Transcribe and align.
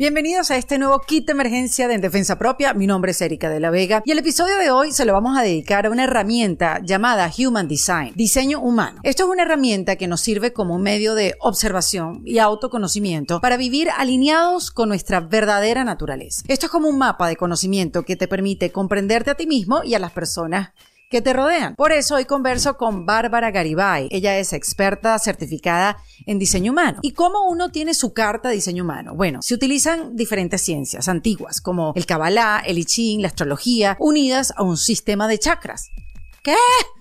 Bienvenidos 0.00 0.50
a 0.50 0.56
este 0.56 0.78
nuevo 0.78 0.98
kit 1.00 1.26
de 1.26 1.32
emergencia 1.32 1.86
de 1.86 1.92
En 1.92 2.00
Defensa 2.00 2.38
Propia. 2.38 2.72
Mi 2.72 2.86
nombre 2.86 3.10
es 3.10 3.20
Erika 3.20 3.50
de 3.50 3.60
la 3.60 3.68
Vega 3.68 4.02
y 4.06 4.12
el 4.12 4.18
episodio 4.18 4.56
de 4.56 4.70
hoy 4.70 4.92
se 4.92 5.04
lo 5.04 5.12
vamos 5.12 5.36
a 5.36 5.42
dedicar 5.42 5.84
a 5.84 5.90
una 5.90 6.04
herramienta 6.04 6.80
llamada 6.82 7.30
Human 7.36 7.68
Design, 7.68 8.14
diseño 8.14 8.60
humano. 8.60 9.00
Esto 9.02 9.24
es 9.24 9.28
una 9.28 9.42
herramienta 9.42 9.96
que 9.96 10.08
nos 10.08 10.22
sirve 10.22 10.54
como 10.54 10.74
un 10.74 10.80
medio 10.80 11.14
de 11.14 11.34
observación 11.40 12.22
y 12.24 12.38
autoconocimiento 12.38 13.42
para 13.42 13.58
vivir 13.58 13.90
alineados 13.90 14.70
con 14.70 14.88
nuestra 14.88 15.20
verdadera 15.20 15.84
naturaleza. 15.84 16.44
Esto 16.48 16.64
es 16.64 16.72
como 16.72 16.88
un 16.88 16.96
mapa 16.96 17.28
de 17.28 17.36
conocimiento 17.36 18.02
que 18.02 18.16
te 18.16 18.26
permite 18.26 18.72
comprenderte 18.72 19.32
a 19.32 19.34
ti 19.34 19.46
mismo 19.46 19.84
y 19.84 19.92
a 19.92 19.98
las 19.98 20.12
personas 20.12 20.70
que 21.10 21.20
te 21.20 21.32
rodean. 21.32 21.74
Por 21.74 21.90
eso 21.90 22.14
hoy 22.14 22.24
converso 22.24 22.76
con 22.76 23.04
Bárbara 23.04 23.50
Garibay. 23.50 24.08
Ella 24.12 24.38
es 24.38 24.52
experta 24.52 25.18
certificada 25.18 25.98
en 26.24 26.38
diseño 26.38 26.70
humano. 26.70 27.00
¿Y 27.02 27.12
cómo 27.12 27.48
uno 27.48 27.70
tiene 27.70 27.94
su 27.94 28.14
carta 28.14 28.48
de 28.48 28.54
diseño 28.54 28.84
humano? 28.84 29.14
Bueno, 29.16 29.40
se 29.42 29.54
utilizan 29.54 30.14
diferentes 30.14 30.62
ciencias 30.62 31.08
antiguas 31.08 31.60
como 31.60 31.92
el 31.96 32.06
Kabbalah, 32.06 32.62
el 32.64 32.78
I 32.78 32.84
Ching, 32.84 33.22
la 33.22 33.28
astrología, 33.28 33.96
unidas 33.98 34.54
a 34.56 34.62
un 34.62 34.76
sistema 34.76 35.26
de 35.26 35.40
chakras. 35.40 35.90
¿Qué? 36.44 36.54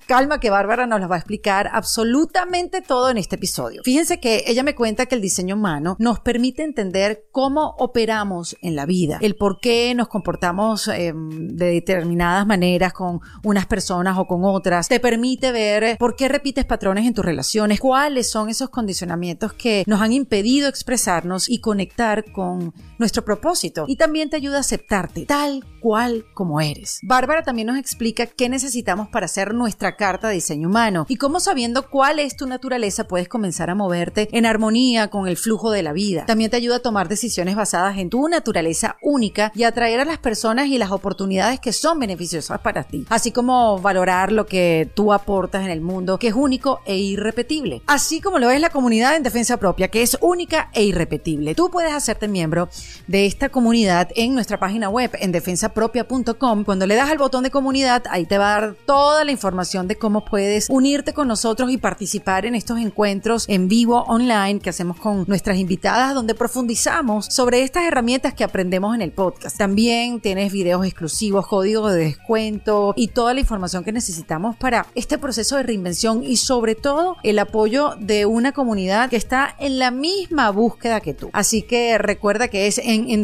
Calma 0.09 0.39
que 0.39 0.49
Bárbara 0.49 0.87
nos 0.87 0.99
lo 1.01 1.07
va 1.07 1.17
a 1.17 1.19
explicar 1.19 1.69
absolutamente 1.71 2.81
todo 2.81 3.11
en 3.11 3.19
este 3.19 3.35
episodio. 3.35 3.83
Fíjense 3.83 4.19
que 4.19 4.43
ella 4.47 4.63
me 4.63 4.73
cuenta 4.73 5.05
que 5.05 5.13
el 5.13 5.21
diseño 5.21 5.53
humano 5.53 5.97
nos 5.99 6.19
permite 6.19 6.63
entender 6.63 7.25
cómo 7.31 7.75
operamos 7.77 8.57
en 8.63 8.75
la 8.75 8.87
vida, 8.87 9.19
el 9.21 9.35
por 9.35 9.59
qué 9.59 9.93
nos 9.93 10.07
comportamos 10.07 10.87
eh, 10.87 11.13
de 11.15 11.65
determinadas 11.67 12.47
maneras 12.47 12.91
con 12.91 13.19
unas 13.43 13.67
personas 13.67 14.17
o 14.17 14.25
con 14.25 14.43
otras. 14.45 14.87
Te 14.87 14.99
permite 14.99 15.51
ver 15.51 15.95
por 15.99 16.15
qué 16.15 16.27
repites 16.27 16.65
patrones 16.65 17.05
en 17.05 17.13
tus 17.13 17.23
relaciones, 17.23 17.79
cuáles 17.79 18.31
son 18.31 18.49
esos 18.49 18.71
condicionamientos 18.71 19.53
que 19.53 19.83
nos 19.85 20.01
han 20.01 20.11
impedido 20.11 20.67
expresarnos 20.69 21.47
y 21.47 21.61
conectar 21.61 22.31
con 22.31 22.73
nuestro 22.97 23.23
propósito. 23.23 23.85
Y 23.87 23.95
también 23.95 24.31
te 24.31 24.37
ayuda 24.37 24.57
a 24.57 24.61
aceptarte 24.61 25.27
tal 25.27 25.63
cual 25.79 26.25
como 26.33 26.61
eres. 26.61 26.99
Bárbara 27.03 27.43
también 27.43 27.67
nos 27.67 27.77
explica 27.77 28.25
qué 28.25 28.49
necesitamos 28.49 29.07
para 29.09 29.25
hacer 29.27 29.53
nuestra 29.53 29.98
carta 29.99 30.29
diseño 30.29 30.69
humano 30.69 31.05
y 31.09 31.17
cómo 31.17 31.41
sabiendo 31.41 31.89
cuál 31.89 32.19
es 32.19 32.37
tu 32.37 32.47
naturaleza 32.47 33.03
puedes 33.03 33.27
comenzar 33.27 33.69
a 33.69 33.75
moverte 33.75 34.29
en 34.31 34.45
armonía 34.45 35.09
con 35.09 35.27
el 35.27 35.35
flujo 35.35 35.71
de 35.71 35.83
la 35.83 35.91
vida. 35.91 36.25
También 36.25 36.49
te 36.49 36.55
ayuda 36.55 36.77
a 36.77 36.79
tomar 36.79 37.09
decisiones 37.09 37.57
basadas 37.57 37.97
en 37.97 38.09
tu 38.09 38.25
naturaleza 38.29 38.95
única 39.01 39.51
y 39.55 39.63
atraer 39.63 39.99
a 39.99 40.05
las 40.05 40.17
personas 40.17 40.67
y 40.67 40.77
las 40.77 40.91
oportunidades 40.91 41.59
que 41.59 41.73
son 41.73 41.99
beneficiosas 41.99 42.61
para 42.61 42.83
ti, 42.83 43.05
así 43.09 43.33
como 43.33 43.77
valorar 43.79 44.31
lo 44.31 44.45
que 44.45 44.89
tú 44.95 45.11
aportas 45.11 45.65
en 45.65 45.69
el 45.69 45.81
mundo, 45.81 46.17
que 46.17 46.29
es 46.29 46.33
único 46.33 46.79
e 46.85 46.95
irrepetible, 46.95 47.81
así 47.85 48.21
como 48.21 48.39
lo 48.39 48.49
es 48.51 48.61
la 48.61 48.69
comunidad 48.69 49.17
en 49.17 49.23
defensa 49.23 49.57
propia, 49.57 49.89
que 49.89 50.01
es 50.01 50.17
única 50.21 50.69
e 50.73 50.83
irrepetible. 50.83 51.55
Tú 51.55 51.69
puedes 51.69 51.91
hacerte 51.91 52.29
miembro 52.29 52.69
de 53.07 53.25
esta 53.25 53.49
comunidad 53.49 54.07
en 54.15 54.33
nuestra 54.33 54.59
página 54.59 54.87
web 54.87 55.11
en 55.19 55.33
defensapropia.com. 55.33 56.63
Cuando 56.63 56.87
le 56.87 56.95
das 56.95 57.09
al 57.09 57.17
botón 57.17 57.43
de 57.43 57.51
comunidad, 57.51 58.03
ahí 58.09 58.25
te 58.25 58.37
va 58.37 58.55
a 58.55 58.61
dar 58.61 58.75
toda 58.85 59.25
la 59.25 59.31
información 59.31 59.88
de 59.89 59.97
cómo 59.97 60.23
puedes 60.23 60.67
unirte 60.69 61.13
con 61.13 61.27
nosotros 61.27 61.71
y 61.71 61.77
participar 61.77 62.45
en 62.45 62.55
estos 62.55 62.79
encuentros 62.79 63.45
en 63.49 63.67
vivo 63.67 64.03
online 64.03 64.59
que 64.59 64.69
hacemos 64.69 64.97
con 64.97 65.25
nuestras 65.27 65.57
invitadas 65.57 66.13
donde 66.13 66.35
profundizamos 66.35 67.25
sobre 67.25 67.63
estas 67.63 67.83
herramientas 67.83 68.33
que 68.33 68.43
aprendemos 68.43 68.95
en 68.95 69.01
el 69.01 69.11
podcast. 69.11 69.57
También 69.57 70.21
tienes 70.21 70.53
videos 70.53 70.85
exclusivos, 70.85 71.47
códigos 71.47 71.91
de 71.91 72.05
descuento 72.05 72.93
y 72.95 73.09
toda 73.09 73.33
la 73.33 73.39
información 73.41 73.83
que 73.83 73.91
necesitamos 73.91 74.55
para 74.55 74.85
este 74.95 75.17
proceso 75.17 75.57
de 75.57 75.63
reinvención 75.63 76.23
y 76.23 76.37
sobre 76.37 76.75
todo 76.75 77.17
el 77.23 77.39
apoyo 77.39 77.95
de 77.99 78.25
una 78.25 78.51
comunidad 78.51 79.09
que 79.09 79.17
está 79.17 79.55
en 79.59 79.79
la 79.79 79.91
misma 79.91 80.51
búsqueda 80.51 81.01
que 81.01 81.13
tú. 81.13 81.29
Así 81.33 81.63
que 81.63 81.97
recuerda 81.97 82.47
que 82.47 82.67
es 82.67 82.77
en, 82.77 83.09
en 83.09 83.23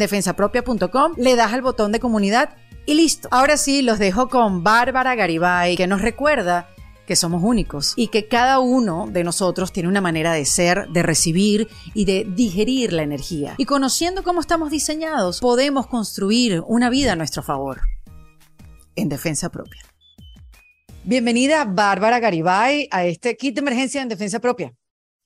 le 1.17 1.35
das 1.35 1.53
al 1.53 1.61
botón 1.61 1.91
de 1.91 1.99
comunidad 1.99 2.49
y 2.85 2.93
listo. 2.93 3.27
Ahora 3.31 3.57
sí, 3.57 3.81
los 3.81 3.99
dejo 3.99 4.29
con 4.29 4.63
Bárbara 4.63 5.15
Garibay, 5.15 5.75
que 5.75 5.87
nos 5.87 6.01
recuerda 6.01 6.69
que 7.07 7.15
somos 7.15 7.43
únicos 7.43 7.93
y 7.95 8.07
que 8.07 8.27
cada 8.27 8.59
uno 8.59 9.07
de 9.09 9.23
nosotros 9.23 9.71
tiene 9.71 9.89
una 9.89 10.01
manera 10.01 10.33
de 10.33 10.45
ser, 10.45 10.87
de 10.89 11.03
recibir 11.03 11.67
y 11.93 12.05
de 12.05 12.25
digerir 12.27 12.93
la 12.93 13.03
energía. 13.03 13.55
Y 13.57 13.65
conociendo 13.65 14.23
cómo 14.23 14.41
estamos 14.41 14.71
diseñados, 14.71 15.39
podemos 15.39 15.87
construir 15.87 16.63
una 16.67 16.89
vida 16.89 17.13
a 17.13 17.15
nuestro 17.15 17.43
favor. 17.43 17.81
En 18.95 19.09
defensa 19.09 19.49
propia. 19.49 19.81
Bienvenida 21.03 21.65
Bárbara 21.65 22.19
Garibay 22.19 22.87
a 22.89 23.05
este 23.05 23.37
kit 23.37 23.53
de 23.55 23.61
emergencia 23.61 24.01
en 24.01 24.09
defensa 24.09 24.39
propia. 24.39 24.73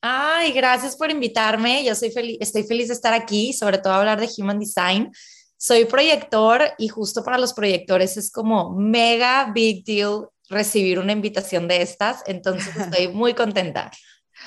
Ay, 0.02 0.52
gracias 0.54 0.96
por 0.96 1.12
invitarme. 1.12 1.84
Yo 1.86 1.94
soy 1.96 2.12
feliz, 2.12 2.38
estoy 2.42 2.64
feliz 2.64 2.88
de 2.88 2.94
estar 2.94 3.14
aquí, 3.14 3.54
sobre 3.54 3.78
todo 3.78 3.94
hablar 3.94 4.20
de 4.20 4.30
Human 4.38 4.60
Design 4.60 5.12
soy 5.60 5.84
proyector 5.86 6.62
y 6.78 6.88
justo 6.88 7.22
para 7.22 7.38
los 7.38 7.54
proyectores 7.54 8.16
es 8.16 8.32
como 8.32 8.74
mega 8.76 9.52
big 9.54 9.84
deal 9.84 10.30
recibir 10.50 11.00
una 11.00 11.12
invitación 11.12 11.68
de 11.68 11.82
estas, 11.82 12.24
entonces 12.26 12.76
estoy 12.78 13.10
muy 13.10 13.34
contenta. 13.34 13.92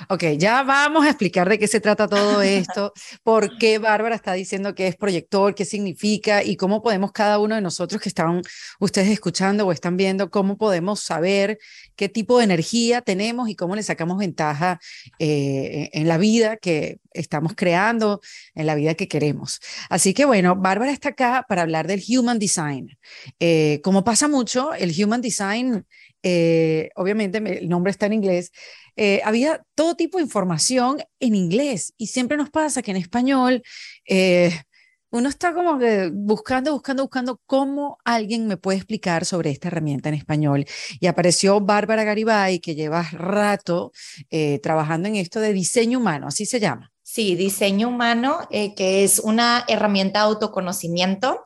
Ok, 0.08 0.24
ya 0.38 0.62
vamos 0.62 1.04
a 1.04 1.10
explicar 1.10 1.48
de 1.48 1.58
qué 1.58 1.68
se 1.68 1.80
trata 1.80 2.08
todo 2.08 2.42
esto, 2.42 2.92
por 3.22 3.58
qué 3.58 3.78
Bárbara 3.78 4.14
está 4.14 4.32
diciendo 4.32 4.74
que 4.74 4.88
es 4.88 4.96
proyector, 4.96 5.54
qué 5.54 5.64
significa 5.64 6.42
y 6.42 6.56
cómo 6.56 6.82
podemos 6.82 7.12
cada 7.12 7.38
uno 7.38 7.54
de 7.54 7.60
nosotros 7.60 8.00
que 8.00 8.08
están 8.08 8.42
ustedes 8.80 9.08
escuchando 9.08 9.66
o 9.66 9.72
están 9.72 9.96
viendo, 9.96 10.30
cómo 10.30 10.56
podemos 10.56 11.00
saber 11.00 11.58
qué 11.96 12.08
tipo 12.08 12.38
de 12.38 12.44
energía 12.44 13.02
tenemos 13.02 13.48
y 13.48 13.56
cómo 13.56 13.76
le 13.76 13.82
sacamos 13.82 14.18
ventaja 14.18 14.80
eh, 15.18 15.90
en 15.92 16.08
la 16.08 16.18
vida 16.18 16.56
que 16.56 16.98
estamos 17.12 17.52
creando, 17.54 18.20
en 18.54 18.66
la 18.66 18.74
vida 18.74 18.94
que 18.94 19.08
queremos. 19.08 19.60
Así 19.90 20.14
que 20.14 20.24
bueno, 20.24 20.56
Bárbara 20.56 20.92
está 20.92 21.10
acá 21.10 21.44
para 21.48 21.62
hablar 21.62 21.86
del 21.86 22.02
Human 22.08 22.38
Design. 22.38 22.98
Eh, 23.40 23.80
como 23.82 24.04
pasa 24.04 24.28
mucho, 24.28 24.72
el 24.74 24.92
Human 25.02 25.20
Design, 25.20 25.86
eh, 26.22 26.90
obviamente 26.94 27.38
el 27.38 27.68
nombre 27.68 27.90
está 27.90 28.06
en 28.06 28.12
inglés, 28.12 28.52
eh, 28.96 29.20
había 29.24 29.64
todo 29.74 29.96
tipo 29.96 30.18
de 30.18 30.24
información 30.24 31.02
en 31.18 31.34
inglés 31.34 31.94
y 31.96 32.08
siempre 32.08 32.36
nos 32.36 32.50
pasa 32.50 32.82
que 32.82 32.90
en 32.90 32.98
español 32.98 33.62
eh, 34.06 34.52
uno 35.10 35.28
está 35.28 35.52
como 35.52 35.78
que 35.78 36.10
buscando, 36.12 36.72
buscando, 36.72 37.02
buscando 37.02 37.40
cómo 37.46 37.98
alguien 38.04 38.46
me 38.46 38.56
puede 38.56 38.78
explicar 38.78 39.24
sobre 39.24 39.50
esta 39.50 39.68
herramienta 39.68 40.08
en 40.08 40.14
español. 40.14 40.64
Y 41.00 41.06
apareció 41.06 41.60
Bárbara 41.60 42.02
Garibay, 42.04 42.60
que 42.60 42.74
lleva 42.74 43.02
rato 43.12 43.92
trabajando 44.62 45.08
en 45.08 45.16
esto 45.16 45.38
de 45.38 45.52
diseño 45.52 45.98
humano, 45.98 46.28
así 46.28 46.46
se 46.46 46.60
llama. 46.60 46.90
Sí, 47.02 47.34
diseño 47.34 47.88
humano, 47.88 48.38
que 48.50 49.04
es 49.04 49.18
una 49.18 49.66
herramienta 49.68 50.20
de 50.20 50.24
autoconocimiento 50.24 51.42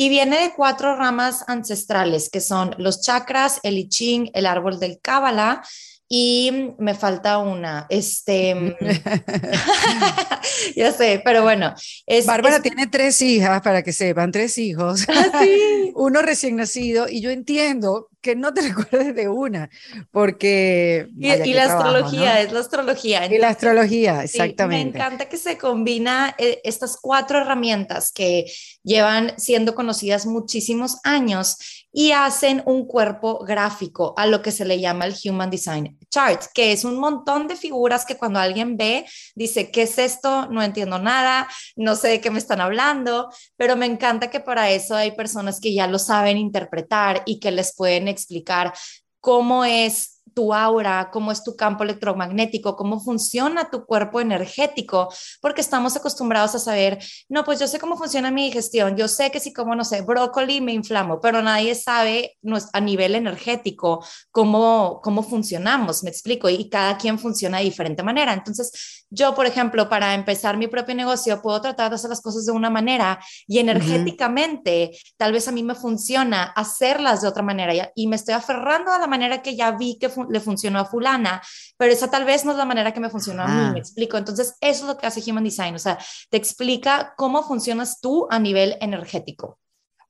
y 0.00 0.08
viene 0.10 0.40
de 0.40 0.52
cuatro 0.54 0.94
ramas 0.94 1.44
ancestrales, 1.48 2.30
que 2.30 2.40
son 2.40 2.72
los 2.78 3.00
chakras, 3.00 3.58
el 3.64 3.78
I 3.78 3.88
Ching, 3.88 4.30
el 4.32 4.46
árbol 4.46 4.78
del 4.78 5.00
Kabbalah 5.00 5.60
y 6.08 6.74
me 6.78 6.94
falta 6.94 7.38
una, 7.38 7.86
este, 7.90 8.54
mm, 8.54 8.74
ya 10.76 10.92
sé, 10.92 11.20
pero 11.22 11.42
bueno. 11.42 11.74
Es, 12.06 12.24
Bárbara 12.24 12.60
tiene 12.62 12.86
tres 12.86 13.20
hijas, 13.20 13.60
para 13.60 13.82
que 13.82 13.92
sepan, 13.92 14.32
tres 14.32 14.56
hijos. 14.56 15.04
¿Ah, 15.08 15.42
sí? 15.42 15.92
Uno 15.96 16.22
recién 16.22 16.56
nacido, 16.56 17.08
y 17.08 17.20
yo 17.20 17.30
entiendo 17.30 18.08
que 18.22 18.34
no 18.34 18.52
te 18.52 18.62
recuerdes 18.62 19.14
de 19.14 19.28
una, 19.28 19.70
porque... 20.10 21.08
Y, 21.18 21.52
la 21.52 21.64
astrología, 21.64 22.40
es 22.40 22.52
la 22.52 22.60
astrología. 22.60 23.26
y 23.26 23.38
la 23.38 23.50
astrología, 23.50 24.24
exactamente. 24.24 24.98
me 24.98 25.04
encanta 25.04 25.28
que 25.28 25.36
se 25.36 25.56
combina 25.58 26.34
eh, 26.38 26.60
estas 26.64 26.96
cuatro 27.00 27.38
herramientas 27.38 28.12
que 28.12 28.46
llevan 28.82 29.38
siendo 29.38 29.74
conocidas 29.74 30.26
muchísimos 30.26 30.98
años 31.04 31.77
y 31.92 32.12
hacen 32.12 32.62
un 32.66 32.86
cuerpo 32.86 33.44
gráfico 33.44 34.14
a 34.16 34.26
lo 34.26 34.42
que 34.42 34.52
se 34.52 34.64
le 34.64 34.80
llama 34.80 35.06
el 35.06 35.14
Human 35.24 35.50
Design 35.50 35.98
Chart, 36.10 36.42
que 36.54 36.72
es 36.72 36.84
un 36.84 36.98
montón 36.98 37.48
de 37.48 37.56
figuras 37.56 38.04
que 38.04 38.16
cuando 38.16 38.38
alguien 38.38 38.76
ve, 38.76 39.06
dice, 39.34 39.70
¿qué 39.70 39.82
es 39.82 39.98
esto? 39.98 40.46
No 40.46 40.62
entiendo 40.62 40.98
nada, 40.98 41.48
no 41.76 41.96
sé 41.96 42.08
de 42.08 42.20
qué 42.20 42.30
me 42.30 42.38
están 42.38 42.60
hablando, 42.60 43.30
pero 43.56 43.76
me 43.76 43.86
encanta 43.86 44.30
que 44.30 44.40
para 44.40 44.70
eso 44.70 44.94
hay 44.94 45.12
personas 45.12 45.60
que 45.60 45.74
ya 45.74 45.86
lo 45.86 45.98
saben 45.98 46.36
interpretar 46.36 47.22
y 47.26 47.40
que 47.40 47.50
les 47.50 47.74
pueden 47.74 48.08
explicar 48.08 48.72
cómo 49.20 49.64
es 49.64 50.17
tu 50.34 50.54
aura, 50.54 51.10
cómo 51.12 51.32
es 51.32 51.42
tu 51.42 51.56
campo 51.56 51.84
electromagnético, 51.84 52.76
cómo 52.76 53.00
funciona 53.00 53.70
tu 53.70 53.84
cuerpo 53.84 54.20
energético, 54.20 55.08
porque 55.40 55.60
estamos 55.60 55.96
acostumbrados 55.96 56.54
a 56.54 56.58
saber, 56.58 56.98
no, 57.28 57.44
pues 57.44 57.60
yo 57.60 57.66
sé 57.66 57.78
cómo 57.78 57.96
funciona 57.96 58.30
mi 58.30 58.44
digestión, 58.44 58.96
yo 58.96 59.08
sé 59.08 59.30
que 59.30 59.40
si 59.40 59.52
como, 59.52 59.74
no 59.74 59.84
sé, 59.84 60.02
brócoli 60.02 60.60
me 60.60 60.72
inflamo, 60.72 61.20
pero 61.20 61.42
nadie 61.42 61.74
sabe 61.74 62.36
a 62.72 62.80
nivel 62.80 63.14
energético 63.14 64.04
cómo, 64.30 65.00
cómo 65.02 65.22
funcionamos, 65.22 66.02
me 66.02 66.10
explico, 66.10 66.48
y 66.48 66.68
cada 66.68 66.96
quien 66.98 67.18
funciona 67.18 67.58
de 67.58 67.64
diferente 67.64 68.02
manera. 68.02 68.32
Entonces, 68.32 69.06
yo, 69.10 69.34
por 69.34 69.46
ejemplo, 69.46 69.88
para 69.88 70.14
empezar 70.14 70.56
mi 70.56 70.66
propio 70.66 70.94
negocio, 70.94 71.40
puedo 71.40 71.60
tratar 71.60 71.90
de 71.90 71.94
hacer 71.96 72.10
las 72.10 72.20
cosas 72.20 72.44
de 72.44 72.52
una 72.52 72.68
manera 72.68 73.18
y 73.46 73.58
energéticamente, 73.58 74.90
tal 75.16 75.32
vez 75.32 75.48
a 75.48 75.52
mí 75.52 75.62
me 75.62 75.74
funciona 75.74 76.42
hacerlas 76.42 77.22
de 77.22 77.28
otra 77.28 77.42
manera 77.42 77.92
y 77.94 78.06
me 78.06 78.16
estoy 78.16 78.34
aferrando 78.34 78.92
a 78.92 78.98
la 78.98 79.06
manera 79.06 79.42
que 79.42 79.56
ya 79.56 79.70
vi 79.72 79.98
que 79.98 80.08
funciona 80.08 80.17
le 80.28 80.40
funcionó 80.40 80.78
a 80.78 80.84
fulana, 80.84 81.42
pero 81.76 81.92
esa 81.92 82.10
tal 82.10 82.24
vez 82.24 82.44
no 82.44 82.52
es 82.52 82.58
la 82.58 82.64
manera 82.64 82.92
que 82.92 83.00
me 83.00 83.10
funcionó 83.10 83.42
a 83.42 83.48
mí, 83.48 83.72
me 83.72 83.78
explico. 83.78 84.16
Entonces, 84.16 84.56
eso 84.60 84.82
es 84.82 84.88
lo 84.88 84.96
que 84.96 85.06
hace 85.06 85.22
Human 85.30 85.44
Design, 85.44 85.74
o 85.74 85.78
sea, 85.78 85.98
te 86.30 86.36
explica 86.36 87.14
cómo 87.16 87.42
funcionas 87.42 88.00
tú 88.00 88.26
a 88.30 88.38
nivel 88.38 88.76
energético. 88.80 89.58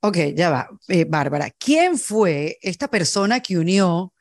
Ok, 0.01 0.17
ya 0.35 0.51
va. 0.51 0.69
Eh, 0.87 1.05
Bárbara, 1.05 1.51
¿quién 1.59 1.99
fue 1.99 2.59
esta 2.63 2.89
persona 2.89 3.41
que 3.41 3.59
unió 3.59 4.13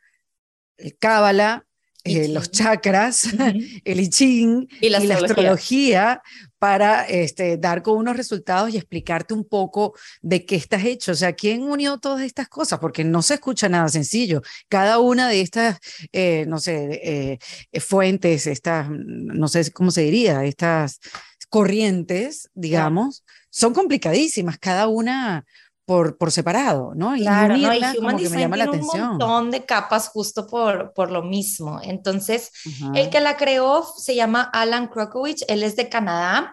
el 0.78 0.98
Cábala, 0.98 1.67
eh, 2.08 2.28
los 2.28 2.52
chakras, 2.52 3.30
el 3.84 4.00
I 4.00 4.10
Ching 4.10 4.68
y 4.82 4.90
la, 4.90 4.98
astrología 4.98 6.22
para 6.60 7.04
este, 7.04 7.58
dar 7.58 7.84
con 7.84 7.98
unos 7.98 8.18
resultados 8.18 8.74
y 8.74 8.78
explicarte 8.78 9.34
un 9.34 9.46
poco 9.46 9.94
de 10.22 10.46
qué 10.46 10.56
estás 10.56 10.84
hecho. 10.86 11.12
O 11.12 11.16
sea, 11.16 11.34
¿quién 11.34 11.64
unió 11.64 11.98
todas 12.00 12.24
estas 12.24 12.48
cosas? 12.48 12.80
Porque 12.80 13.04
no 13.04 13.22
se 13.22 13.36
escucha 13.36 13.70
nada 13.70 13.90
sencillo. 13.90 14.42
Cada 14.68 15.00
una 15.00 15.30
de 15.30 15.42
estas, 15.42 15.80
eh, 16.12 16.46
no 16.48 16.60
sé, 16.60 17.40
fuentes, 17.80 18.48
estas, 18.48 18.88
no 18.90 19.48
sé 19.48 19.72
cómo 19.72 19.92
se 19.92 20.02
diría, 20.02 20.44
estas 20.46 21.00
corrientes, 21.50 22.50
digamos, 22.54 23.24
son 23.50 23.74
complicadísimas. 23.74 24.58
Cada 24.58 24.88
una 24.88 25.46
por, 25.88 26.18
por 26.18 26.34
separado, 26.34 26.92
¿no? 26.96 27.14
Claro, 27.16 27.56
y, 27.56 27.62
no, 27.62 27.74
y 27.74 27.78
Human 27.98 28.18
Design 28.18 28.36
me 28.36 28.42
llama 28.42 28.56
tiene 28.58 28.58
la 28.58 28.64
atención. 28.66 29.02
un 29.04 29.10
montón 29.12 29.52
de 29.52 29.66
capas 29.66 30.10
justo 30.10 30.46
por, 30.46 30.92
por 30.94 31.12
lo 31.12 31.24
mismo. 31.24 31.80
Entonces, 31.82 32.52
el 32.94 33.10
que 33.10 33.22
la 33.22 33.38
creó 33.38 33.86
se 33.96 34.14
llama 34.14 34.50
Alan 34.54 34.90
Krokowicz, 34.90 35.46
él 35.48 35.64
es 35.64 35.78
de 35.78 35.88
Canadá 35.88 36.52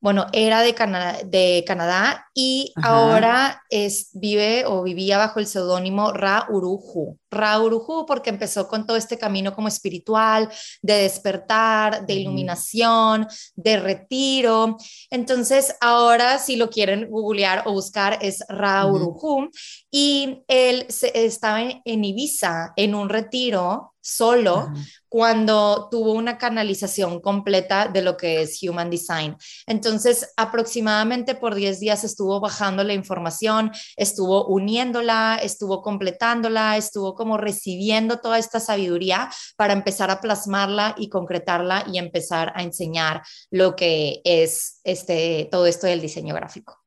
bueno, 0.00 0.26
era 0.32 0.60
de 0.60 0.74
Canadá, 0.74 1.18
de 1.24 1.64
Canadá 1.66 2.28
y 2.32 2.72
ahora 2.82 3.62
es, 3.68 4.10
vive 4.12 4.64
o 4.64 4.84
vivía 4.84 5.18
bajo 5.18 5.40
el 5.40 5.46
seudónimo 5.48 6.12
Ra 6.12 6.46
Uruju. 6.48 7.18
Ra 7.30 7.60
Uruju 7.60 8.06
porque 8.06 8.30
empezó 8.30 8.68
con 8.68 8.86
todo 8.86 8.96
este 8.96 9.18
camino 9.18 9.54
como 9.54 9.68
espiritual, 9.68 10.48
de 10.82 10.94
despertar, 10.94 12.06
de 12.06 12.14
iluminación, 12.14 13.26
de 13.54 13.78
retiro. 13.78 14.76
Entonces, 15.10 15.74
ahora 15.80 16.38
si 16.38 16.56
lo 16.56 16.70
quieren 16.70 17.08
googlear 17.10 17.64
o 17.66 17.72
buscar 17.72 18.18
es 18.20 18.42
Ra 18.48 18.86
Uruju 18.86 19.50
y 19.90 20.42
él 20.48 20.86
estaba 20.88 21.60
en 21.62 22.04
Ibiza 22.04 22.72
en 22.76 22.94
un 22.94 23.08
retiro 23.08 23.94
solo 24.00 24.68
cuando 25.08 25.88
tuvo 25.90 26.12
una 26.12 26.38
canalización 26.38 27.20
completa 27.20 27.88
de 27.88 28.02
lo 28.02 28.16
que 28.16 28.42
es 28.42 28.58
Human 28.62 28.90
Design. 28.90 29.36
Entonces, 29.66 30.32
aproximadamente 30.36 31.34
por 31.34 31.54
10 31.54 31.80
días 31.80 32.04
estuvo 32.04 32.40
bajando 32.40 32.84
la 32.84 32.94
información, 32.94 33.70
estuvo 33.96 34.46
uniéndola, 34.46 35.38
estuvo 35.42 35.82
completándola, 35.82 36.76
estuvo 36.76 37.14
como 37.18 37.36
recibiendo 37.36 38.20
toda 38.20 38.38
esta 38.38 38.60
sabiduría 38.60 39.28
para 39.56 39.74
empezar 39.74 40.10
a 40.10 40.22
plasmarla 40.22 40.94
y 40.96 41.10
concretarla 41.10 41.84
y 41.92 41.98
empezar 41.98 42.52
a 42.54 42.62
enseñar 42.62 43.20
lo 43.50 43.76
que 43.76 44.22
es 44.24 44.80
este, 44.84 45.48
todo 45.50 45.66
esto 45.66 45.86
del 45.86 46.00
diseño 46.00 46.34
gráfico. 46.34 46.78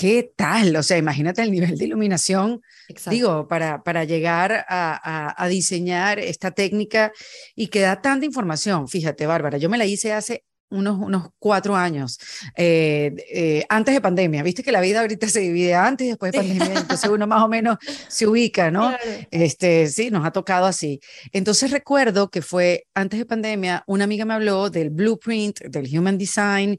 ¿Qué 0.00 0.32
tal? 0.34 0.74
O 0.76 0.82
sea, 0.82 0.96
imagínate 0.96 1.42
el 1.42 1.50
nivel 1.50 1.76
de 1.76 1.84
iluminación, 1.84 2.62
digo, 3.10 3.46
para, 3.48 3.82
para 3.82 4.04
llegar 4.04 4.64
a, 4.66 5.46
diseñar 5.50 6.18
esta 6.18 6.52
técnica 6.52 7.12
y 7.54 7.66
que 7.66 7.80
da 7.80 8.00
tanta 8.00 8.24
información. 8.24 8.88
Fíjate, 8.88 9.26
Bárbara, 9.26 9.58
yo 9.58 9.68
me 9.68 9.76
la 9.76 9.84
hice 9.84 10.14
hace 10.14 10.44
unos, 10.70 10.98
unos 10.98 11.30
cuatro 11.38 11.76
años, 11.76 12.18
eh, 12.56 13.14
eh, 13.32 13.64
antes 13.68 13.94
de 13.94 14.00
pandemia. 14.00 14.42
Viste 14.42 14.62
que 14.62 14.72
la 14.72 14.80
vida 14.80 15.00
ahorita 15.00 15.28
se 15.28 15.40
divide 15.40 15.74
antes 15.74 16.06
y 16.06 16.10
después 16.10 16.32
de 16.32 16.38
pandemia, 16.38 16.80
entonces 16.80 17.10
uno 17.10 17.26
más 17.26 17.42
o 17.42 17.48
menos 17.48 17.78
se 18.08 18.26
ubica, 18.26 18.70
¿no? 18.70 18.92
Este, 19.30 19.86
sí, 19.88 20.10
nos 20.10 20.24
ha 20.24 20.30
tocado 20.30 20.66
así. 20.66 21.00
Entonces 21.32 21.70
recuerdo 21.70 22.30
que 22.30 22.42
fue 22.42 22.86
antes 22.94 23.18
de 23.18 23.26
pandemia, 23.26 23.84
una 23.86 24.04
amiga 24.04 24.24
me 24.24 24.34
habló 24.34 24.70
del 24.70 24.90
blueprint, 24.90 25.60
del 25.60 25.86
human 25.98 26.18
design 26.18 26.78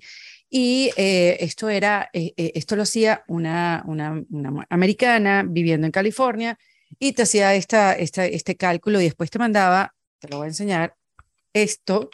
y 0.49 0.91
eh, 0.97 1.37
esto 1.41 1.69
era, 1.69 2.09
esto 2.13 2.75
lo 2.75 2.83
hacía 2.83 3.23
una, 3.27 3.83
una, 3.85 4.21
una, 4.29 4.65
americana 4.69 5.43
viviendo 5.47 5.85
en 5.85 5.91
California 5.91 6.57
y 6.99 7.13
te 7.13 7.23
hacía 7.23 7.55
esta, 7.55 7.93
esta, 7.93 8.25
este 8.25 8.55
cálculo 8.57 8.99
y 8.99 9.05
después 9.05 9.29
te 9.29 9.39
mandaba, 9.39 9.93
te 10.19 10.27
lo 10.27 10.37
voy 10.37 10.45
a 10.45 10.49
enseñar, 10.49 10.95
esto 11.53 12.09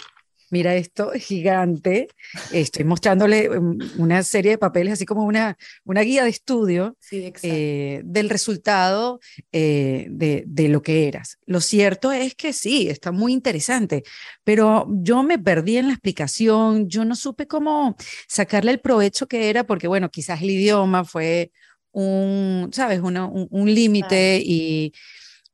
mira 0.49 0.75
esto 0.75 1.11
gigante, 1.15 2.07
estoy 2.51 2.85
mostrándole 2.85 3.49
una 3.97 4.23
serie 4.23 4.51
de 4.51 4.57
papeles, 4.57 4.93
así 4.93 5.05
como 5.05 5.23
una, 5.25 5.57
una 5.83 6.01
guía 6.01 6.23
de 6.23 6.29
estudio 6.29 6.97
eh, 7.11 8.01
del 8.03 8.29
resultado 8.29 9.19
eh, 9.51 10.07
de, 10.09 10.43
de, 10.47 10.69
lo 10.69 10.81
que 10.81 11.07
eras. 11.07 11.37
Lo 11.45 11.61
cierto 11.61 12.11
es 12.11 12.35
que 12.35 12.53
sí, 12.53 12.89
está 12.89 13.11
muy 13.11 13.33
interesante, 13.33 14.03
pero 14.43 14.87
yo 14.89 15.23
me 15.23 15.39
perdí 15.39 15.77
en 15.77 15.87
la 15.87 15.93
explicación, 15.93 16.87
yo 16.87 17.05
no 17.05 17.15
supe 17.15 17.47
cómo 17.47 17.95
sacarle 18.27 18.71
el 18.71 18.79
provecho 18.79 19.27
que 19.27 19.49
era, 19.49 19.65
porque 19.65 19.87
bueno, 19.87 20.09
quizás 20.09 20.41
el 20.41 20.51
idioma 20.51 21.03
fue 21.03 21.51
un, 21.91 22.69
¿sabes?, 22.71 22.99
un, 22.99 23.17
un 23.49 23.73
límite 23.73 24.41
y, 24.43 24.93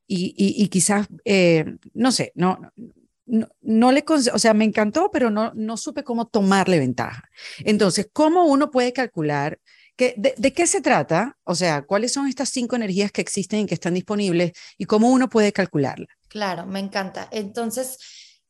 y, 0.08 0.34
y, 0.38 0.68
quizás, 0.68 1.08
eh, 1.26 1.66
no 1.94 2.12
sé, 2.12 2.32
no 2.36 2.60
no, 3.26 3.92
le, 3.92 4.04
o 4.08 4.40
sea, 4.40 4.54
me 4.54 4.66
encantó, 4.66 5.10
pero 5.12 5.30
no, 5.30 5.54
no 5.56 5.78
supe 5.78 6.04
cómo 6.04 6.28
tomarle 6.28 6.80
ventaja. 6.80 7.30
Entonces, 7.60 8.10
¿cómo 8.12 8.46
uno 8.46 8.72
puede 8.72 8.94
calcular 8.94 9.60
que, 9.96 10.16
de, 10.18 10.54
qué 10.54 10.68
se 10.68 10.82
trata? 10.82 11.38
O 11.44 11.56
sea, 11.56 11.84
¿cuáles 11.84 12.14
son 12.14 12.28
estas 12.28 12.50
cinco 12.50 12.76
energías 12.76 13.12
que 13.12 13.22
existen 13.22 13.62
y 13.62 13.66
que 13.66 13.76
están 13.76 13.94
disponibles 13.94 14.52
y 14.78 14.86
cómo 14.86 15.10
uno 15.10 15.30
puede 15.30 15.52
calcularla? 15.52 16.08
Claro, 16.28 16.66
me 16.66 16.80
encanta. 16.80 17.28
Entonces, 17.32 17.98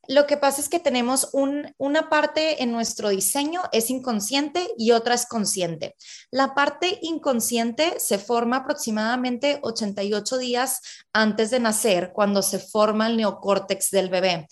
lo 0.07 0.27
que 0.27 0.37
pasa 0.37 0.59
es 0.59 0.67
que 0.67 0.79
tenemos 0.79 1.29
una 1.31 2.09
parte 2.09 2.61
en 2.61 2.71
nuestro 2.71 3.09
diseño 3.09 3.61
es 3.71 3.89
inconsciente 3.89 4.67
y 4.77 4.91
otra 4.91 5.15
es 5.15 5.25
consciente. 5.25 5.95
La 6.29 6.53
parte 6.53 6.99
inconsciente 7.01 7.99
se 7.99 8.17
forma 8.17 8.57
aproximadamente 8.57 9.59
88 9.61 10.37
días 10.37 10.81
antes 11.13 11.51
de 11.51 11.61
nacer, 11.61 12.11
cuando 12.13 12.41
se 12.41 12.59
forma 12.59 13.07
el 13.07 13.17
neocórtex 13.17 13.91
del 13.91 14.09
bebé. 14.09 14.47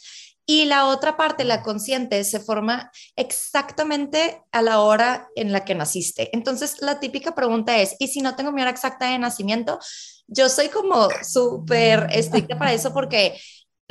Y 0.45 0.65
la 0.65 0.87
otra 0.87 1.17
parte, 1.17 1.43
la 1.43 1.61
consciente, 1.63 2.23
se 2.23 2.39
forma 2.39 2.91
exactamente 3.15 4.41
a 4.51 4.61
la 4.61 4.79
hora 4.79 5.29
en 5.35 5.51
la 5.51 5.63
que 5.63 5.75
naciste. 5.75 6.29
Entonces, 6.33 6.77
la 6.81 6.99
típica 6.99 7.35
pregunta 7.35 7.77
es, 7.77 7.95
¿y 7.99 8.07
si 8.07 8.21
no 8.21 8.35
tengo 8.35 8.51
mi 8.51 8.61
hora 8.61 8.71
exacta 8.71 9.11
de 9.11 9.19
nacimiento? 9.19 9.79
Yo 10.27 10.49
soy 10.49 10.69
como 10.69 11.09
súper 11.23 12.07
estricta 12.11 12.57
para 12.57 12.73
eso 12.73 12.93
porque 12.93 13.39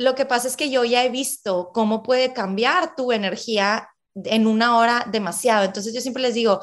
lo 0.01 0.15
que 0.15 0.25
pasa 0.25 0.47
es 0.47 0.57
que 0.57 0.69
yo 0.69 0.83
ya 0.83 1.03
he 1.05 1.09
visto 1.09 1.71
cómo 1.73 2.01
puede 2.01 2.33
cambiar 2.33 2.95
tu 2.95 3.11
energía 3.11 3.89
en 4.15 4.47
una 4.47 4.77
hora 4.77 5.05
demasiado. 5.11 5.63
Entonces 5.63 5.93
yo 5.93 6.01
siempre 6.01 6.23
les 6.23 6.33
digo, 6.33 6.59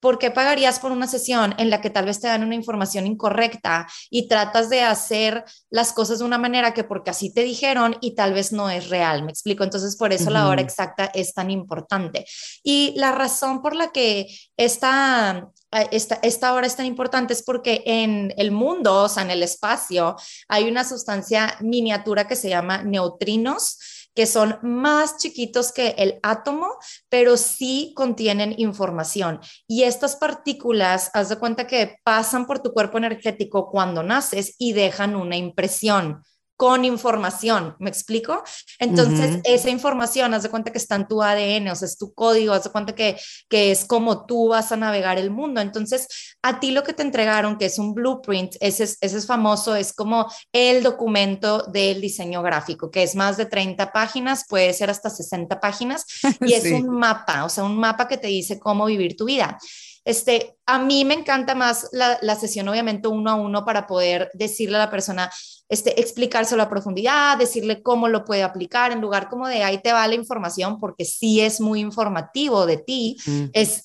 ¿por 0.00 0.18
qué 0.18 0.30
pagarías 0.30 0.78
por 0.78 0.92
una 0.92 1.08
sesión 1.08 1.54
en 1.58 1.68
la 1.68 1.80
que 1.80 1.90
tal 1.90 2.04
vez 2.04 2.20
te 2.20 2.28
dan 2.28 2.44
una 2.44 2.54
información 2.54 3.08
incorrecta 3.08 3.88
y 4.08 4.28
tratas 4.28 4.70
de 4.70 4.82
hacer 4.82 5.44
las 5.68 5.92
cosas 5.92 6.20
de 6.20 6.24
una 6.24 6.38
manera 6.38 6.74
que 6.74 6.84
porque 6.84 7.10
así 7.10 7.32
te 7.32 7.42
dijeron 7.42 7.96
y 8.00 8.14
tal 8.14 8.32
vez 8.32 8.52
no 8.52 8.70
es 8.70 8.88
real? 8.88 9.24
Me 9.24 9.32
explico. 9.32 9.64
Entonces, 9.64 9.96
por 9.96 10.12
eso 10.12 10.30
la 10.30 10.48
hora 10.48 10.62
exacta 10.62 11.10
es 11.12 11.34
tan 11.34 11.50
importante. 11.50 12.24
Y 12.62 12.94
la 12.96 13.10
razón 13.10 13.62
por 13.62 13.74
la 13.74 13.90
que 13.90 14.28
esta, 14.56 15.50
esta, 15.90 16.18
esta 16.22 16.54
hora 16.54 16.66
es 16.66 16.76
tan 16.76 16.86
importante 16.86 17.32
es 17.32 17.42
porque 17.42 17.82
en 17.86 18.32
el 18.36 18.50
mundo, 18.50 19.04
o 19.04 19.08
sea, 19.08 19.22
en 19.22 19.30
el 19.30 19.42
espacio, 19.42 20.16
hay 20.48 20.68
una 20.68 20.84
sustancia 20.84 21.56
miniatura 21.60 22.26
que 22.26 22.36
se 22.36 22.48
llama 22.48 22.82
neutrinos 22.82 23.78
que 24.16 24.26
son 24.26 24.58
más 24.62 25.18
chiquitos 25.18 25.72
que 25.72 25.94
el 25.98 26.18
átomo, 26.22 26.78
pero 27.10 27.36
sí 27.36 27.92
contienen 27.94 28.54
información. 28.56 29.40
Y 29.68 29.82
estas 29.82 30.16
partículas, 30.16 31.10
haz 31.12 31.28
de 31.28 31.36
cuenta 31.36 31.66
que 31.66 31.98
pasan 32.02 32.46
por 32.46 32.60
tu 32.60 32.72
cuerpo 32.72 32.96
energético 32.96 33.70
cuando 33.70 34.02
naces 34.02 34.54
y 34.58 34.72
dejan 34.72 35.16
una 35.16 35.36
impresión 35.36 36.22
con 36.56 36.84
información, 36.84 37.76
¿me 37.78 37.90
explico? 37.90 38.42
Entonces, 38.78 39.40
esa 39.44 39.68
información, 39.68 40.32
haz 40.32 40.42
de 40.42 40.48
cuenta 40.48 40.72
que 40.72 40.78
está 40.78 40.94
en 40.94 41.06
tu 41.06 41.22
ADN, 41.22 41.68
o 41.68 41.76
sea, 41.76 41.86
es 41.86 41.98
tu 41.98 42.14
código, 42.14 42.54
haz 42.54 42.64
de 42.64 42.70
cuenta 42.70 42.94
que, 42.94 43.18
que 43.48 43.70
es 43.70 43.84
como 43.84 44.24
tú 44.24 44.48
vas 44.48 44.72
a 44.72 44.76
navegar 44.76 45.18
el 45.18 45.30
mundo. 45.30 45.60
Entonces, 45.60 46.08
a 46.42 46.58
ti 46.58 46.70
lo 46.70 46.82
que 46.82 46.94
te 46.94 47.02
entregaron, 47.02 47.58
que 47.58 47.66
es 47.66 47.78
un 47.78 47.92
blueprint, 47.92 48.56
ese 48.60 48.84
es, 48.84 48.96
ese 49.02 49.18
es 49.18 49.26
famoso, 49.26 49.76
es 49.76 49.92
como 49.92 50.26
el 50.50 50.82
documento 50.82 51.62
del 51.64 52.00
diseño 52.00 52.42
gráfico, 52.42 52.90
que 52.90 53.02
es 53.02 53.14
más 53.14 53.36
de 53.36 53.46
30 53.46 53.92
páginas, 53.92 54.44
puede 54.48 54.72
ser 54.72 54.88
hasta 54.88 55.10
60 55.10 55.60
páginas, 55.60 56.06
y 56.40 56.54
es 56.54 56.64
un 56.72 56.88
mapa, 56.88 57.44
o 57.44 57.50
sea, 57.50 57.64
un 57.64 57.78
mapa 57.78 58.08
que 58.08 58.16
te 58.16 58.28
dice 58.28 58.58
cómo 58.58 58.86
vivir 58.86 59.14
tu 59.14 59.26
vida. 59.26 59.58
Este, 60.06 60.56
a 60.66 60.78
mí 60.78 61.04
me 61.04 61.14
encanta 61.14 61.56
más 61.56 61.88
la, 61.90 62.16
la, 62.22 62.36
sesión, 62.36 62.68
obviamente, 62.68 63.08
uno 63.08 63.28
a 63.28 63.34
uno 63.34 63.64
para 63.64 63.88
poder 63.88 64.30
decirle 64.34 64.76
a 64.76 64.80
la 64.80 64.90
persona, 64.90 65.28
este, 65.68 66.00
explicárselo 66.00 66.62
a 66.62 66.68
profundidad, 66.68 67.38
decirle 67.38 67.82
cómo 67.82 68.08
lo 68.08 68.24
puede 68.24 68.42
aplicar, 68.42 68.92
en 68.92 69.00
lugar 69.00 69.28
como 69.28 69.48
de 69.48 69.62
ahí 69.62 69.78
te 69.82 69.92
va 69.92 70.06
la 70.06 70.14
información, 70.14 70.78
porque 70.78 71.04
sí 71.04 71.40
es 71.40 71.60
muy 71.60 71.80
informativo 71.80 72.66
de 72.66 72.76
ti, 72.76 73.16
es 73.52 73.82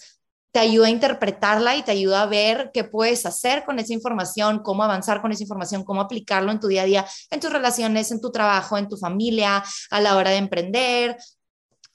te 0.51 0.59
ayuda 0.59 0.87
a 0.87 0.91
interpretarla 0.91 1.77
y 1.77 1.83
te 1.83 1.91
ayuda 1.91 2.23
a 2.23 2.25
ver 2.25 2.71
qué 2.73 2.83
puedes 2.83 3.25
hacer 3.25 3.63
con 3.63 3.79
esa 3.79 3.93
información, 3.93 4.59
cómo 4.59 4.83
avanzar 4.83 5.21
con 5.21 5.31
esa 5.31 5.43
información, 5.43 5.83
cómo 5.83 6.01
aplicarlo 6.01 6.51
en 6.51 6.59
tu 6.59 6.67
día 6.67 6.81
a 6.81 6.85
día, 6.85 7.05
en 7.29 7.39
tus 7.39 7.53
relaciones, 7.53 8.11
en 8.11 8.19
tu 8.19 8.31
trabajo, 8.31 8.77
en 8.77 8.89
tu 8.89 8.97
familia, 8.97 9.63
a 9.89 10.01
la 10.01 10.17
hora 10.17 10.31
de 10.31 10.37
emprender, 10.37 11.17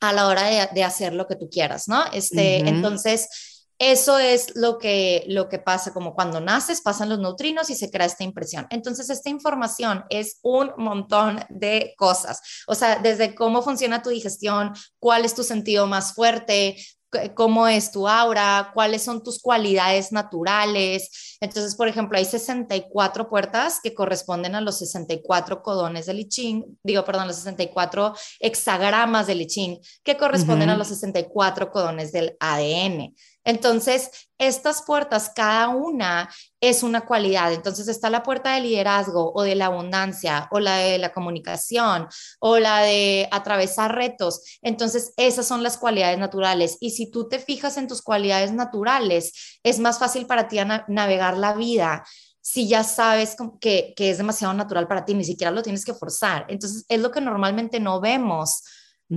a 0.01 0.13
la 0.13 0.27
hora 0.27 0.45
de, 0.73 0.85
hacer 0.85 1.13
lo 1.13 1.27
que 1.27 1.37
tú 1.37 1.49
quieras, 1.51 1.87
¿no? 1.87 2.03
Este, 2.13 2.67
Entonces, 2.69 3.56
eso 3.79 4.19
es 4.19 4.57
lo 4.57 4.79
que, 4.79 5.25
lo 5.29 5.49
que 5.49 5.59
pasa, 5.59 5.93
como 5.93 6.15
cuando 6.15 6.41
naces, 6.41 6.81
pasan 6.81 7.09
los 7.09 7.19
neutrinos 7.19 7.69
y 7.71 7.75
se 7.75 7.91
crea 7.91 8.07
esta 8.07 8.25
impresión. 8.25 8.67
Entonces, 8.71 9.11
esta 9.11 9.29
información 9.29 10.05
es 10.09 10.39
un 10.43 10.73
montón 10.79 11.41
de 11.49 11.95
cosas, 11.97 12.41
o 12.67 12.75
sea, 12.75 12.97
desde 12.97 13.35
cómo 13.35 13.63
funciona 13.63 14.03
tu 14.03 14.11
digestión, 14.11 14.73
cuál 14.99 15.25
es 15.25 15.35
tu 15.35 15.43
sentido 15.43 15.87
más 15.87 16.15
fuerte, 16.15 16.77
cómo 17.35 17.69
es 17.69 17.93
tu 17.93 18.09
aura, 18.09 18.71
cuáles 18.75 19.03
son 19.03 19.23
tus 19.23 19.41
cualidades 19.41 20.13
naturales. 20.13 21.37
Entonces, 21.41 21.75
por 21.75 21.89
ejemplo, 21.89 22.19
hay 22.19 22.25
64 22.25 23.29
puertas 23.29 23.81
que 23.83 23.95
corresponden 23.95 24.55
a 24.55 24.61
los 24.61 24.79
64 24.79 25.63
codones 25.63 26.07
del 26.07 26.21
I 26.21 26.29
Ching, 26.29 26.79
digo, 26.83 27.05
perdón, 27.05 27.29
los 27.29 27.37
64 27.37 28.15
hexagramas 28.41 29.27
del 29.27 29.43
I 29.43 29.47
Ching, 29.47 29.81
que 30.03 30.17
corresponden 30.17 30.71
a 30.71 30.77
los 30.77 30.89
64 30.89 31.71
codones 31.71 32.13
del 32.13 32.37
ADN. 32.41 33.15
Entonces, 33.47 34.11
estas 34.39 34.83
puertas, 34.83 35.31
cada 35.35 35.69
una 35.69 36.29
es 36.61 36.83
una 36.83 37.07
cualidad. 37.07 37.53
Entonces, 37.53 37.87
está 37.87 38.11
la 38.11 38.25
puerta 38.25 38.53
del 38.53 38.65
liderazgo 38.65 39.33
o 39.35 39.43
de 39.43 39.55
la 39.55 39.67
abundancia 39.67 40.49
o 40.51 40.59
la 40.59 40.79
de 40.79 40.99
la 40.99 41.13
comunicación 41.13 42.09
o 42.41 42.59
la 42.59 42.81
de 42.81 43.29
atravesar 43.31 43.95
retos. 43.95 44.59
Entonces, 44.63 45.15
esas 45.17 45.47
son 45.47 45.63
las 45.63 45.79
cualidades 45.79 46.19
naturales. 46.19 46.77
Y 46.81 46.91
si 46.91 47.11
tú 47.11 47.29
te 47.29 47.39
fijas 47.39 47.77
en 47.77 47.87
tus 47.87 48.03
cualidades 48.03 48.53
naturales, 48.53 49.59
es 49.63 49.79
más 49.79 50.01
fácil 50.01 50.27
para 50.27 50.49
ti 50.49 50.59
navegar 50.89 51.39
la 51.39 51.55
vida 51.55 52.05
si 52.41 52.69
ya 52.69 52.85
sabes 52.85 53.37
que, 53.61 53.93
que 53.97 54.11
es 54.11 54.19
demasiado 54.19 54.55
natural 54.55 54.87
para 54.87 55.05
ti, 55.05 55.15
ni 55.15 55.25
siquiera 55.25 55.51
lo 55.51 55.65
tienes 55.65 55.85
que 55.85 55.95
forzar. 55.95 56.47
Entonces, 56.49 56.85
es 56.89 57.01
lo 57.01 57.11
que 57.11 57.21
normalmente 57.21 57.81
no 57.81 58.01
vemos 58.01 58.63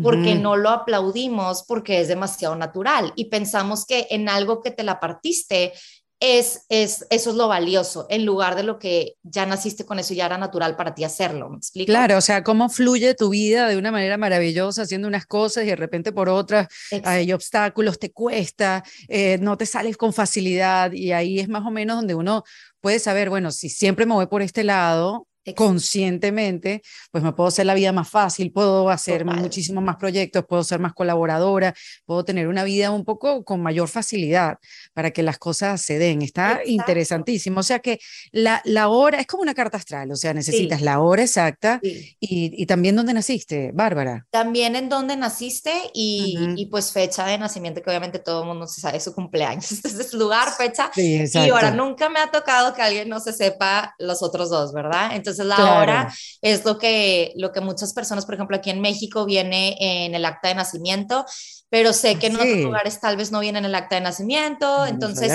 porque 0.03 0.36
no 0.36 0.55
lo 0.55 0.69
aplaudimos 0.69 1.63
porque 1.63 2.00
es 2.00 2.08
demasiado 2.08 2.55
natural 2.55 3.12
y 3.15 3.25
pensamos 3.25 3.86
que 3.86 4.08
en 4.12 4.29
algo 4.29 4.62
que 4.62 4.72
te 4.72 4.84
la 4.84 5.00
partiste 5.00 5.74
es, 6.19 6.65
es, 6.67 7.05
eso 7.10 7.29
es 7.29 7.36
lo 7.38 7.48
valioso, 7.48 8.05
en 8.10 8.25
lugar 8.25 8.58
de 8.58 8.63
lo 8.63 8.77
que 8.77 9.15
ya 9.24 9.46
naciste 9.46 9.86
con 9.86 10.00
eso 10.00 10.13
y 10.13 10.17
ya 10.17 10.25
era 10.25 10.38
natural 10.38 10.75
para 10.75 10.93
ti 10.93 11.05
hacerlo. 11.05 11.50
¿Me 11.50 11.58
explico? 11.58 11.88
Claro, 11.88 12.17
o 12.17 12.22
sea, 12.22 12.43
cómo 12.43 12.67
fluye 12.69 13.15
tu 13.15 13.29
vida 13.29 13.69
de 13.69 13.77
una 13.77 13.91
manera 13.91 14.17
maravillosa 14.17 14.81
haciendo 14.81 15.08
unas 15.08 15.25
cosas 15.25 15.63
y 15.63 15.67
de 15.67 15.77
repente 15.77 16.12
por 16.12 16.27
otras 16.27 16.67
hay 17.03 17.31
obstáculos, 17.31 18.00
te 18.00 18.12
cuesta, 18.12 18.84
eh, 19.08 19.38
no 19.39 19.58
te 19.58 19.65
sales 19.65 19.96
con 19.96 20.12
facilidad 20.12 20.91
y 20.91 21.13
ahí 21.13 21.39
es 21.39 21.48
más 21.48 21.65
o 21.65 21.72
menos 21.72 21.96
donde 21.96 22.15
uno 22.15 22.43
puede 22.81 23.00
saber, 23.00 23.29
bueno, 23.29 23.51
si 23.51 23.69
siempre 23.69 24.05
me 24.05 24.13
voy 24.13 24.27
por 24.27 24.41
este 24.41 24.65
lado, 24.65 25.25
conscientemente, 25.56 26.82
pues 27.12 27.24
me 27.24 27.34
puedo 27.34 27.48
hacer 27.48 27.65
la 27.65 27.74
vida 27.74 27.91
más 27.91 28.10
fácil, 28.10 28.51
puedo 28.51 28.89
hacer 28.89 29.25
muchísimos 29.25 29.84
más 29.84 29.98
proyectos, 29.98 30.46
puedo 30.48 30.63
ser 30.63 30.79
más 30.79 30.94
colaboradora, 30.94 31.74
puedo 32.06 32.24
tener 32.25 32.48
una 32.48 32.63
vida 32.63 32.91
un 32.91 33.06
poco 33.06 33.44
con 33.44 33.62
mayor 33.62 33.88
facilidad 33.88 34.58
para 34.94 35.12
que 35.12 35.24
las 35.24 35.38
cosas 35.38 35.82
se 35.82 35.98
den. 35.98 36.22
Está 36.22 36.62
interesantísimo. 36.65 37.60
O 37.60 37.63
sea 37.63 37.79
que 37.79 38.00
la, 38.32 38.62
la 38.65 38.89
hora 38.89 39.20
es 39.20 39.27
como 39.27 39.44
una 39.44 39.53
carta 39.53 39.77
astral, 39.77 40.12
o 40.12 40.15
sea, 40.15 40.34
necesitas 40.34 40.82
la 40.82 41.00
hora 41.00 41.24
exacta 41.24 41.79
y, 41.84 42.10
y, 42.20 42.65
también 42.65 42.96
dónde 42.96 43.13
naciste, 43.13 43.72
Bárbara. 43.74 44.27
También 44.29 44.75
en 44.75 44.89
dónde 44.89 45.15
naciste 45.15 45.72
y, 45.94 46.38
y, 46.56 46.65
pues 46.68 46.91
fecha 46.91 47.25
de 47.25 47.38
nacimiento, 47.38 47.82
que 47.82 47.89
obviamente 47.89 48.20
todo 48.20 48.41
el 48.41 48.48
mundo 48.48 48.68
se 48.68 48.82
sabe 48.82 49.00
su 49.00 49.13
cumpleaños. 49.13 49.72
Entonces, 49.84 50.13
lugar, 50.13 50.50
fecha. 50.56 50.91
y 50.96 51.50
ahora 51.50 51.72
nunca 51.72 52.10
me 52.10 52.20
ha 52.20 52.32
tocado 52.32 52.74
que 52.74 52.82
alguien 52.82 53.10
no 53.10 53.20
se 53.20 53.34
sepa 53.34 53.96
los 54.00 54.22
otros 54.22 54.50
dos, 54.50 54.74
¿verdad? 54.74 55.15
Entonces, 55.15 55.38
entonces 55.39 55.46
la 55.46 55.79
hora 55.79 56.13
es 56.41 56.65
lo 56.65 56.77
que, 56.77 57.34
lo 57.36 57.51
que 57.51 57.62
muchas 57.62 57.93
personas, 57.93 58.25
por 58.25 58.36
ejemplo, 58.36 58.58
aquí 58.58 58.69
en 58.69 58.81
México 58.81 59.25
viene 59.25 59.75
en 59.79 60.15
el 60.15 60.25
acta 60.25 60.50
de 60.50 60.55
nacimiento, 60.55 61.25
pero 61.69 61.93
sé 61.93 62.15
que 62.15 62.27
en 62.27 62.36
otros 62.36 62.58
lugares 62.58 63.00
tal 63.00 63.15
vez 63.15 63.31
no 63.31 63.39
viene 63.39 63.60
en 63.60 63.65
el 63.65 63.75
acta 63.75 63.96
de 63.96 64.01
nacimiento, 64.01 64.86
entonces 64.86 65.31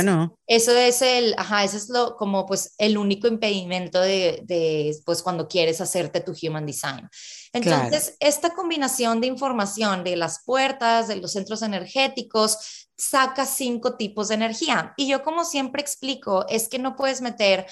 eso 0.46 0.76
es 0.76 1.02
el, 1.02 1.34
ajá, 1.38 1.64
eso 1.64 1.76
es 1.76 1.88
lo, 1.88 2.16
como 2.16 2.44
pues 2.44 2.74
el 2.78 2.98
único 2.98 3.28
impedimento 3.28 4.00
de, 4.00 4.42
de 4.44 4.96
pues 5.06 5.22
cuando 5.22 5.46
quieres 5.48 5.80
hacerte 5.80 6.20
tu 6.20 6.34
human 6.42 6.66
design. 6.66 7.08
Entonces, 7.52 8.16
esta 8.18 8.50
combinación 8.50 9.20
de 9.20 9.28
información 9.28 10.02
de 10.02 10.16
las 10.16 10.42
puertas, 10.44 11.06
de 11.06 11.16
los 11.16 11.32
centros 11.32 11.62
energéticos, 11.62 12.84
saca 12.96 13.46
cinco 13.46 13.96
tipos 13.96 14.28
de 14.28 14.34
energía. 14.34 14.92
Y 14.96 15.06
yo 15.06 15.22
como 15.22 15.44
siempre 15.44 15.80
explico, 15.80 16.46
es 16.48 16.68
que 16.68 16.78
no 16.78 16.96
puedes 16.96 17.20
meter 17.20 17.66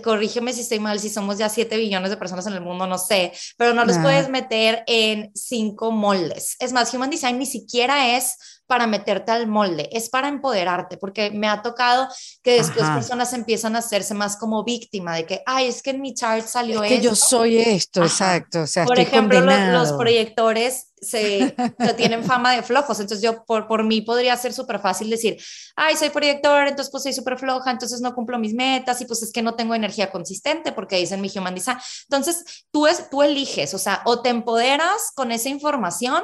corrígeme 0.00 0.52
si 0.52 0.60
estoy 0.62 0.78
mal, 0.78 0.98
si 1.00 1.10
somos 1.10 1.38
ya 1.38 1.48
7 1.48 1.76
billones 1.76 2.10
de 2.10 2.16
personas 2.16 2.46
en 2.46 2.54
el 2.54 2.60
mundo, 2.60 2.86
no 2.86 2.98
sé, 2.98 3.32
pero 3.56 3.74
no 3.74 3.84
los 3.84 3.98
puedes 3.98 4.28
meter 4.28 4.84
en 4.86 5.30
cinco 5.34 5.90
moldes. 5.90 6.56
Es 6.60 6.72
más, 6.72 6.92
Human 6.94 7.10
Design 7.10 7.38
ni 7.38 7.46
siquiera 7.46 8.16
es 8.16 8.36
para 8.66 8.86
meterte 8.86 9.32
al 9.32 9.48
molde, 9.48 9.90
es 9.92 10.08
para 10.08 10.28
empoderarte, 10.28 10.96
porque 10.96 11.30
me 11.30 11.46
ha 11.46 11.60
tocado 11.60 12.08
que 12.42 12.52
después 12.52 12.88
personas 12.88 13.32
empiezan 13.34 13.76
a 13.76 13.80
hacerse 13.80 14.14
más 14.14 14.36
como 14.36 14.64
víctima 14.64 15.14
de 15.14 15.26
que, 15.26 15.42
ay, 15.44 15.66
es 15.66 15.82
que 15.82 15.90
en 15.90 16.00
mi 16.00 16.14
chart 16.14 16.46
salió 16.46 16.82
es 16.82 16.90
que 16.90 17.00
yo 17.00 17.14
soy 17.14 17.58
esto, 17.58 18.02
exacto. 18.02 18.62
O 18.62 18.66
sea, 18.66 18.86
por 18.86 18.98
ejemplo, 18.98 19.40
los, 19.40 19.92
proyectores 19.92 20.91
se, 21.02 21.54
tienen 21.96 22.24
fama 22.24 22.54
de 22.54 22.62
flojos, 22.62 23.00
entonces 23.00 23.22
yo 23.22 23.44
por, 23.44 23.66
por 23.66 23.84
mí 23.84 24.00
podría 24.00 24.36
ser 24.36 24.52
súper 24.52 24.78
fácil 24.78 25.10
decir, 25.10 25.36
ay, 25.76 25.96
soy 25.96 26.10
proyector, 26.10 26.68
entonces 26.68 26.90
pues 26.90 27.02
soy 27.02 27.12
súper 27.12 27.38
floja, 27.38 27.70
entonces 27.70 28.00
no 28.00 28.14
cumplo 28.14 28.38
mis 28.38 28.54
metas 28.54 29.00
y 29.00 29.04
pues 29.04 29.22
es 29.22 29.32
que 29.32 29.42
no 29.42 29.54
tengo 29.54 29.74
energía 29.74 30.10
consistente 30.10 30.72
porque 30.72 30.96
dicen 30.96 31.20
mi 31.20 31.30
human 31.34 31.54
design. 31.54 31.78
Entonces, 32.04 32.64
tú, 32.70 32.86
es, 32.86 33.10
tú 33.10 33.22
eliges, 33.22 33.74
o 33.74 33.78
sea, 33.78 34.02
o 34.04 34.22
te 34.22 34.28
empoderas 34.28 35.10
con 35.14 35.32
esa 35.32 35.48
información 35.48 36.22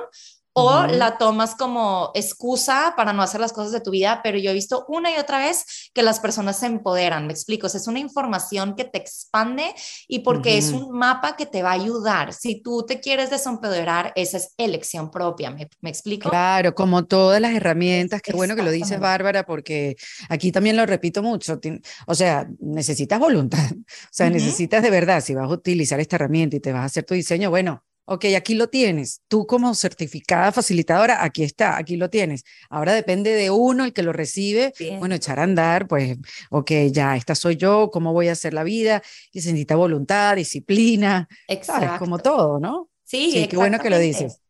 o 0.59 0.87
la 0.87 1.19
tomas 1.19 1.55
como 1.55 2.11
excusa 2.15 2.95
para 2.97 3.12
no 3.12 3.23
hacer 3.23 3.41
las 3.41 3.53
cosas 3.53 3.73
de 3.73 3.81
tu 3.81 3.91
vida, 3.91 4.21
pero 4.23 4.38
yo 4.38 4.50
he 4.50 4.55
visto 4.55 4.85
una 4.88 5.11
y 5.11 5.17
otra 5.19 5.38
vez 5.38 5.91
que 5.95 6.03
las 6.03 6.21
personas 6.21 6.59
se 6.59 6.67
empoderan, 6.67 7.27
me 7.27 7.33
explico, 7.33 7.67
es 7.67 7.87
una 7.87 7.99
información 7.99 8.75
que 8.75 8.85
te 8.85 8.99
expande 8.99 9.75
y 10.07 10.21
porque 10.21 10.59
es 10.59 10.71
un 10.71 10.91
mapa 10.91 11.37
que 11.37 11.47
te 11.47 11.62
va 11.62 11.71
a 11.71 11.75
ayudar. 11.75 12.33
Si 12.33 12.61
tú 12.62 12.85
te 12.87 13.00
quieres 13.00 13.31
desempoderar, 13.31 14.12
esa 14.17 14.38
es 14.38 14.55
elección 14.57 15.11
propia, 15.11 15.50
¿me, 15.50 15.91
explico? 15.91 16.31
Claro, 16.31 16.75
como 16.75 17.05
todas 17.05 17.41
las 17.41 17.55
herramientas, 17.55 18.21
qué 18.23 18.33
bueno 18.33 18.57
que 18.57 18.62
lo 18.62 18.71
dices, 18.71 18.99
Bárbara, 18.99 19.45
porque 19.47 19.97
aquí 20.29 20.53
también 20.53 20.77
lo 20.77 20.87
repito 20.87 21.23
mucho, 21.23 21.59
o 22.07 22.15
sea, 22.15 22.49
necesitas 22.61 23.19
voluntad, 23.19 23.59
o 23.73 24.09
sea, 24.11 24.31
necesitas 24.31 24.83
de 24.83 24.91
verdad, 24.91 25.23
si 25.23 25.35
vas 25.35 25.49
a 25.50 25.55
utilizar 25.55 26.00
esta 26.00 26.17
herramienta 26.17 26.57
y 26.57 26.61
te 26.61 26.73
vas 26.73 26.83
a 26.83 26.87
hacer 26.87 27.05
tu 27.05 27.15
diseño, 27.15 27.50
bueno, 27.50 27.85
Ok, 28.11 28.25
aquí 28.35 28.55
lo 28.55 28.69
tienes. 28.69 29.21
Tú 29.29 29.47
como 29.47 29.75
certificada 29.75 30.50
facilitadora, 30.50 31.23
aquí 31.23 31.43
está, 31.43 31.77
aquí 31.77 31.99
lo 31.99 32.09
tienes. 32.09 32.43
Ahora 32.71 32.95
depende 32.95 33.35
de 33.35 33.50
uno 33.50 33.85
el 33.85 33.93
que 33.93 34.03
lo 34.03 34.15
recibe. 34.15 34.73
Bueno, 34.99 35.15
echar 35.15 35.38
a 35.38 35.43
andar, 35.43 35.87
pues, 35.87 36.17
ok, 36.49 36.71
ya, 36.91 37.17
esta 37.17 37.35
soy 37.35 37.57
yo, 37.57 37.91
cómo 37.93 38.15
voy 38.15 38.29
a 38.29 38.33
hacer 38.33 38.55
la 38.55 38.65
vida. 38.65 39.03
Y 39.31 39.43
se 39.43 39.50
necesita 39.50 39.77
voluntad, 39.77 40.37
disciplina. 40.37 41.29
Exacto. 41.49 41.99
Como 41.99 42.19
todo, 42.19 42.59
¿no? 42.59 42.88
Sí, 43.05 43.31
sí 43.31 43.47
qué 43.47 43.57
bueno 43.59 43.79
que 43.79 43.91
lo 43.91 43.99
dices. 43.99 44.41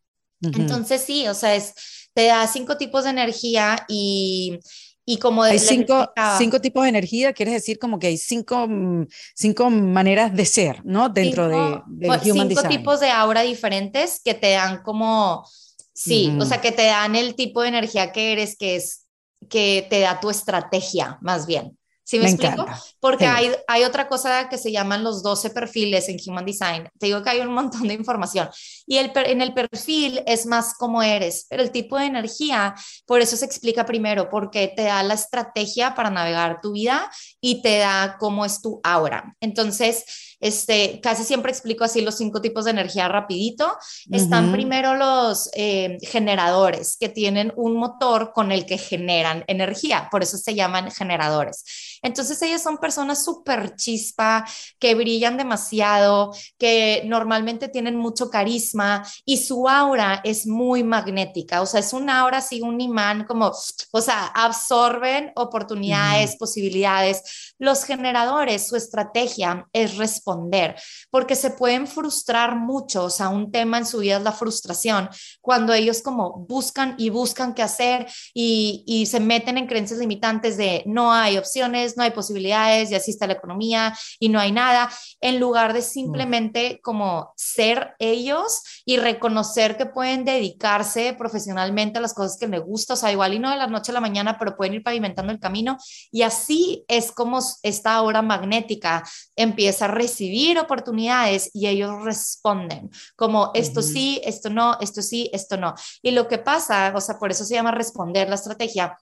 Entonces, 0.41 1.01
sí, 1.01 1.27
o 1.27 1.35
sea, 1.35 1.57
es, 1.57 1.75
te 2.15 2.27
da 2.27 2.47
cinco 2.47 2.77
tipos 2.77 3.03
de 3.03 3.11
energía 3.11 3.85
y 3.89 4.61
y 5.11 5.17
como 5.17 5.43
hay 5.43 5.59
cinco, 5.59 6.13
cinco, 6.37 6.61
tipos 6.61 6.83
de 6.83 6.91
energía, 6.91 7.33
quieres 7.33 7.55
decir 7.55 7.79
como 7.79 7.99
que 7.99 8.09
hay 8.09 8.19
cinco, 8.19 8.67
mm, 8.69 9.07
cinco 9.35 9.71
maneras 9.71 10.37
de 10.37 10.45
ser, 10.45 10.85
¿no? 10.85 11.09
Dentro 11.09 11.49
de, 11.49 11.81
de 11.87 12.09
Human 12.31 12.51
Cinco 12.51 12.63
tipos 12.69 13.01
de 13.01 13.09
aura 13.09 13.41
diferentes 13.41 14.21
que 14.23 14.35
te 14.35 14.51
dan 14.51 14.83
como, 14.83 15.49
sí, 15.95 16.37
o 16.39 16.45
sea, 16.45 16.61
que 16.61 16.73
te 16.73 16.85
dan 16.85 17.17
el 17.17 17.37
tipo 17.37 17.63
de 17.63 17.69
energía 17.69 18.13
que 18.13 18.33
eres, 18.33 18.55
que 18.59 18.77
es, 18.77 19.07
que 19.49 19.87
te 19.89 20.01
da 20.01 20.21
tu 20.21 20.29
estrategia, 20.29 21.17
más 21.23 21.47
bien. 21.47 21.78
¿Sí 22.09 22.19
me, 22.19 22.31
explico? 22.31 22.65
Porque 23.01 23.27
hay, 23.27 23.53
hay 23.67 23.85
otra 23.85 24.09
cosa 24.09 24.49
que 24.49 24.57
se 24.57 24.73
llaman 24.73 25.05
los 25.05 25.23
12 25.23 25.51
perfiles 25.51 26.09
en 26.09 26.17
Human 26.27 26.47
Design. 26.47 26.89
Te 26.99 27.05
digo 27.05 27.23
que 27.23 27.29
hay 27.29 27.41
un 27.41 27.53
montón 27.53 27.87
de 27.87 27.93
información. 27.93 28.49
Y 28.87 28.97
el, 28.97 29.13
en 29.15 29.43
el 29.43 29.53
perfil 29.53 30.23
es 30.25 30.47
más 30.47 30.73
como 30.73 31.03
eres, 31.03 31.45
pero 31.51 31.63
el 31.63 31.71
tipo 31.71 31.99
de 31.99 32.07
energía, 32.07 32.75
por 33.05 33.21
eso 33.21 33.37
se 33.37 33.45
explica 33.45 33.85
primero, 33.85 34.31
porque 34.31 34.73
te 34.75 34.85
da 34.85 35.03
la 35.03 35.13
estrategia 35.13 35.95
para 35.95 36.09
navegar 36.09 36.63
tu 36.63 36.73
vida 36.73 37.11
y 37.43 37.61
te 37.61 37.77
da 37.77 38.17
cómo 38.19 38.47
es 38.47 38.63
tu 38.63 38.81
aura. 38.83 39.37
Entonces, 39.43 40.07
este, 40.41 41.01
casi 41.03 41.25
siempre 41.25 41.51
explico 41.51 41.85
así 41.85 42.01
los 42.01 42.17
cinco 42.17 42.41
tipos 42.41 42.65
de 42.65 42.71
energía 42.71 43.09
rapidito. 43.09 43.77
Están 44.11 44.53
primero 44.53 44.95
los 44.95 45.51
eh, 45.55 45.99
generadores 46.03 46.97
que 46.99 47.09
tienen 47.09 47.53
un 47.57 47.77
motor 47.77 48.33
con 48.33 48.53
el 48.53 48.65
que 48.65 48.79
generan 48.79 49.45
energía, 49.47 50.09
por 50.11 50.23
eso 50.23 50.39
se 50.39 50.55
llaman 50.55 50.91
generadores. 50.91 51.98
Entonces 52.03 52.41
ellos 52.43 52.63
son 52.63 52.79
personas 52.79 53.25
súper 53.25 53.75
chispa, 53.77 54.45
que 54.79 54.95
brillan 54.95 55.37
demasiado, 55.37 56.33
que 56.59 57.03
normalmente 57.07 57.69
tienen 57.69 57.97
mucho 57.97 58.31
carisma 58.31 59.05
y 59.25 59.39
su 59.39 59.69
aura 59.69 60.21
es 60.25 60.47
muy 60.47 60.83
magnética, 60.85 61.61
o 61.63 61.67
sea, 61.67 61.81
es 61.81 61.93
un 61.93 62.11
aura 62.11 62.39
así, 62.39 62.61
un 62.61 62.81
imán 62.81 63.25
como, 63.25 63.53
o 63.93 64.01
sea, 64.01 64.27
absorben 64.27 65.33
oportunidades, 65.37 66.37
posibilidades. 66.37 67.55
Los 67.59 67.85
generadores, 67.85 68.69
su 68.69 68.77
estrategia 68.77 69.67
es 69.73 69.97
responder, 69.97 70.77
porque 71.11 71.35
se 71.35 71.51
pueden 71.51 71.87
frustrar 71.87 72.57
mucho, 72.57 73.05
o 73.05 73.11
sea, 73.11 73.29
un 73.29 73.51
tema 73.51 73.79
en 73.79 73.87
su 73.87 73.99
vida 73.99 74.19
es 74.19 74.23
la 74.23 74.33
frustración, 74.33 75.09
cuando 75.41 75.73
ellos 75.73 76.03
como 76.03 76.47
buscan 76.49 76.95
y 76.99 77.11
buscan 77.11 77.55
qué 77.55 77.63
hacer 77.63 78.07
y, 78.35 78.85
y 78.87 79.07
se 79.07 79.21
meten 79.21 79.59
en 79.59 79.67
creencias 79.67 79.99
limitantes 79.99 80.57
de 80.57 80.83
no 80.87 81.13
hay 81.13 81.39
opciones, 81.39 81.88
no 81.97 82.03
hay 82.03 82.11
posibilidades, 82.11 82.91
ya 82.91 82.99
así 82.99 83.11
está 83.11 83.27
la 83.27 83.35
economía 83.35 83.97
y 84.19 84.29
no 84.29 84.39
hay 84.39 84.53
nada, 84.53 84.91
en 85.21 85.41
lugar 85.41 85.73
de 85.73 85.83
simplemente 85.83 86.81
como 86.83 87.33
ser 87.37 87.95
ellos 87.99 88.63
y 88.85 88.97
reconocer 88.97 89.77
que 89.77 89.87
pueden 89.87 90.25
dedicarse 90.25 91.15
profesionalmente 91.15 91.99
a 91.99 92.03
las 92.03 92.15
cosas 92.15 92.39
que 92.39 92.49
les 92.49 92.61
gusta, 92.61 92.95
o 92.95 92.97
sea, 92.97 93.13
igual 93.13 93.35
y 93.35 93.39
no 93.39 93.51
de 93.51 93.57
la 93.57 93.67
noche 93.67 93.93
a 93.93 93.95
la 93.95 94.01
mañana, 94.01 94.39
pero 94.39 94.57
pueden 94.57 94.75
ir 94.75 94.83
pavimentando 94.83 95.33
el 95.33 95.41
camino 95.41 95.77
y 96.11 96.23
así 96.23 96.85
es 96.89 97.13
como 97.13 97.41
esta 97.63 98.01
hora 98.03 98.23
magnética 98.23 99.03
empieza 99.37 99.87
a 99.87 99.89
recibir 99.89 100.59
oportunidades 100.59 101.51
y 101.55 101.67
ellos 101.67 102.03
responden 102.03 102.91
como 103.17 103.51
esto 103.55 103.83
sí, 103.83 104.21
esto 104.25 104.51
no, 104.51 104.77
esto 104.81 105.03
sí, 105.03 105.31
esto 105.33 105.57
no. 105.57 105.75
Y 106.03 106.13
lo 106.13 106.29
que 106.29 106.39
pasa, 106.39 106.93
o 106.95 107.01
sea, 107.01 107.19
por 107.19 107.31
eso 107.31 107.45
se 107.45 107.55
llama 107.55 107.71
responder 107.71 108.29
la 108.29 108.35
estrategia, 108.35 108.97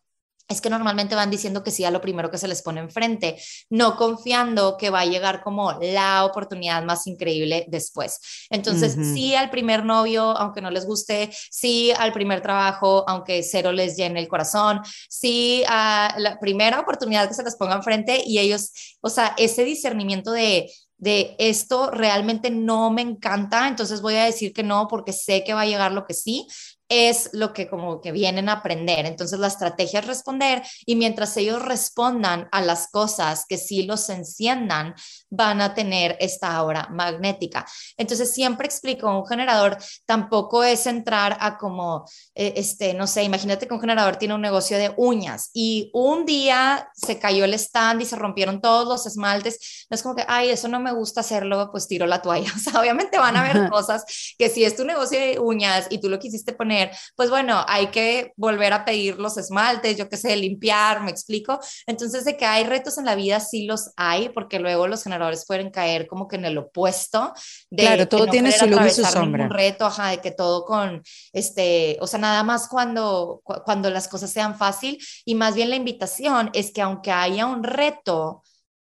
es 0.48 0.60
que 0.60 0.70
normalmente 0.70 1.14
van 1.14 1.30
diciendo 1.30 1.62
que 1.62 1.70
sí 1.70 1.84
a 1.84 1.90
lo 1.90 2.00
primero 2.00 2.30
que 2.30 2.38
se 2.38 2.48
les 2.48 2.62
pone 2.62 2.80
enfrente, 2.80 3.40
no 3.70 3.96
confiando 3.96 4.76
que 4.76 4.90
va 4.90 5.00
a 5.00 5.06
llegar 5.06 5.42
como 5.42 5.72
la 5.80 6.24
oportunidad 6.24 6.82
más 6.84 7.06
increíble 7.06 7.66
después. 7.68 8.46
Entonces, 8.50 8.96
sí 9.14 9.34
al 9.34 9.50
primer 9.50 9.84
novio, 9.84 10.22
aunque 10.36 10.60
no 10.60 10.70
les 10.70 10.86
guste, 10.86 11.30
sí 11.50 11.92
al 11.98 12.12
primer 12.12 12.42
trabajo, 12.42 13.04
aunque 13.08 13.42
cero 13.42 13.72
les 13.72 13.96
llene 13.96 14.20
el 14.20 14.28
corazón, 14.28 14.80
sí 15.08 15.64
a 15.68 16.14
la 16.18 16.38
primera 16.38 16.80
oportunidad 16.80 17.28
que 17.28 17.34
se 17.34 17.42
les 17.42 17.56
ponga 17.56 17.74
enfrente 17.74 18.22
y 18.24 18.38
ellos, 18.38 18.96
o 19.00 19.10
sea, 19.10 19.34
ese 19.36 19.64
discernimiento 19.64 20.32
de 20.32 20.70
de 20.98 21.36
esto 21.38 21.90
realmente 21.90 22.50
no 22.50 22.90
me 22.90 23.02
encanta, 23.02 23.68
entonces 23.68 24.00
voy 24.00 24.14
a 24.14 24.24
decir 24.24 24.52
que 24.52 24.62
no 24.62 24.88
porque 24.88 25.12
sé 25.12 25.44
que 25.44 25.54
va 25.54 25.62
a 25.62 25.66
llegar 25.66 25.92
lo 25.92 26.06
que 26.06 26.14
sí, 26.14 26.46
es 26.88 27.30
lo 27.32 27.52
que 27.52 27.68
como 27.68 28.00
que 28.00 28.12
vienen 28.12 28.48
a 28.48 28.54
aprender. 28.54 29.06
Entonces 29.06 29.38
la 29.38 29.48
estrategia 29.48 30.00
es 30.00 30.06
responder 30.06 30.62
y 30.84 30.96
mientras 30.96 31.36
ellos 31.36 31.62
respondan 31.62 32.48
a 32.52 32.60
las 32.62 32.88
cosas 32.88 33.44
que 33.48 33.58
sí 33.58 33.82
los 33.82 34.08
enciendan, 34.08 34.94
van 35.30 35.60
a 35.60 35.74
tener 35.74 36.16
esta 36.20 36.54
aura 36.56 36.88
magnética. 36.90 37.66
Entonces 37.96 38.32
siempre 38.32 38.66
explico, 38.66 39.08
un 39.08 39.26
generador 39.26 39.78
tampoco 40.04 40.64
es 40.64 40.86
entrar 40.86 41.36
a 41.40 41.58
como, 41.58 42.04
eh, 42.34 42.54
este, 42.56 42.94
no 42.94 43.06
sé, 43.06 43.22
imagínate 43.24 43.66
que 43.66 43.74
un 43.74 43.80
generador 43.80 44.16
tiene 44.16 44.34
un 44.34 44.40
negocio 44.40 44.78
de 44.78 44.92
uñas 44.96 45.50
y 45.52 45.90
un 45.92 46.24
día 46.26 46.88
se 46.94 47.18
cayó 47.18 47.44
el 47.44 47.54
stand 47.54 48.02
y 48.02 48.04
se 48.04 48.16
rompieron 48.16 48.60
todos 48.60 48.86
los 48.86 49.06
esmaltes. 49.06 49.86
No 49.90 49.94
es 49.94 50.02
como 50.02 50.14
que, 50.14 50.24
ay, 50.28 50.50
eso 50.50 50.68
no 50.68 50.80
me 50.80 50.92
gusta 50.92 51.20
hacerlo, 51.20 51.70
pues 51.70 51.88
tiro 51.88 52.06
la 52.06 52.22
toalla. 52.22 52.46
O 52.56 52.58
sea, 52.58 52.80
obviamente 52.80 53.18
van 53.18 53.36
a 53.36 53.44
haber 53.44 53.68
cosas 53.70 54.34
que 54.38 54.48
si 54.48 54.64
es 54.64 54.76
tu 54.76 54.84
negocio 54.84 55.20
de 55.20 55.38
uñas 55.38 55.86
y 55.90 56.00
tú 56.00 56.08
lo 56.08 56.18
quisiste 56.18 56.52
poner, 56.52 56.75
pues 57.14 57.30
bueno, 57.30 57.64
hay 57.68 57.88
que 57.88 58.32
volver 58.36 58.72
a 58.72 58.84
pedir 58.84 59.18
los 59.18 59.36
esmaltes, 59.36 59.96
yo 59.96 60.08
qué 60.08 60.16
sé, 60.16 60.36
limpiar, 60.36 61.02
me 61.02 61.10
explico. 61.10 61.58
Entonces, 61.86 62.24
de 62.24 62.36
que 62.36 62.44
hay 62.44 62.64
retos 62.64 62.98
en 62.98 63.04
la 63.04 63.14
vida, 63.14 63.40
sí 63.40 63.66
los 63.66 63.90
hay, 63.96 64.28
porque 64.30 64.58
luego 64.58 64.86
los 64.86 65.02
generadores 65.02 65.44
pueden 65.46 65.70
caer 65.70 66.06
como 66.06 66.28
que 66.28 66.36
en 66.36 66.44
el 66.44 66.58
opuesto. 66.58 67.32
De 67.70 67.84
claro, 67.84 68.08
todo 68.08 68.26
tiene 68.26 68.52
su 68.52 68.66
luz 68.66 68.80
y 68.86 68.90
su 68.90 69.04
sombra. 69.04 69.44
Un 69.44 69.50
reto, 69.50 69.86
ajá, 69.86 70.10
de 70.10 70.18
que 70.18 70.30
todo 70.30 70.64
con, 70.64 71.02
este, 71.32 71.96
o 72.00 72.06
sea, 72.06 72.18
nada 72.18 72.42
más 72.42 72.68
cuando, 72.68 73.42
cuando 73.64 73.90
las 73.90 74.08
cosas 74.08 74.30
sean 74.30 74.56
fácil 74.56 74.98
y 75.24 75.34
más 75.34 75.54
bien 75.54 75.70
la 75.70 75.76
invitación 75.76 76.50
es 76.52 76.72
que 76.72 76.82
aunque 76.82 77.10
haya 77.10 77.46
un 77.46 77.62
reto, 77.62 78.42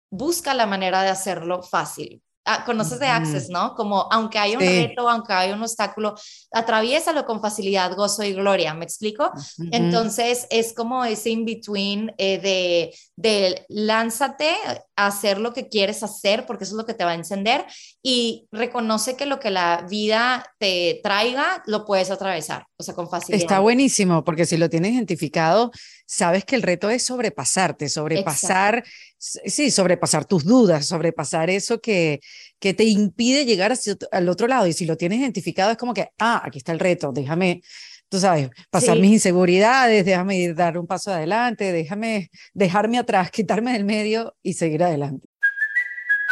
busca 0.09 0.53
la 0.53 0.65
manera 0.65 1.01
de 1.01 1.09
hacerlo 1.09 1.63
fácil. 1.63 2.22
Ah, 2.45 2.65
conoces 2.65 2.99
de 2.99 3.07
Access, 3.07 3.49
¿no? 3.49 3.73
Como 3.73 4.05
aunque 4.11 4.37
haya 4.37 4.57
un 4.57 4.65
reto, 4.65 5.07
aunque 5.07 5.31
haya 5.31 5.53
un 5.53 5.61
obstáculo, 5.61 6.13
atraviésalo 6.51 7.25
con 7.25 7.39
facilidad, 7.39 7.95
gozo 7.95 8.21
y 8.23 8.33
gloria, 8.33 8.73
¿me 8.73 8.83
explico? 8.83 9.31
Entonces 9.71 10.45
es 10.49 10.73
como 10.73 11.05
ese 11.05 11.29
in-between 11.29 12.13
eh, 12.17 12.39
de, 12.39 12.93
de 13.15 13.65
lánzate 13.69 14.49
a 14.97 15.07
hacer 15.07 15.39
lo 15.39 15.53
que 15.53 15.69
quieres 15.69 16.03
hacer, 16.03 16.45
porque 16.45 16.65
eso 16.65 16.73
es 16.73 16.77
lo 16.77 16.85
que 16.85 16.93
te 16.93 17.05
va 17.05 17.11
a 17.11 17.15
encender, 17.15 17.65
y 18.01 18.45
reconoce 18.51 19.15
que 19.15 19.25
lo 19.25 19.39
que 19.39 19.49
la 19.49 19.85
vida 19.89 20.45
te 20.59 20.99
traiga, 21.01 21.63
lo 21.65 21.85
puedes 21.85 22.11
atravesar, 22.11 22.65
o 22.83 22.85
sea, 22.85 22.93
con 22.93 23.09
facilidad. 23.09 23.41
Está 23.41 23.59
buenísimo, 23.59 24.23
porque 24.23 24.45
si 24.45 24.57
lo 24.57 24.69
tienes 24.69 24.93
identificado, 24.93 25.71
sabes 26.05 26.43
que 26.43 26.55
el 26.55 26.61
reto 26.61 26.89
es 26.89 27.03
sobrepasarte, 27.03 27.87
sobrepasar, 27.89 28.83
sí, 29.17 29.71
sobrepasar 29.71 30.25
tus 30.25 30.43
dudas, 30.43 30.85
sobrepasar 30.85 31.49
eso 31.49 31.79
que, 31.79 32.19
que 32.59 32.73
te 32.73 32.83
impide 32.83 33.45
llegar 33.45 33.73
al 34.11 34.29
otro 34.29 34.47
lado. 34.47 34.67
Y 34.67 34.73
si 34.73 34.85
lo 34.85 34.97
tienes 34.97 35.19
identificado, 35.19 35.71
es 35.71 35.77
como 35.77 35.93
que, 35.93 36.09
ah, 36.19 36.41
aquí 36.43 36.57
está 36.57 36.73
el 36.73 36.79
reto, 36.79 37.11
déjame, 37.13 37.61
tú 38.09 38.19
sabes, 38.19 38.49
pasar 38.69 38.99
mis 38.99 39.13
inseguridades, 39.13 40.05
déjame 40.05 40.53
dar 40.53 40.77
un 40.77 40.85
paso 40.85 41.11
adelante, 41.11 41.71
déjame 41.71 42.29
dejarme 42.53 42.99
atrás, 42.99 43.31
quitarme 43.31 43.73
del 43.73 43.85
medio 43.85 44.35
y 44.43 44.53
seguir 44.53 44.83
adelante. 44.83 45.32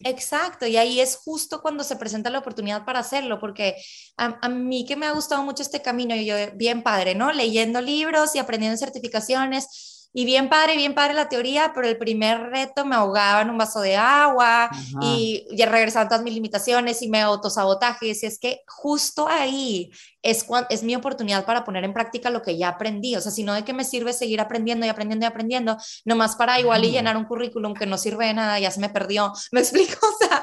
Exacto, 0.00 0.66
y 0.66 0.76
ahí 0.76 1.00
es 1.00 1.16
justo 1.16 1.60
cuando 1.60 1.82
se 1.82 1.96
presenta 1.96 2.30
la 2.30 2.38
oportunidad 2.38 2.84
para 2.84 3.00
hacerlo, 3.00 3.40
porque 3.40 3.74
a, 4.16 4.48
mí 4.48 4.84
que 4.86 4.94
me 4.94 5.06
ha 5.06 5.12
gustado 5.12 5.42
mucho 5.42 5.62
este 5.62 5.82
camino, 5.82 6.14
y 6.14 6.24
yo 6.24 6.36
bien 6.54 6.82
padre, 6.82 7.16
¿no? 7.16 7.32
Leyendo 7.32 7.80
libros 7.80 8.34
y 8.34 8.38
aprendiendo 8.38 8.78
certificaciones, 8.78 9.98
y 10.12 10.24
bien 10.24 10.48
padre, 10.48 10.76
bien 10.76 10.94
padre 10.94 11.14
la 11.14 11.28
teoría, 11.28 11.72
pero 11.74 11.86
el 11.86 11.98
primer 11.98 12.40
reto 12.50 12.84
me 12.84 12.96
ahogaba 12.96 13.42
en 13.42 13.50
un 13.50 13.58
vaso 13.58 13.80
de 13.80 13.96
agua 13.96 14.70
y 15.02 15.46
ya 15.54 15.66
regresaban 15.66 16.08
todas 16.08 16.24
mis 16.24 16.32
limitaciones 16.32 17.02
y 17.02 17.08
me 17.08 17.20
autosabotajes. 17.20 18.22
Y 18.22 18.26
es 18.26 18.38
que 18.38 18.62
justo 18.66 19.28
ahí 19.28 19.92
es, 20.30 20.46
es 20.70 20.82
mi 20.82 20.94
oportunidad 20.94 21.44
para 21.44 21.64
poner 21.64 21.84
en 21.84 21.92
práctica 21.92 22.30
lo 22.30 22.42
que 22.42 22.56
ya 22.56 22.68
aprendí. 22.68 23.16
O 23.16 23.20
sea, 23.20 23.32
si 23.32 23.44
no, 23.44 23.54
¿de 23.54 23.64
qué 23.64 23.72
me 23.72 23.84
sirve 23.84 24.12
seguir 24.12 24.40
aprendiendo 24.40 24.86
y 24.86 24.88
aprendiendo 24.88 25.24
y 25.24 25.28
aprendiendo? 25.28 25.76
Nomás 26.04 26.36
para 26.36 26.60
igual 26.60 26.84
y 26.84 26.90
llenar 26.90 27.16
un 27.16 27.24
currículum 27.24 27.74
que 27.74 27.86
no 27.86 27.98
sirve 27.98 28.26
de 28.26 28.34
nada, 28.34 28.58
ya 28.58 28.70
se 28.70 28.80
me 28.80 28.88
perdió. 28.88 29.32
¿Me 29.52 29.60
explico? 29.60 29.98
O 30.06 30.16
sea, 30.18 30.42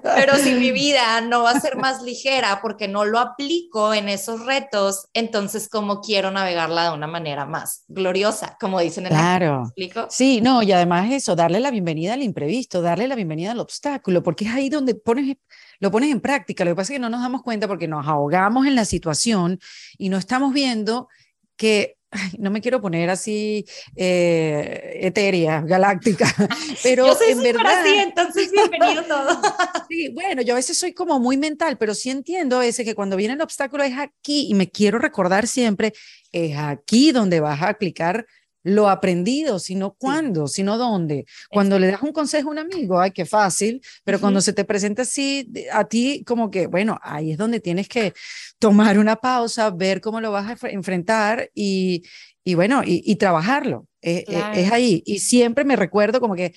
pero 0.02 0.36
si 0.36 0.54
mi 0.54 0.70
vida 0.70 1.20
no 1.20 1.42
va 1.42 1.50
a 1.50 1.60
ser 1.60 1.76
más 1.76 2.02
ligera 2.02 2.60
porque 2.62 2.88
no 2.88 3.04
lo 3.04 3.18
aplico 3.18 3.94
en 3.94 4.08
esos 4.08 4.44
retos, 4.46 5.06
entonces, 5.12 5.68
¿cómo 5.68 6.00
quiero 6.00 6.30
navegarla 6.30 6.90
de 6.90 6.94
una 6.94 7.06
manera 7.06 7.46
más 7.46 7.84
gloriosa? 7.88 8.56
Como 8.60 8.80
dicen 8.80 9.06
en 9.06 9.12
Claro. 9.12 9.60
¿Me 9.60 9.64
explico? 9.64 10.06
Sí, 10.10 10.40
no, 10.40 10.62
y 10.62 10.72
además 10.72 11.10
eso, 11.12 11.36
darle 11.36 11.60
la 11.60 11.70
bienvenida 11.70 12.14
al 12.14 12.22
imprevisto, 12.22 12.82
darle 12.82 13.08
la 13.08 13.14
bienvenida 13.14 13.52
al 13.52 13.60
obstáculo, 13.60 14.22
porque 14.22 14.46
es 14.46 14.54
ahí 14.54 14.68
donde 14.68 14.94
pones 14.94 15.36
lo 15.80 15.90
pones 15.90 16.10
en 16.10 16.20
práctica. 16.20 16.64
Lo 16.64 16.72
que 16.72 16.76
pasa 16.76 16.92
es 16.92 16.96
que 16.96 17.00
no 17.00 17.10
nos 17.10 17.20
damos 17.20 17.42
cuenta 17.42 17.68
porque 17.68 17.88
nos 17.88 18.06
ahogamos 18.06 18.66
en 18.66 18.74
la 18.74 18.84
situación 18.84 19.58
y 19.98 20.08
no 20.08 20.18
estamos 20.18 20.52
viendo 20.52 21.08
que 21.56 21.96
no 22.38 22.50
me 22.50 22.60
quiero 22.60 22.80
poner 22.80 23.10
así 23.10 23.64
eh, 23.94 24.98
etérea, 25.02 25.60
galáctica, 25.60 26.32
pero 26.82 27.06
yo 27.06 27.14
soy 27.14 27.32
en 27.32 27.42
verdad. 27.42 27.80
Así, 27.80 27.94
entonces 27.96 28.50
bienvenido 28.50 29.02
todo. 29.04 29.40
sí, 29.88 30.08
bueno, 30.10 30.42
yo 30.42 30.54
a 30.54 30.56
veces 30.56 30.78
soy 30.78 30.92
como 30.92 31.18
muy 31.18 31.36
mental, 31.36 31.76
pero 31.78 31.94
sí 31.94 32.10
entiendo 32.10 32.62
ese 32.62 32.84
que 32.84 32.94
cuando 32.94 33.16
viene 33.16 33.34
el 33.34 33.40
obstáculo 33.40 33.82
es 33.82 33.98
aquí 33.98 34.46
y 34.48 34.54
me 34.54 34.70
quiero 34.70 34.98
recordar 34.98 35.46
siempre, 35.46 35.92
es 36.32 36.56
aquí 36.56 37.12
donde 37.12 37.40
vas 37.40 37.62
a 37.62 37.68
aplicar 37.68 38.26
lo 38.66 38.88
aprendido, 38.88 39.60
sino 39.60 39.94
cuándo, 39.94 40.48
sino 40.48 40.76
dónde. 40.76 41.24
Cuando 41.50 41.78
le 41.78 41.86
das 41.86 42.02
un 42.02 42.10
consejo 42.10 42.48
a 42.48 42.50
un 42.50 42.58
amigo, 42.58 42.98
ay, 42.98 43.12
qué 43.12 43.24
fácil, 43.24 43.80
pero 44.02 44.18
cuando 44.18 44.40
se 44.40 44.52
te 44.52 44.64
presenta 44.64 45.02
así 45.02 45.48
a 45.72 45.84
ti, 45.84 46.24
como 46.26 46.50
que, 46.50 46.66
bueno, 46.66 46.98
ahí 47.02 47.30
es 47.30 47.38
donde 47.38 47.60
tienes 47.60 47.88
que 47.88 48.12
tomar 48.58 48.98
una 48.98 49.14
pausa, 49.14 49.70
ver 49.70 50.00
cómo 50.00 50.20
lo 50.20 50.32
vas 50.32 50.64
a 50.64 50.68
enfrentar 50.68 51.48
y, 51.54 52.02
y 52.42 52.56
bueno, 52.56 52.82
y, 52.84 53.14
trabajarlo. 53.14 53.86
Eh, 54.02 54.24
eh, 54.26 54.42
es 54.54 54.72
ahí. 54.72 55.00
Y 55.06 55.20
siempre 55.20 55.64
me 55.64 55.76
recuerdo 55.76 56.20
como 56.20 56.34
que 56.34 56.52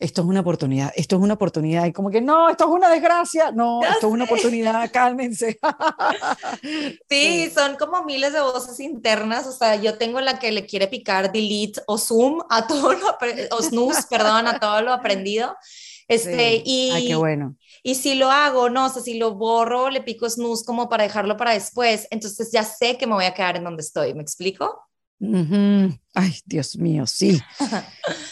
esto 0.00 0.22
es 0.22 0.28
una 0.28 0.40
oportunidad, 0.40 0.92
esto 0.94 1.16
es 1.16 1.22
una 1.22 1.34
oportunidad, 1.34 1.86
y 1.86 1.92
como 1.92 2.10
que 2.10 2.20
no, 2.20 2.48
esto 2.48 2.64
es 2.64 2.70
una 2.70 2.88
desgracia, 2.88 3.50
no, 3.50 3.82
esto 3.82 4.06
es 4.06 4.12
una 4.12 4.24
oportunidad, 4.24 4.90
cálmense. 4.92 5.58
sí, 7.08 7.50
son 7.52 7.76
como 7.76 8.04
miles 8.04 8.32
de 8.32 8.40
voces 8.40 8.78
internas, 8.78 9.46
o 9.46 9.52
sea, 9.52 9.74
yo 9.74 9.98
tengo 9.98 10.20
la 10.20 10.38
que 10.38 10.52
le 10.52 10.66
quiere 10.66 10.86
picar 10.86 11.32
delete 11.32 11.82
o 11.86 11.98
zoom 11.98 12.42
a 12.48 12.66
todo 12.68 12.92
lo, 12.92 13.18
o 13.50 13.62
snooze, 13.62 14.04
perdón, 14.08 14.46
a 14.46 14.60
todo 14.60 14.82
lo 14.82 14.92
aprendido. 14.92 15.56
Este, 16.06 16.62
y, 16.64 16.90
Ay, 16.94 17.08
qué 17.08 17.16
bueno. 17.16 17.54
Y 17.82 17.96
si 17.96 18.14
lo 18.14 18.30
hago, 18.30 18.70
no, 18.70 18.86
o 18.86 18.88
sea, 18.88 19.02
si 19.02 19.18
lo 19.18 19.34
borro, 19.34 19.90
le 19.90 20.00
pico 20.00 20.28
snooze 20.28 20.64
como 20.64 20.88
para 20.88 21.02
dejarlo 21.02 21.36
para 21.36 21.52
después, 21.52 22.06
entonces 22.10 22.50
ya 22.50 22.64
sé 22.64 22.96
que 22.96 23.06
me 23.06 23.14
voy 23.14 23.24
a 23.24 23.34
quedar 23.34 23.56
en 23.56 23.64
donde 23.64 23.82
estoy, 23.82 24.14
¿me 24.14 24.22
explico? 24.22 24.87
Ay, 25.20 26.40
Dios 26.46 26.76
mío, 26.76 27.06
sí. 27.06 27.40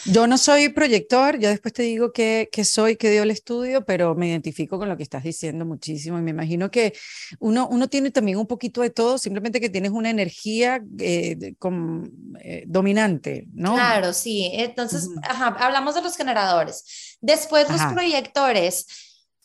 Yo 0.06 0.26
no 0.26 0.38
soy 0.38 0.68
proyector, 0.68 1.38
yo 1.38 1.48
después 1.48 1.74
te 1.74 1.82
digo 1.82 2.12
que, 2.12 2.48
que 2.52 2.64
soy, 2.64 2.96
que 2.96 3.10
dio 3.10 3.24
el 3.24 3.30
estudio, 3.30 3.84
pero 3.84 4.14
me 4.14 4.28
identifico 4.28 4.78
con 4.78 4.88
lo 4.88 4.96
que 4.96 5.02
estás 5.02 5.24
diciendo 5.24 5.64
muchísimo 5.64 6.18
y 6.18 6.22
me 6.22 6.30
imagino 6.30 6.70
que 6.70 6.92
uno, 7.40 7.68
uno 7.68 7.88
tiene 7.88 8.12
también 8.12 8.38
un 8.38 8.46
poquito 8.46 8.82
de 8.82 8.90
todo, 8.90 9.18
simplemente 9.18 9.60
que 9.60 9.68
tienes 9.68 9.90
una 9.90 10.10
energía 10.10 10.80
eh, 10.98 11.54
con, 11.58 12.12
eh, 12.40 12.64
dominante, 12.66 13.48
¿no? 13.52 13.74
Claro, 13.74 14.12
sí. 14.12 14.50
Entonces, 14.52 15.08
hablamos 15.28 15.96
de 15.96 16.02
los 16.02 16.16
generadores. 16.16 17.18
Después 17.20 17.68
los 17.68 17.82
proyectores 17.92 18.86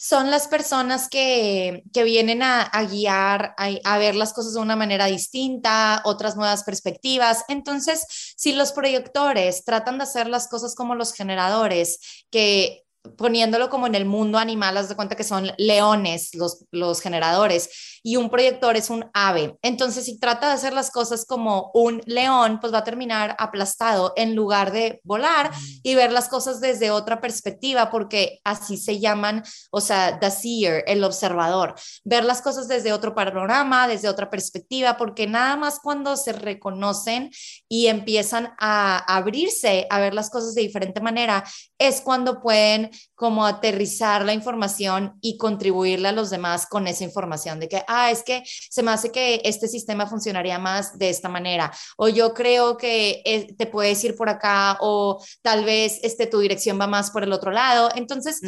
son 0.03 0.31
las 0.31 0.47
personas 0.47 1.07
que, 1.09 1.83
vienen 1.93 2.41
a, 2.41 2.71
guiar, 2.89 3.53
a, 3.55 3.97
ver 3.99 4.15
las 4.15 4.33
cosas 4.33 4.55
de 4.55 4.59
una 4.59 4.75
manera 4.75 5.05
distinta, 5.05 6.01
otras 6.05 6.35
nuevas 6.35 6.63
perspectivas. 6.63 7.45
Entonces, 7.49 8.33
si 8.35 8.53
los 8.53 8.71
proyectores 8.71 9.63
tratan 9.63 9.99
de 9.99 10.05
hacer 10.05 10.27
las 10.27 10.47
cosas 10.47 10.73
como 10.73 10.95
los 10.95 11.13
generadores, 11.13 12.25
que 12.31 12.80
poniéndolo 13.17 13.69
como 13.69 13.87
en 13.87 13.95
el 13.95 14.05
mundo 14.05 14.37
animal, 14.37 14.77
haz 14.77 14.89
de 14.89 14.95
cuenta 14.95 15.15
que 15.15 15.23
son 15.23 15.51
leones 15.57 16.35
los, 16.35 16.65
los 16.71 17.01
generadores 17.01 17.99
y 18.03 18.15
un 18.15 18.29
proyector 18.29 18.75
es 18.75 18.89
un 18.89 19.09
ave. 19.13 19.57
Entonces, 19.61 20.05
si 20.05 20.19
trata 20.19 20.47
de 20.47 20.53
hacer 20.53 20.73
las 20.73 20.91
cosas 20.91 21.25
como 21.25 21.71
un 21.73 22.01
león, 22.05 22.59
pues 22.59 22.73
va 22.73 22.79
a 22.79 22.83
terminar 22.83 23.35
aplastado 23.39 24.13
en 24.15 24.35
lugar 24.35 24.71
de 24.71 25.01
volar 25.03 25.51
y 25.83 25.95
ver 25.95 26.11
las 26.11 26.29
cosas 26.29 26.59
desde 26.61 26.91
otra 26.91 27.21
perspectiva, 27.21 27.89
porque 27.89 28.39
así 28.43 28.77
se 28.77 28.99
llaman, 28.99 29.43
o 29.71 29.81
sea, 29.81 30.19
the 30.19 30.31
seer, 30.31 30.83
el 30.87 31.03
observador, 31.03 31.75
ver 32.03 32.23
las 32.23 32.41
cosas 32.41 32.67
desde 32.67 32.93
otro 32.93 33.13
panorama, 33.13 33.87
desde 33.87 34.09
otra 34.09 34.29
perspectiva, 34.29 34.97
porque 34.97 35.27
nada 35.27 35.55
más 35.55 35.79
cuando 35.79 36.17
se 36.17 36.33
reconocen 36.33 37.31
y 37.67 37.87
empiezan 37.87 38.53
a 38.59 38.97
abrirse 39.15 39.87
a 39.89 39.99
ver 39.99 40.13
las 40.13 40.29
cosas 40.29 40.55
de 40.55 40.61
diferente 40.61 41.01
manera, 41.01 41.43
es 41.77 42.01
cuando 42.01 42.41
pueden 42.41 42.90
como 43.15 43.45
aterrizar 43.45 44.25
la 44.25 44.33
información 44.33 45.13
y 45.21 45.37
contribuirle 45.37 46.09
a 46.09 46.11
los 46.11 46.29
demás 46.29 46.65
con 46.65 46.87
esa 46.87 47.03
información 47.03 47.59
de 47.59 47.67
que, 47.67 47.83
ah, 47.87 48.11
es 48.11 48.23
que 48.23 48.43
se 48.45 48.83
me 48.83 48.91
hace 48.91 49.11
que 49.11 49.41
este 49.43 49.67
sistema 49.67 50.07
funcionaría 50.07 50.59
más 50.59 50.97
de 50.97 51.09
esta 51.09 51.29
manera, 51.29 51.71
o 51.97 52.07
yo 52.07 52.33
creo 52.33 52.77
que 52.77 53.21
eh, 53.25 53.53
te 53.57 53.65
puedes 53.65 54.03
ir 54.03 54.15
por 54.15 54.29
acá, 54.29 54.77
o 54.81 55.23
tal 55.41 55.65
vez 55.65 55.99
este, 56.03 56.27
tu 56.27 56.39
dirección 56.39 56.79
va 56.79 56.87
más 56.87 57.11
por 57.11 57.23
el 57.23 57.33
otro 57.33 57.51
lado. 57.51 57.89
Entonces, 57.95 58.39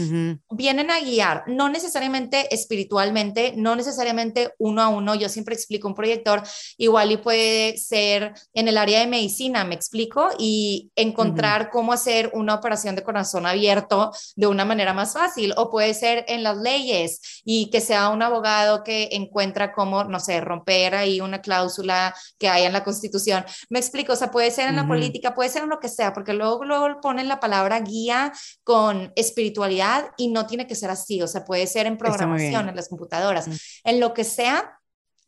vienen 0.49 0.91
a 0.91 0.99
guiar, 0.99 1.43
no 1.47 1.69
necesariamente 1.69 2.53
espiritualmente, 2.53 3.53
no 3.55 3.75
necesariamente 3.75 4.53
uno 4.57 4.81
a 4.81 4.89
uno. 4.89 5.15
Yo 5.15 5.29
siempre 5.29 5.55
explico 5.55 5.87
un 5.87 5.95
proyector, 5.95 6.43
igual 6.77 7.11
y 7.11 7.17
puede 7.17 7.77
ser 7.77 8.33
en 8.53 8.67
el 8.67 8.77
área 8.77 8.99
de 8.99 9.07
medicina, 9.07 9.63
me 9.63 9.75
explico, 9.75 10.29
y 10.37 10.91
encontrar 10.95 11.69
cómo 11.69 11.93
hacer 11.93 12.31
una 12.33 12.55
operación 12.55 12.95
de 12.95 13.03
corazón 13.03 13.45
abierto 13.45 14.11
de 14.35 14.47
una 14.47 14.65
manera 14.65 14.93
más 14.93 15.13
fácil, 15.13 15.53
o 15.57 15.69
puede 15.69 15.93
ser 15.93 16.25
en 16.27 16.43
las 16.43 16.57
leyes 16.57 17.41
y 17.43 17.69
que 17.69 17.81
sea 17.81 18.09
un 18.09 18.21
abogado 18.21 18.83
que 18.83 19.09
encuentra 19.11 19.73
cómo, 19.73 20.03
no 20.03 20.19
sé, 20.19 20.41
romper 20.41 20.95
ahí 20.95 21.21
una 21.21 21.41
cláusula 21.41 22.15
que 22.37 22.49
hay 22.49 22.63
en 22.63 22.73
la 22.73 22.83
Constitución. 22.83 23.45
Me 23.69 23.79
explico, 23.79 24.13
o 24.13 24.15
sea, 24.15 24.31
puede 24.31 24.51
ser 24.51 24.69
en 24.69 24.75
la 24.75 24.87
política, 24.87 25.33
puede 25.33 25.49
ser 25.49 25.63
en 25.63 25.69
lo 25.69 25.79
que 25.79 25.89
sea, 25.89 26.13
porque 26.13 26.33
luego, 26.33 26.65
luego 26.65 27.01
ponen 27.01 27.27
la 27.27 27.39
palabra 27.39 27.79
guía 27.79 28.31
con 28.63 29.11
espiritualidad 29.15 30.11
y 30.17 30.29
no 30.29 30.45
tiene 30.45 30.67
que 30.67 30.75
ser 30.75 30.89
así, 30.89 31.21
o 31.21 31.27
sea, 31.27 31.45
puede 31.45 31.67
ser 31.67 31.85
en 31.85 31.97
programación, 31.97 32.69
en 32.69 32.75
las 32.75 32.89
computadoras, 32.89 33.47
en 33.83 33.99
lo 33.99 34.13
que 34.13 34.23
sea, 34.23 34.79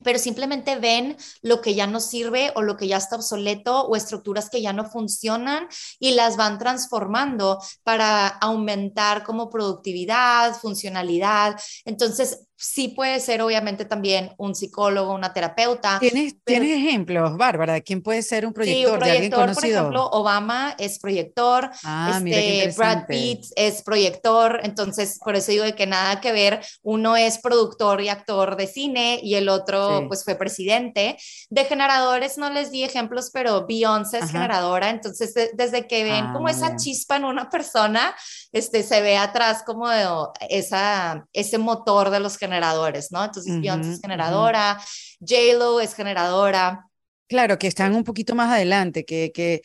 pero 0.06 0.20
simplemente 0.20 0.76
ven 0.76 1.18
lo 1.42 1.62
que 1.62 1.74
ya 1.74 1.88
no 1.88 2.00
sirve 2.00 2.52
o 2.56 2.62
lo 2.62 2.78
que 2.78 2.88
ya 2.88 2.98
está 2.98 3.16
obsoleto 3.16 3.82
o 3.82 3.96
estructuras 3.96 4.52
que 4.52 4.62
ya 4.62 4.72
no 4.72 4.86
funcionan 4.86 5.68
y 6.00 6.12
las 6.12 6.38
van 6.38 6.60
transformando 6.60 7.60
para 7.84 8.28
aumentar 8.28 9.24
como 9.24 9.50
productividad, 9.50 10.54
funcionalidad. 10.54 11.60
Entonces, 11.86 12.46
sí 12.58 12.90
puede 12.90 13.20
ser 13.20 13.42
obviamente 13.42 13.86
también 13.86 14.32
un 14.38 14.56
psicólogo, 14.56 15.14
una 15.14 15.34
terapeuta. 15.34 16.00
¿Tienes, 16.00 16.36
¿tienes 16.44 16.78
ejemplos, 16.78 17.36
Bárbara? 17.38 17.82
¿Quién 17.82 18.02
puede 18.02 18.22
ser 18.22 18.46
un 18.46 18.54
proyector, 18.54 18.86
sí, 18.86 18.94
un 18.94 19.00
proyector 19.00 19.54
Por 19.54 19.66
ejemplo, 19.66 20.10
Obama 20.12 20.76
es 20.78 21.00
proyector, 21.00 21.70
ah, 21.84 22.22
este, 22.24 22.74
Brad 22.78 23.08
Pitt 23.08 23.46
es 23.56 23.84
proyector, 23.84 24.62
entonces 24.64 25.20
por 25.24 25.36
eso 25.36 25.52
digo 25.52 25.66
de 25.66 25.76
que 25.76 25.86
nada 25.86 26.22
que 26.22 26.32
ver, 26.32 26.62
uno 26.82 27.18
es 27.18 27.40
productor 27.40 28.02
y 28.02 28.10
actor 28.10 28.56
de 28.56 28.68
cine 28.68 29.20
y 29.22 29.36
el 29.36 29.50
otro 29.50 30.06
pues 30.08 30.24
fue 30.24 30.36
presidente. 30.36 31.18
De 31.50 31.66
generadores 31.66 32.38
no 32.38 32.50
les 32.50 32.72
di 32.72 32.84
ejemplos, 32.84 33.32
pero 33.34 33.66
Beyoncé 33.68 34.20
es 34.20 34.32
generadora, 34.32 34.90
entonces 34.90 35.34
desde 35.54 35.88
que 35.88 36.04
ven 36.04 36.32
como 36.32 36.48
esa 36.48 36.68
ah. 36.68 36.76
chispa 36.78 37.18
en 37.18 37.26
una 37.26 37.50
persona, 37.56 38.16
este, 38.52 38.84
se 38.84 39.02
ve 39.02 39.18
atrás 39.18 39.64
como 39.66 39.88
esa, 40.50 41.26
ese 41.34 41.58
motor 41.58 42.10
de 42.10 42.20
los 42.20 42.38
generadores, 42.38 42.45
¿no? 43.12 43.24
Entonces, 43.24 43.60
Beyoncé 43.60 43.94
es 43.94 44.02
generadora, 44.02 44.80
J-Lo 45.20 45.80
es 45.80 45.94
generadora. 45.94 46.86
Claro, 47.28 47.58
que 47.58 47.66
están 47.66 47.96
un 47.96 48.04
poquito 48.04 48.36
más 48.36 48.52
adelante, 48.52 49.04
que, 49.04 49.32
que 49.34 49.64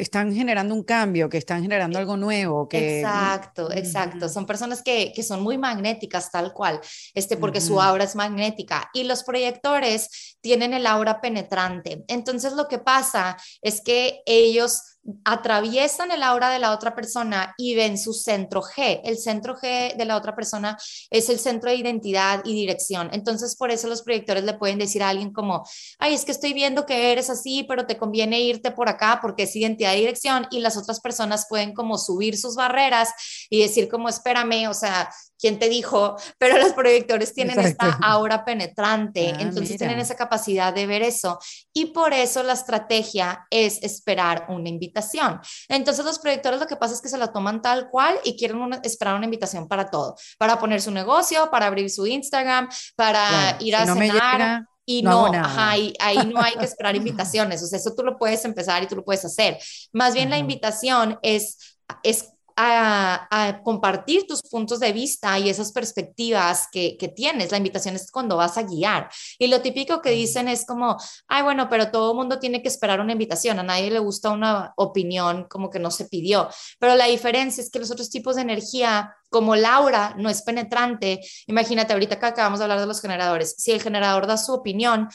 están 0.00 0.34
generando 0.34 0.74
un 0.74 0.82
cambio, 0.82 1.28
que 1.28 1.38
están 1.38 1.62
generando 1.62 1.96
algo 1.96 2.16
nuevo. 2.16 2.68
Que... 2.68 2.98
Exacto, 2.98 3.70
exacto. 3.70 4.28
Son 4.28 4.46
personas 4.46 4.82
que, 4.82 5.12
que, 5.14 5.22
son 5.22 5.42
muy 5.42 5.58
magnéticas 5.58 6.32
tal 6.32 6.52
cual, 6.52 6.80
este, 7.14 7.36
porque 7.36 7.60
su 7.60 7.80
aura 7.80 8.02
es 8.02 8.16
magnética 8.16 8.90
y 8.92 9.04
los 9.04 9.22
proyectores 9.22 10.36
tienen 10.40 10.74
el 10.74 10.86
aura 10.86 11.20
penetrante. 11.20 12.04
Entonces 12.08 12.54
lo 12.54 12.66
que 12.66 12.78
pasa 12.78 13.36
es 13.60 13.80
que 13.80 14.20
ellos 14.26 14.91
atraviesan 15.24 16.12
el 16.12 16.22
aura 16.22 16.50
de 16.50 16.58
la 16.58 16.72
otra 16.72 16.94
persona 16.94 17.54
y 17.58 17.74
ven 17.74 17.98
su 17.98 18.12
centro 18.12 18.62
G. 18.62 19.00
El 19.04 19.18
centro 19.18 19.56
G 19.56 19.96
de 19.96 20.04
la 20.04 20.16
otra 20.16 20.34
persona 20.34 20.78
es 21.10 21.28
el 21.28 21.38
centro 21.38 21.70
de 21.70 21.76
identidad 21.76 22.42
y 22.44 22.54
dirección. 22.54 23.10
Entonces, 23.12 23.56
por 23.56 23.70
eso 23.70 23.88
los 23.88 24.02
proyectores 24.02 24.44
le 24.44 24.54
pueden 24.54 24.78
decir 24.78 25.02
a 25.02 25.08
alguien 25.08 25.32
como, 25.32 25.64
ay, 25.98 26.14
es 26.14 26.24
que 26.24 26.32
estoy 26.32 26.52
viendo 26.52 26.86
que 26.86 27.12
eres 27.12 27.30
así, 27.30 27.64
pero 27.64 27.86
te 27.86 27.96
conviene 27.96 28.40
irte 28.40 28.70
por 28.70 28.88
acá 28.88 29.18
porque 29.20 29.44
es 29.44 29.56
identidad 29.56 29.94
y 29.94 30.00
dirección. 30.00 30.46
Y 30.50 30.60
las 30.60 30.76
otras 30.76 31.00
personas 31.00 31.46
pueden 31.48 31.74
como 31.74 31.98
subir 31.98 32.38
sus 32.38 32.54
barreras 32.54 33.10
y 33.50 33.60
decir 33.60 33.88
como, 33.88 34.08
espérame, 34.08 34.68
o 34.68 34.74
sea, 34.74 35.10
quién 35.42 35.58
te 35.58 35.68
dijo, 35.68 36.16
pero 36.38 36.56
los 36.56 36.72
proyectores 36.72 37.34
tienen 37.34 37.58
esta 37.58 37.98
aura 38.00 38.44
penetrante, 38.44 39.32
ah, 39.34 39.38
entonces 39.40 39.76
tienen 39.76 39.98
esa 39.98 40.14
capacidad 40.14 40.72
de 40.72 40.86
ver 40.86 41.02
eso. 41.02 41.40
Y 41.72 41.86
por 41.86 42.12
eso 42.12 42.44
la 42.44 42.52
estrategia 42.52 43.44
es 43.50 43.82
esperar 43.82 44.46
una 44.50 44.68
invitación. 44.68 45.40
Entonces 45.68 46.04
los 46.04 46.20
proyectores 46.20 46.60
lo 46.60 46.68
que 46.68 46.76
pasa 46.76 46.94
es 46.94 47.00
que 47.02 47.08
se 47.08 47.18
la 47.18 47.32
toman 47.32 47.60
tal 47.60 47.90
cual 47.90 48.16
y 48.22 48.36
quieren 48.36 48.60
esperar 48.84 49.16
una 49.16 49.24
invitación 49.24 49.66
para 49.66 49.90
todo, 49.90 50.14
para 50.38 50.60
poner 50.60 50.80
su 50.80 50.92
negocio, 50.92 51.50
para 51.50 51.66
abrir 51.66 51.90
su 51.90 52.06
Instagram, 52.06 52.68
para 52.94 53.56
ir 53.58 53.74
a 53.74 53.84
cenar. 53.84 54.64
y 54.86 55.02
no, 55.02 55.32
ahí 55.34 55.92
no 56.32 56.40
hay 56.40 56.54
que 56.54 56.66
esperar 56.66 56.94
invitaciones, 57.04 57.60
o 57.64 57.66
sea, 57.66 57.80
eso 57.80 57.92
tú 57.96 58.04
lo 58.04 58.16
puedes 58.16 58.44
empezar 58.44 58.80
y 58.84 58.86
tú 58.86 58.94
lo 58.94 59.04
puedes 59.04 59.24
hacer. 59.24 59.58
Más 59.92 60.14
bien 60.14 60.30
la 60.30 60.38
invitación 60.38 61.18
es, 61.20 61.78
es 62.04 62.31
a, 62.56 63.60
compartir 63.64 64.26
tus 64.26 64.42
puntos 64.42 64.80
de 64.80 64.92
vista 64.92 65.38
y 65.38 65.48
esas 65.48 65.72
perspectivas 65.72 66.68
que, 66.70 66.96
que, 66.96 67.08
tienes. 67.08 67.50
La 67.50 67.58
invitación 67.58 67.94
es 67.96 68.10
cuando 68.10 68.36
vas 68.36 68.58
a 68.58 68.62
guiar. 68.62 69.10
Y 69.38 69.46
lo 69.48 69.60
típico 69.60 70.00
que 70.00 70.10
dicen 70.10 70.48
es 70.48 70.64
como, 70.66 70.96
ay, 71.28 71.42
bueno, 71.42 71.68
pero 71.68 71.90
todo 71.90 72.12
el 72.12 72.16
mundo 72.16 72.38
tiene 72.38 72.62
que 72.62 72.68
esperar 72.68 73.00
una 73.00 73.12
invitación. 73.12 73.58
A 73.58 73.62
nadie 73.62 73.90
le 73.90 73.98
gusta 73.98 74.30
una 74.30 74.72
opinión 74.76 75.44
como 75.48 75.70
que 75.70 75.78
no 75.78 75.90
se 75.90 76.06
pidió. 76.06 76.48
Pero 76.78 76.94
la 76.96 77.06
diferencia 77.06 77.62
es 77.62 77.70
que 77.70 77.78
los 77.78 77.90
otros 77.90 78.10
tipos 78.10 78.36
de 78.36 78.42
energía, 78.42 79.14
como 79.30 79.56
Laura, 79.56 80.14
no 80.18 80.28
es 80.28 80.42
penetrante. 80.42 81.20
Imagínate, 81.46 81.92
ahorita 81.92 82.18
que 82.18 82.26
acabamos 82.26 82.58
de 82.58 82.64
hablar 82.64 82.80
de 82.80 82.86
los 82.86 83.00
generadores, 83.00 83.54
si 83.58 83.72
el 83.72 83.82
generador 83.82 84.26
da 84.26 84.36
su 84.36 84.52
opinión, 84.52 85.08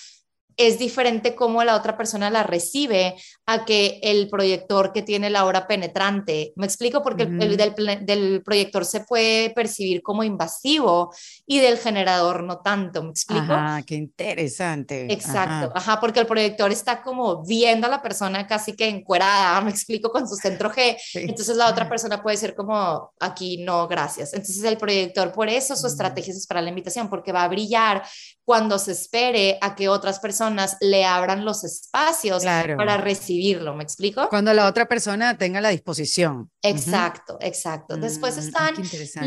es 0.58 0.80
diferente 0.80 1.36
cómo 1.36 1.64
la 1.64 1.76
otra 1.76 1.96
persona 1.96 2.32
la 2.32 2.42
recibe 2.42 3.16
a 3.46 3.64
que 3.64 4.00
el 4.02 4.28
proyector 4.28 4.92
que 4.92 5.04
tiene 5.04 5.30
la 5.30 5.46
hora 5.46 5.68
penetrante. 5.68 6.54
Me 6.56 6.66
explico 6.66 7.04
porque 7.04 7.24
el, 7.24 7.56
del, 7.58 8.42
proyector 8.44 8.84
se 8.84 9.02
puede 9.02 9.52
percibir 9.52 10.02
como 10.02 10.24
invasivo 10.24 11.14
y 11.46 11.60
del 11.60 11.78
generador 11.78 12.44
no 12.44 12.58
tanto. 12.60 13.04
¿Me 13.04 13.12
explico? 13.12 13.46
Ah, 13.50 13.84
qué 13.86 13.96
interesante. 13.96 15.14
Exacto, 15.14 15.72
ajá. 15.76 16.00
porque 16.00 16.22
el 16.22 16.26
proyector 16.26 16.72
está 16.72 17.04
como 17.04 17.46
viendo 17.46 17.86
a 17.86 17.92
la 17.92 18.02
persona 18.02 18.48
casi 18.48 18.74
que 18.74 18.88
encuerada, 18.88 19.62
me 19.62 19.70
explico, 19.70 20.12
con 20.12 20.28
su 20.28 20.36
centro 20.36 20.72
G. 20.72 20.98
Entonces 21.14 21.56
la 21.56 21.70
otra 21.70 21.88
persona 21.88 22.22
puede 22.24 22.38
ser 22.38 22.56
como, 22.56 23.14
aquí 23.20 23.64
no, 23.64 23.88
gracias. 23.88 24.34
Entonces 24.34 24.64
el 24.64 24.78
proyector, 24.78 25.32
por 25.32 25.50
eso 25.50 25.76
su 25.76 25.86
estrategia 25.86 26.34
es 26.34 26.48
para 26.48 26.64
la 26.64 26.70
invitación, 26.70 27.10
porque 27.10 27.32
va 27.32 27.44
a 27.44 27.48
brillar 27.48 28.02
cuando 28.44 28.80
se 28.80 28.94
espere 28.94 29.58
a 29.62 29.76
que 29.76 29.90
otras 29.90 30.20
personas 30.20 30.47
le 30.82 31.06
abran 31.06 31.46
los 31.46 31.64
espacios 31.64 32.44
para 32.44 32.98
recibirlo, 32.98 33.76
¿me 33.76 33.84
explico? 33.84 34.30
Cuando 34.30 34.54
la 34.54 34.68
otra 34.68 34.88
persona 34.88 35.38
tenga 35.38 35.62
la 35.62 35.70
disposición. 35.70 36.52
Exacto, 36.62 37.38
exacto. 37.42 37.98
Después 37.98 38.36
mm, 38.36 38.40
están 38.40 38.76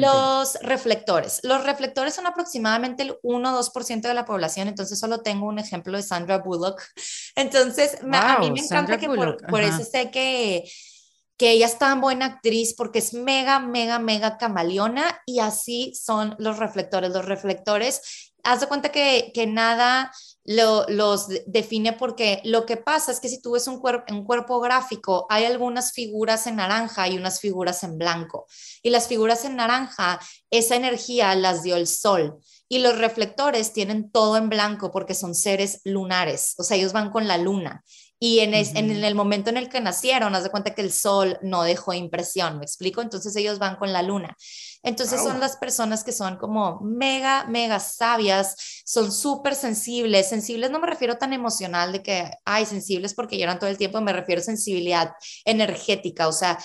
los 0.00 0.58
reflectores. 0.62 1.40
Los 1.42 1.64
reflectores 1.64 2.14
son 2.14 2.26
aproximadamente 2.26 3.02
el 3.02 3.16
1-2% 3.22 4.02
de 4.02 4.14
la 4.14 4.24
población, 4.24 4.68
entonces 4.68 4.98
solo 4.98 5.20
tengo 5.20 5.46
un 5.46 5.58
ejemplo 5.58 5.96
de 5.96 6.02
Sandra 6.02 6.38
Bullock. 6.38 6.82
Entonces, 7.36 7.98
a 8.12 8.38
mí 8.38 8.50
me 8.50 8.60
encanta 8.60 8.98
que 8.98 9.06
por, 9.06 9.46
por 9.46 9.62
eso 9.62 9.84
sé 9.84 10.10
que 10.10 10.64
que 11.40 11.52
ella 11.52 11.64
es 11.64 11.78
tan 11.78 12.02
buena 12.02 12.26
actriz 12.26 12.74
porque 12.76 12.98
es 12.98 13.14
mega, 13.14 13.60
mega, 13.60 13.98
mega 13.98 14.36
camaleona 14.36 15.22
y 15.24 15.38
así 15.38 15.94
son 15.94 16.36
los 16.38 16.58
reflectores. 16.58 17.12
Los 17.12 17.24
reflectores 17.24 18.34
haz 18.44 18.60
de 18.60 18.66
cuenta 18.66 18.90
que, 18.90 19.32
nada 19.48 20.12
los 20.44 21.28
define 21.46 21.92
porque 21.92 22.40
lo 22.44 22.66
que 22.66 22.76
pasa 22.76 23.12
es 23.12 23.20
que 23.20 23.28
si 23.28 23.40
tú 23.40 23.52
ves 23.52 23.66
un, 23.68 23.80
un 24.10 24.24
cuerpo 24.24 24.60
gráfico, 24.60 25.26
hay 25.28 25.44
algunas 25.44 25.92
figuras 25.92 26.46
en 26.46 26.56
naranja 26.56 27.08
y 27.08 27.16
unas 27.16 27.40
figuras 27.40 27.82
en 27.84 27.98
blanco. 27.98 28.46
Y 28.82 28.90
las 28.90 29.06
figuras 29.06 29.44
en 29.44 29.56
naranja, 29.56 30.18
esa 30.50 30.76
energía 30.76 31.34
las 31.34 31.62
dio 31.62 31.76
el 31.76 31.86
sol. 31.86 32.38
Y 32.68 32.78
los 32.78 32.98
reflectores 32.98 33.72
tienen 33.72 34.10
todo 34.10 34.36
en 34.36 34.48
blanco 34.48 34.90
porque 34.90 35.14
son 35.14 35.34
seres 35.34 35.80
lunares, 35.84 36.54
o 36.56 36.62
sea, 36.62 36.76
ellos 36.76 36.92
van 36.92 37.10
con 37.10 37.26
la 37.26 37.36
luna. 37.36 37.84
Y 38.22 38.40
en, 38.40 38.52
en, 38.52 39.02
el 39.02 39.14
momento 39.14 39.48
en 39.48 39.56
el 39.56 39.70
que 39.70 39.80
nacieron, 39.80 40.34
haz 40.34 40.44
de 40.44 40.50
cuenta 40.50 40.74
que 40.74 40.82
el 40.82 40.92
sol 40.92 41.38
no 41.40 41.62
dejó 41.62 41.94
impresión, 41.94 42.58
¿me 42.58 42.64
explico? 42.64 43.00
Entonces 43.00 43.34
ellos 43.34 43.58
van 43.58 43.76
con 43.76 43.94
la 43.94 44.02
luna. 44.02 44.36
Entonces 44.82 45.22
son 45.22 45.40
las 45.40 45.56
personas 45.56 46.04
que 46.04 46.12
son 46.12 46.36
como 46.36 46.80
mega, 46.80 47.44
mega 47.44 47.80
sabias, 47.80 48.82
son 48.84 49.12
súper 49.12 49.54
sensibles. 49.54 50.28
Sensibles 50.28 50.70
no 50.70 50.80
me 50.80 50.86
refiero 50.86 51.18
tan 51.18 51.32
emocional 51.32 51.92
de 51.92 52.02
que, 52.02 52.30
ay, 52.44 52.64
sensibles 52.64 53.14
porque 53.14 53.38
lloran 53.38 53.58
todo 53.58 53.68
el 53.68 53.76
tiempo, 53.76 54.00
me 54.00 54.12
refiero 54.12 54.40
a 54.40 54.44
sensibilidad 54.44 55.12
energética, 55.44 56.28
o 56.28 56.32
sea, 56.32 56.58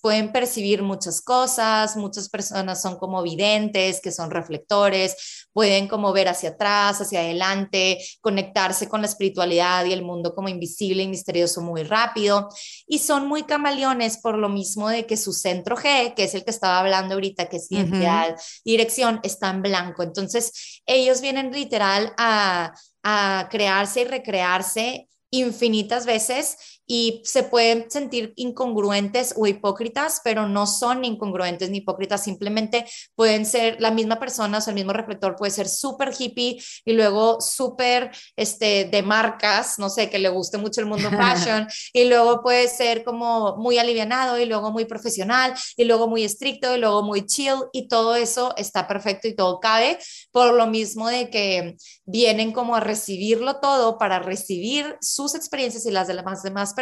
pueden 0.00 0.32
percibir 0.32 0.82
muchas 0.82 1.20
cosas, 1.20 1.96
muchas 1.96 2.28
personas 2.28 2.80
son 2.80 2.96
como 2.98 3.22
videntes, 3.22 4.00
que 4.00 4.12
son 4.12 4.30
reflectores, 4.30 5.48
pueden 5.52 5.88
como 5.88 6.12
ver 6.12 6.28
hacia 6.28 6.50
atrás, 6.50 7.00
hacia 7.00 7.20
adelante, 7.20 7.98
conectarse 8.20 8.88
con 8.88 9.00
la 9.00 9.06
espiritualidad 9.06 9.84
y 9.84 9.92
el 9.92 10.02
mundo 10.02 10.34
como 10.34 10.48
invisible 10.48 11.02
y 11.02 11.08
misterioso 11.08 11.60
muy 11.60 11.82
rápido. 11.82 12.48
Y 12.86 12.98
son 12.98 13.26
muy 13.26 13.44
camaleones 13.44 14.18
por 14.18 14.38
lo 14.38 14.48
mismo 14.48 14.88
de 14.88 15.06
que 15.06 15.16
su 15.16 15.32
centro 15.32 15.76
G, 15.76 16.14
que 16.14 16.24
es 16.24 16.34
el 16.34 16.44
que 16.44 16.50
estaba 16.50 16.78
hablando 16.78 17.14
ahorita, 17.14 17.48
que 17.48 17.56
es 17.56 17.70
identidad, 17.70 18.36
dirección, 18.64 19.20
está 19.22 19.50
en 19.50 19.62
blanco. 19.62 20.02
Entonces, 20.02 20.82
ellos 20.86 21.20
vienen 21.20 21.52
literal 21.52 22.12
a, 22.16 22.72
a 23.02 23.48
crearse 23.50 24.02
y 24.02 24.04
recrearse 24.04 25.08
infinitas 25.30 26.06
veces 26.06 26.79
y 26.92 27.22
se 27.24 27.44
pueden 27.44 27.88
sentir 27.88 28.32
incongruentes 28.34 29.32
o 29.36 29.46
hipócritas, 29.46 30.20
pero 30.24 30.48
no 30.48 30.66
son 30.66 31.04
incongruentes 31.04 31.70
ni 31.70 31.78
hipócritas, 31.78 32.24
simplemente 32.24 32.84
pueden 33.14 33.46
ser 33.46 33.76
la 33.80 33.92
misma 33.92 34.18
persona, 34.18 34.58
o 34.58 34.60
sea, 34.60 34.72
el 34.72 34.74
mismo 34.74 34.92
reflector 34.92 35.36
puede 35.36 35.52
ser 35.52 35.68
súper 35.68 36.12
hippie 36.18 36.60
y 36.84 36.92
luego 36.94 37.40
súper 37.40 38.10
este, 38.34 38.86
de 38.86 39.02
marcas, 39.04 39.78
no 39.78 39.88
sé, 39.88 40.10
que 40.10 40.18
le 40.18 40.30
guste 40.30 40.58
mucho 40.58 40.80
el 40.80 40.88
mundo 40.88 41.10
fashion, 41.10 41.68
y 41.92 42.06
luego 42.06 42.42
puede 42.42 42.66
ser 42.66 43.04
como 43.04 43.56
muy 43.58 43.78
alivianado 43.78 44.36
y 44.40 44.46
luego 44.46 44.72
muy 44.72 44.84
profesional 44.84 45.54
y 45.76 45.84
luego 45.84 46.08
muy 46.08 46.24
estricto 46.24 46.74
y 46.74 46.80
luego 46.80 47.04
muy 47.04 47.24
chill 47.24 47.54
y 47.72 47.86
todo 47.86 48.16
eso 48.16 48.52
está 48.56 48.88
perfecto 48.88 49.28
y 49.28 49.36
todo 49.36 49.60
cabe, 49.60 49.96
por 50.32 50.54
lo 50.54 50.66
mismo 50.66 51.06
de 51.06 51.30
que 51.30 51.76
vienen 52.04 52.50
como 52.50 52.74
a 52.74 52.80
recibirlo 52.80 53.60
todo 53.60 53.96
para 53.96 54.18
recibir 54.18 54.96
sus 55.00 55.36
experiencias 55.36 55.86
y 55.86 55.92
las 55.92 56.08
de 56.08 56.14
las 56.14 56.42
demás 56.42 56.74
personas 56.74 56.79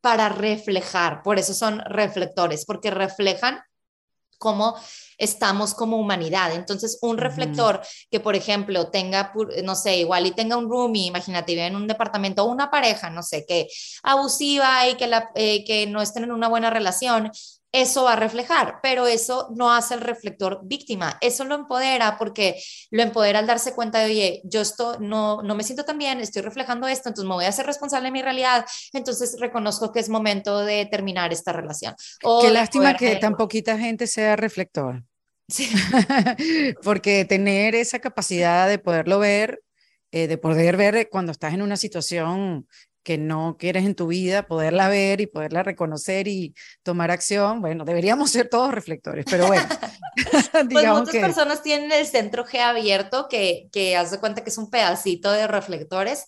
para 0.00 0.28
reflejar. 0.28 1.22
Por 1.22 1.38
eso 1.38 1.54
son 1.54 1.80
reflectores, 1.86 2.64
porque 2.64 2.90
reflejan 2.90 3.60
cómo 4.38 4.76
estamos 5.18 5.74
como 5.74 5.98
humanidad. 5.98 6.54
Entonces, 6.54 6.98
un 7.02 7.18
reflector 7.18 7.80
que, 8.10 8.20
por 8.20 8.36
ejemplo, 8.36 8.88
tenga, 8.90 9.32
no 9.64 9.74
sé, 9.74 9.98
igual 9.98 10.26
y 10.26 10.30
tenga 10.30 10.56
un 10.56 10.70
roomie, 10.70 11.06
imagínate, 11.06 11.52
vive 11.52 11.66
en 11.66 11.76
un 11.76 11.88
departamento 11.88 12.44
una 12.44 12.70
pareja, 12.70 13.10
no 13.10 13.22
sé, 13.22 13.44
que 13.46 13.68
abusiva 14.04 14.88
y 14.88 14.96
que, 14.96 15.08
la, 15.08 15.30
eh, 15.34 15.64
que 15.64 15.86
no 15.86 16.00
estén 16.00 16.24
en 16.24 16.32
una 16.32 16.48
buena 16.48 16.70
relación, 16.70 17.30
eso 17.72 18.04
va 18.04 18.14
a 18.14 18.16
reflejar, 18.16 18.78
pero 18.82 19.06
eso 19.06 19.48
no 19.54 19.72
hace 19.72 19.94
el 19.94 20.00
reflector 20.00 20.60
víctima, 20.64 21.18
eso 21.20 21.44
lo 21.44 21.54
empodera 21.54 22.16
porque 22.16 22.54
lo 22.90 23.02
empodera 23.02 23.40
al 23.40 23.46
darse 23.46 23.74
cuenta 23.74 23.98
de, 23.98 24.06
oye, 24.06 24.40
yo 24.44 24.62
esto 24.62 24.98
no, 25.00 25.42
no 25.42 25.54
me 25.54 25.62
siento 25.62 25.84
tan 25.84 25.98
bien, 25.98 26.20
estoy 26.20 26.42
reflejando 26.42 26.88
esto, 26.88 27.10
entonces 27.10 27.28
me 27.28 27.34
voy 27.34 27.44
a 27.44 27.48
hacer 27.48 27.66
responsable 27.66 28.08
de 28.08 28.12
mi 28.12 28.22
realidad, 28.22 28.64
entonces 28.92 29.36
reconozco 29.38 29.92
que 29.92 30.00
es 30.00 30.08
momento 30.08 30.64
de 30.64 30.86
terminar 30.86 31.32
esta 31.32 31.52
relación. 31.52 31.94
Qué 32.40 32.50
lástima 32.50 32.96
que 32.96 33.16
tan 33.16 33.36
poquita 33.36 33.78
gente 33.78 34.06
sea 34.06 34.36
reflector. 34.36 35.04
Sí. 35.48 35.70
porque 36.82 37.24
tener 37.24 37.74
esa 37.74 37.98
capacidad 37.98 38.68
de 38.68 38.78
poderlo 38.78 39.18
ver, 39.18 39.62
eh, 40.10 40.26
de 40.26 40.38
poder 40.38 40.76
ver 40.76 41.08
cuando 41.10 41.32
estás 41.32 41.54
en 41.54 41.62
una 41.62 41.76
situación 41.76 42.66
que 43.02 43.18
no 43.18 43.56
quieres 43.58 43.84
en 43.84 43.94
tu 43.94 44.08
vida, 44.08 44.46
poderla 44.46 44.88
ver 44.88 45.20
y 45.20 45.26
poderla 45.26 45.62
reconocer 45.62 46.28
y 46.28 46.54
tomar 46.82 47.10
acción, 47.10 47.60
bueno, 47.60 47.84
deberíamos 47.84 48.30
ser 48.32 48.48
todos 48.48 48.72
reflectores, 48.72 49.24
pero 49.28 49.46
bueno. 49.46 49.66
pues 50.70 50.86
muchas 50.86 51.16
personas 51.16 51.62
tienen 51.62 51.92
el 51.92 52.06
centro 52.06 52.44
G 52.44 52.58
abierto 52.58 53.28
que, 53.28 53.68
que 53.72 53.96
haz 53.96 54.10
de 54.10 54.18
cuenta 54.18 54.42
que 54.42 54.50
es 54.50 54.58
un 54.58 54.70
pedacito 54.70 55.30
de 55.30 55.46
reflectores, 55.46 56.24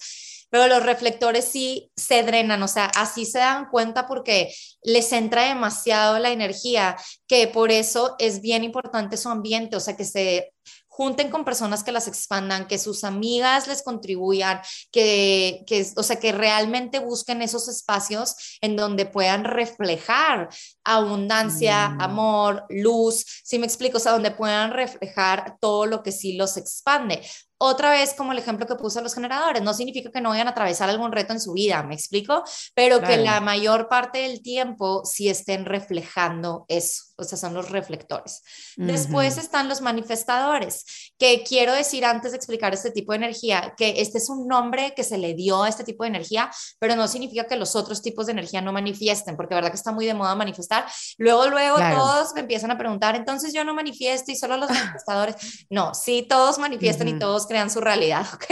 pero 0.50 0.66
los 0.66 0.82
reflectores 0.82 1.44
sí 1.44 1.92
se 1.96 2.22
drenan, 2.24 2.62
o 2.62 2.68
sea, 2.68 2.86
así 2.96 3.24
se 3.24 3.38
dan 3.38 3.68
cuenta 3.68 4.06
porque 4.06 4.52
les 4.82 5.12
entra 5.12 5.44
demasiado 5.44 6.18
la 6.18 6.30
energía, 6.30 6.96
que 7.28 7.46
por 7.46 7.70
eso 7.70 8.16
es 8.18 8.40
bien 8.40 8.64
importante 8.64 9.16
su 9.16 9.28
ambiente, 9.28 9.76
o 9.76 9.80
sea, 9.80 9.96
que 9.96 10.04
se 10.04 10.52
junten 10.90 11.30
con 11.30 11.44
personas 11.44 11.84
que 11.84 11.92
las 11.92 12.08
expandan, 12.08 12.66
que 12.66 12.76
sus 12.76 13.04
amigas 13.04 13.68
les 13.68 13.82
contribuyan, 13.82 14.60
que, 14.90 15.62
que, 15.66 15.86
o 15.96 16.02
sea, 16.02 16.18
que 16.18 16.32
realmente 16.32 16.98
busquen 16.98 17.42
esos 17.42 17.68
espacios 17.68 18.58
en 18.60 18.76
donde 18.76 19.06
puedan 19.06 19.44
reflejar 19.44 20.50
abundancia, 20.84 21.90
mm. 21.90 22.00
amor, 22.02 22.66
luz, 22.68 23.24
si 23.44 23.58
me 23.58 23.66
explico, 23.66 23.96
o 23.96 24.00
sea, 24.00 24.12
donde 24.12 24.32
puedan 24.32 24.72
reflejar 24.72 25.56
todo 25.60 25.86
lo 25.86 26.02
que 26.02 26.12
sí 26.12 26.34
los 26.34 26.56
expande. 26.56 27.22
Otra 27.62 27.90
vez, 27.90 28.14
como 28.14 28.32
el 28.32 28.38
ejemplo 28.38 28.66
que 28.66 28.74
puse 28.74 29.00
a 29.00 29.02
los 29.02 29.14
generadores, 29.14 29.62
no 29.62 29.74
significa 29.74 30.10
que 30.10 30.22
no 30.22 30.30
vayan 30.30 30.46
a 30.46 30.52
atravesar 30.52 30.88
algún 30.88 31.12
reto 31.12 31.34
en 31.34 31.42
su 31.42 31.52
vida, 31.52 31.82
¿me 31.82 31.94
explico? 31.94 32.42
Pero 32.74 33.02
que 33.02 33.18
la 33.18 33.42
mayor 33.42 33.86
parte 33.86 34.20
del 34.20 34.40
tiempo 34.40 35.02
sí 35.04 35.28
estén 35.28 35.66
reflejando 35.66 36.64
eso, 36.68 37.04
o 37.18 37.24
sea, 37.24 37.36
son 37.36 37.52
los 37.52 37.70
reflectores. 37.70 38.42
Después 38.78 39.36
están 39.36 39.68
los 39.68 39.82
manifestadores, 39.82 41.12
que 41.18 41.44
quiero 41.46 41.74
decir 41.74 42.06
antes 42.06 42.30
de 42.30 42.38
explicar 42.38 42.72
este 42.72 42.92
tipo 42.92 43.12
de 43.12 43.16
energía, 43.16 43.74
que 43.76 44.00
este 44.00 44.16
es 44.16 44.30
un 44.30 44.48
nombre 44.48 44.94
que 44.96 45.04
se 45.04 45.18
le 45.18 45.34
dio 45.34 45.62
a 45.62 45.68
este 45.68 45.84
tipo 45.84 46.04
de 46.04 46.08
energía, 46.08 46.50
pero 46.78 46.96
no 46.96 47.08
significa 47.08 47.44
que 47.44 47.56
los 47.56 47.76
otros 47.76 48.00
tipos 48.00 48.24
de 48.24 48.32
energía 48.32 48.62
no 48.62 48.72
manifiesten, 48.72 49.36
porque 49.36 49.54
verdad 49.54 49.68
que 49.68 49.76
está 49.76 49.92
muy 49.92 50.06
de 50.06 50.14
moda 50.14 50.34
manifestar. 50.34 50.86
Luego, 51.18 51.48
luego 51.48 51.76
todos 51.76 52.32
me 52.32 52.40
empiezan 52.40 52.70
a 52.70 52.78
preguntar, 52.78 53.16
entonces 53.16 53.52
yo 53.52 53.64
no 53.64 53.74
manifiesto 53.74 54.32
y 54.32 54.36
solo 54.36 54.56
los 54.56 54.70
manifestadores. 54.70 55.66
No, 55.68 55.92
sí, 55.94 56.24
todos 56.26 56.58
manifiestan 56.58 57.08
y 57.08 57.18
todos 57.18 57.49
crean 57.50 57.68
su 57.68 57.80
realidad, 57.80 58.24
¿ok? 58.34 58.44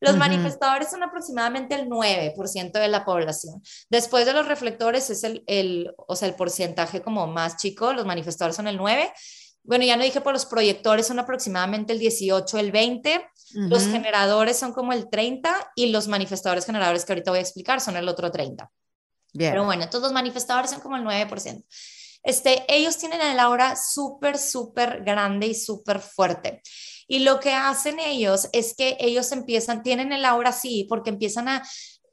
Los 0.00 0.16
manifestadores 0.16 0.90
son 0.90 1.04
aproximadamente 1.04 1.76
el 1.76 1.88
9% 1.88 2.72
de 2.72 2.88
la 2.88 3.04
población. 3.04 3.62
Después 3.88 4.26
de 4.26 4.32
los 4.32 4.46
reflectores 4.46 5.08
es 5.08 5.22
el, 5.22 5.44
el, 5.46 5.94
o 5.96 6.16
sea, 6.16 6.28
el 6.28 6.34
porcentaje 6.34 7.00
como 7.00 7.28
más 7.28 7.56
chico, 7.56 7.92
los 7.92 8.04
manifestadores 8.04 8.56
son 8.56 8.66
el 8.66 8.78
9%. 8.78 9.12
Bueno, 9.62 9.84
ya 9.84 9.96
no 9.96 10.02
dije, 10.02 10.20
por 10.20 10.34
los 10.34 10.44
proyectores 10.44 11.06
son 11.06 11.20
aproximadamente 11.20 11.94
el 11.94 11.98
18, 11.98 12.58
el 12.58 12.70
20, 12.70 13.26
los 13.54 13.86
generadores 13.86 14.58
son 14.58 14.74
como 14.74 14.92
el 14.92 15.08
30 15.08 15.72
y 15.74 15.86
los 15.86 16.06
manifestadores 16.06 16.66
generadores 16.66 17.06
que 17.06 17.12
ahorita 17.12 17.30
voy 17.30 17.38
a 17.38 17.42
explicar 17.42 17.80
son 17.80 17.96
el 17.96 18.06
otro 18.06 18.30
30. 18.30 18.70
Bien. 19.32 19.52
Pero 19.52 19.64
bueno, 19.64 19.88
todos 19.88 20.02
los 20.02 20.12
manifestadores 20.12 20.70
son 20.70 20.80
como 20.80 20.96
el 20.96 21.04
9%. 21.04 21.64
Este, 22.24 22.64
ellos 22.68 22.98
tienen 22.98 23.22
el 23.22 23.38
aura 23.38 23.76
súper, 23.76 24.36
súper 24.36 25.02
grande 25.02 25.46
y 25.46 25.54
súper 25.54 26.00
fuerte. 26.00 26.62
Y 27.06 27.20
lo 27.20 27.40
que 27.40 27.52
hacen 27.52 27.98
ellos 27.98 28.48
es 28.52 28.74
que 28.76 28.96
ellos 29.00 29.30
empiezan, 29.32 29.82
tienen 29.82 30.12
el 30.12 30.24
aura 30.24 30.50
así, 30.50 30.86
porque 30.88 31.10
empiezan 31.10 31.48
a 31.48 31.62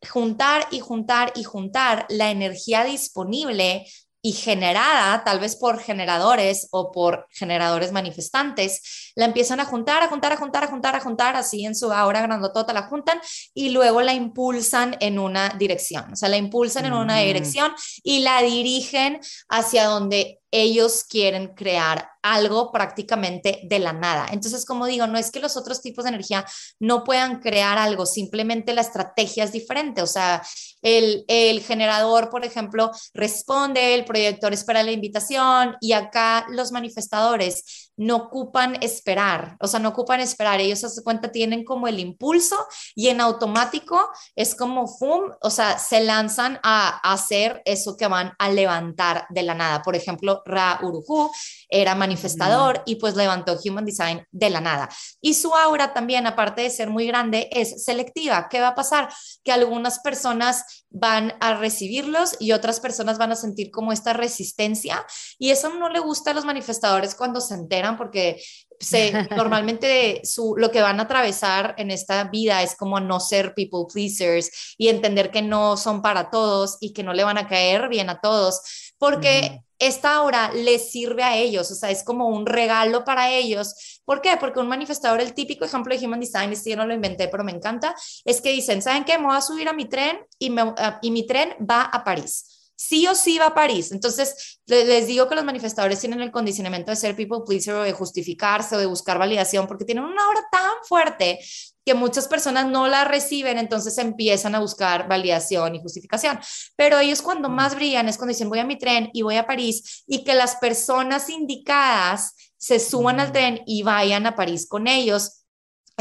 juntar 0.09 0.67
y 0.71 0.79
juntar 0.79 1.31
y 1.35 1.43
juntar 1.43 2.05
la 2.09 2.31
energía 2.31 2.83
disponible 2.83 3.85
y 4.21 4.33
generada 4.33 5.23
tal 5.23 5.39
vez 5.39 5.55
por 5.55 5.79
generadores 5.79 6.67
o 6.71 6.91
por 6.91 7.27
generadores 7.31 7.91
manifestantes, 7.91 9.00
la 9.15 9.25
empiezan 9.25 9.59
a 9.59 9.65
juntar, 9.65 10.03
a 10.03 10.07
juntar, 10.07 10.33
a 10.33 10.37
juntar, 10.37 10.63
a 10.63 10.67
juntar, 10.67 10.95
a 10.95 10.99
juntar, 10.99 11.35
así 11.35 11.65
en 11.65 11.75
su 11.75 11.91
aura 11.91 12.21
grandotota 12.21 12.73
la 12.73 12.83
juntan 12.83 13.19
y 13.53 13.69
luego 13.69 14.01
la 14.01 14.13
impulsan 14.13 14.95
en 14.99 15.19
una 15.19 15.49
dirección, 15.49 16.13
o 16.13 16.15
sea, 16.15 16.29
la 16.29 16.37
impulsan 16.37 16.85
en 16.85 16.93
una 16.93 17.17
dirección 17.19 17.73
y 18.03 18.19
la 18.19 18.41
dirigen 18.41 19.19
hacia 19.49 19.85
donde 19.85 20.41
ellos 20.51 21.05
quieren 21.05 21.55
crear 21.55 22.09
algo 22.21 22.71
prácticamente 22.71 23.61
de 23.63 23.79
la 23.79 23.93
nada. 23.93 24.27
Entonces, 24.31 24.65
como 24.65 24.85
digo, 24.85 25.07
no 25.07 25.17
es 25.17 25.31
que 25.31 25.39
los 25.39 25.55
otros 25.55 25.81
tipos 25.81 26.03
de 26.03 26.09
energía 26.09 26.45
no 26.79 27.03
puedan 27.03 27.39
crear 27.39 27.77
algo, 27.77 28.05
simplemente 28.05 28.73
la 28.73 28.81
estrategia 28.81 29.45
es 29.45 29.53
diferente. 29.53 30.01
O 30.01 30.07
sea, 30.07 30.43
el, 30.81 31.23
el 31.27 31.61
generador, 31.61 32.29
por 32.29 32.45
ejemplo, 32.45 32.91
responde, 33.13 33.95
el 33.95 34.03
proyector 34.05 34.53
espera 34.53 34.83
la 34.83 34.91
invitación 34.91 35.77
y 35.79 35.93
acá 35.93 36.45
los 36.49 36.71
manifestadores 36.71 37.90
no 37.97 38.15
ocupan 38.15 38.77
esperar, 38.81 39.57
o 39.59 39.67
sea, 39.67 39.79
no 39.79 39.89
ocupan 39.89 40.19
esperar, 40.19 40.59
ellos 40.59 40.83
a 40.83 40.89
su 40.89 41.03
cuenta 41.03 41.31
tienen 41.31 41.63
como 41.63 41.87
el 41.87 41.99
impulso 41.99 42.57
y 42.95 43.09
en 43.09 43.21
automático 43.21 44.09
es 44.35 44.55
como, 44.55 44.87
¡fum!, 44.87 45.31
o 45.41 45.49
sea, 45.49 45.77
se 45.77 46.01
lanzan 46.03 46.59
a, 46.63 46.99
hacer 47.11 47.61
eso 47.65 47.97
que 47.97 48.07
van 48.07 48.33
a 48.39 48.49
levantar 48.49 49.25
de 49.29 49.43
la 49.43 49.53
nada. 49.53 49.81
Por 49.81 49.95
ejemplo, 49.95 50.41
Ra 50.45 50.79
Uruhu 50.81 51.31
era 51.69 51.95
manifestador 51.95 52.81
y 52.85 52.95
pues 52.95 53.15
levantó 53.15 53.57
Human 53.63 53.85
Design 53.85 54.25
de 54.31 54.49
la 54.49 54.61
nada. 54.61 54.89
Y 55.19 55.33
su 55.33 55.53
aura 55.53 55.93
también, 55.93 56.25
aparte 56.27 56.61
de 56.61 56.69
ser 56.69 56.89
muy 56.89 57.05
grande, 57.05 57.49
es 57.51 57.83
selectiva. 57.83 58.47
¿Qué 58.49 58.61
va 58.61 58.69
a 58.69 58.75
pasar? 58.75 59.09
Que 59.43 59.51
algunas 59.51 59.99
personas 59.99 60.85
van 60.89 61.33
a 61.39 61.53
recibirlos 61.55 62.35
y 62.39 62.51
otras 62.51 62.79
personas 62.79 63.17
van 63.17 63.31
a 63.31 63.35
sentir 63.35 63.71
como 63.71 63.91
esta 63.91 64.13
resistencia 64.13 65.05
y 65.39 65.51
eso 65.51 65.69
no 65.69 65.89
le 65.89 65.99
gusta 65.99 66.31
a 66.31 66.33
los 66.33 66.45
manifestadores 66.45 67.15
cuando 67.15 67.39
se 67.39 67.53
enteran 67.53 67.80
porque 67.97 68.41
se, 68.79 69.13
normalmente 69.35 70.21
su, 70.23 70.55
lo 70.57 70.71
que 70.71 70.81
van 70.81 70.99
a 70.99 71.03
atravesar 71.03 71.75
en 71.77 71.91
esta 71.91 72.23
vida 72.25 72.63
es 72.63 72.75
como 72.75 72.99
no 72.99 73.19
ser 73.19 73.53
people 73.53 73.85
pleasers 73.91 74.75
y 74.77 74.87
entender 74.87 75.31
que 75.31 75.41
no 75.41 75.77
son 75.77 76.01
para 76.01 76.29
todos 76.29 76.77
y 76.81 76.93
que 76.93 77.03
no 77.03 77.13
le 77.13 77.23
van 77.23 77.37
a 77.37 77.47
caer 77.47 77.89
bien 77.89 78.09
a 78.09 78.19
todos, 78.19 78.93
porque 78.97 79.61
esta 79.79 80.21
hora 80.21 80.51
les 80.53 80.91
sirve 80.91 81.23
a 81.23 81.35
ellos, 81.35 81.71
o 81.71 81.75
sea, 81.75 81.89
es 81.89 82.03
como 82.03 82.27
un 82.27 82.45
regalo 82.45 83.03
para 83.03 83.31
ellos. 83.31 84.01
¿Por 84.05 84.21
qué? 84.21 84.37
Porque 84.39 84.59
un 84.59 84.67
manifestador, 84.67 85.21
el 85.21 85.33
típico 85.33 85.65
ejemplo 85.65 85.95
de 85.95 86.05
Human 86.05 86.19
Design, 86.19 86.51
este 86.51 86.69
yo 86.69 86.77
no 86.77 86.85
lo 86.85 86.93
inventé, 86.93 87.27
pero 87.27 87.43
me 87.43 87.51
encanta, 87.51 87.95
es 88.23 88.41
que 88.41 88.51
dicen, 88.51 88.81
¿saben 88.81 89.05
qué? 89.05 89.17
Me 89.17 89.25
voy 89.25 89.35
a 89.35 89.41
subir 89.41 89.67
a 89.67 89.73
mi 89.73 89.85
tren 89.85 90.19
y, 90.37 90.51
me, 90.51 90.61
ah, 90.77 90.99
y 91.01 91.09
mi 91.09 91.25
tren 91.25 91.55
va 91.67 91.83
a 91.83 92.03
París 92.03 92.60
sí 92.81 93.05
o 93.07 93.13
sí 93.13 93.37
va 93.37 93.47
a 93.47 93.53
París. 93.53 93.91
Entonces, 93.91 94.59
les 94.65 95.05
digo 95.05 95.29
que 95.29 95.35
los 95.35 95.45
manifestadores 95.45 95.99
tienen 95.99 96.19
el 96.21 96.31
condicionamiento 96.31 96.89
de 96.89 96.95
ser 96.95 97.15
people 97.15 97.41
pleaser 97.45 97.75
o 97.75 97.83
de 97.83 97.93
justificarse 97.93 98.75
o 98.75 98.79
de 98.79 98.87
buscar 98.87 99.19
validación 99.19 99.67
porque 99.67 99.85
tienen 99.85 100.03
una 100.03 100.27
hora 100.27 100.41
tan 100.51 100.71
fuerte 100.87 101.39
que 101.85 101.93
muchas 101.93 102.27
personas 102.27 102.67
no 102.67 102.87
la 102.87 103.03
reciben, 103.03 103.59
entonces 103.59 103.97
empiezan 103.99 104.55
a 104.55 104.59
buscar 104.59 105.07
validación 105.07 105.75
y 105.75 105.81
justificación. 105.81 106.39
Pero 106.75 106.97
ellos 106.99 107.21
cuando 107.21 107.49
mm. 107.49 107.53
más 107.53 107.75
brillan 107.75 108.07
es 108.07 108.17
cuando 108.17 108.33
dicen 108.33 108.49
voy 108.49 108.59
a 108.59 108.65
mi 108.65 108.79
tren 108.79 109.11
y 109.13 109.21
voy 109.21 109.35
a 109.35 109.45
París 109.45 110.03
y 110.07 110.23
que 110.23 110.33
las 110.33 110.55
personas 110.55 111.29
indicadas 111.29 112.33
se 112.57 112.79
suban 112.79 113.19
al 113.19 113.29
mm. 113.29 113.33
tren 113.33 113.61
y 113.67 113.83
vayan 113.83 114.25
a 114.25 114.35
París 114.35 114.67
con 114.67 114.87
ellos 114.87 115.40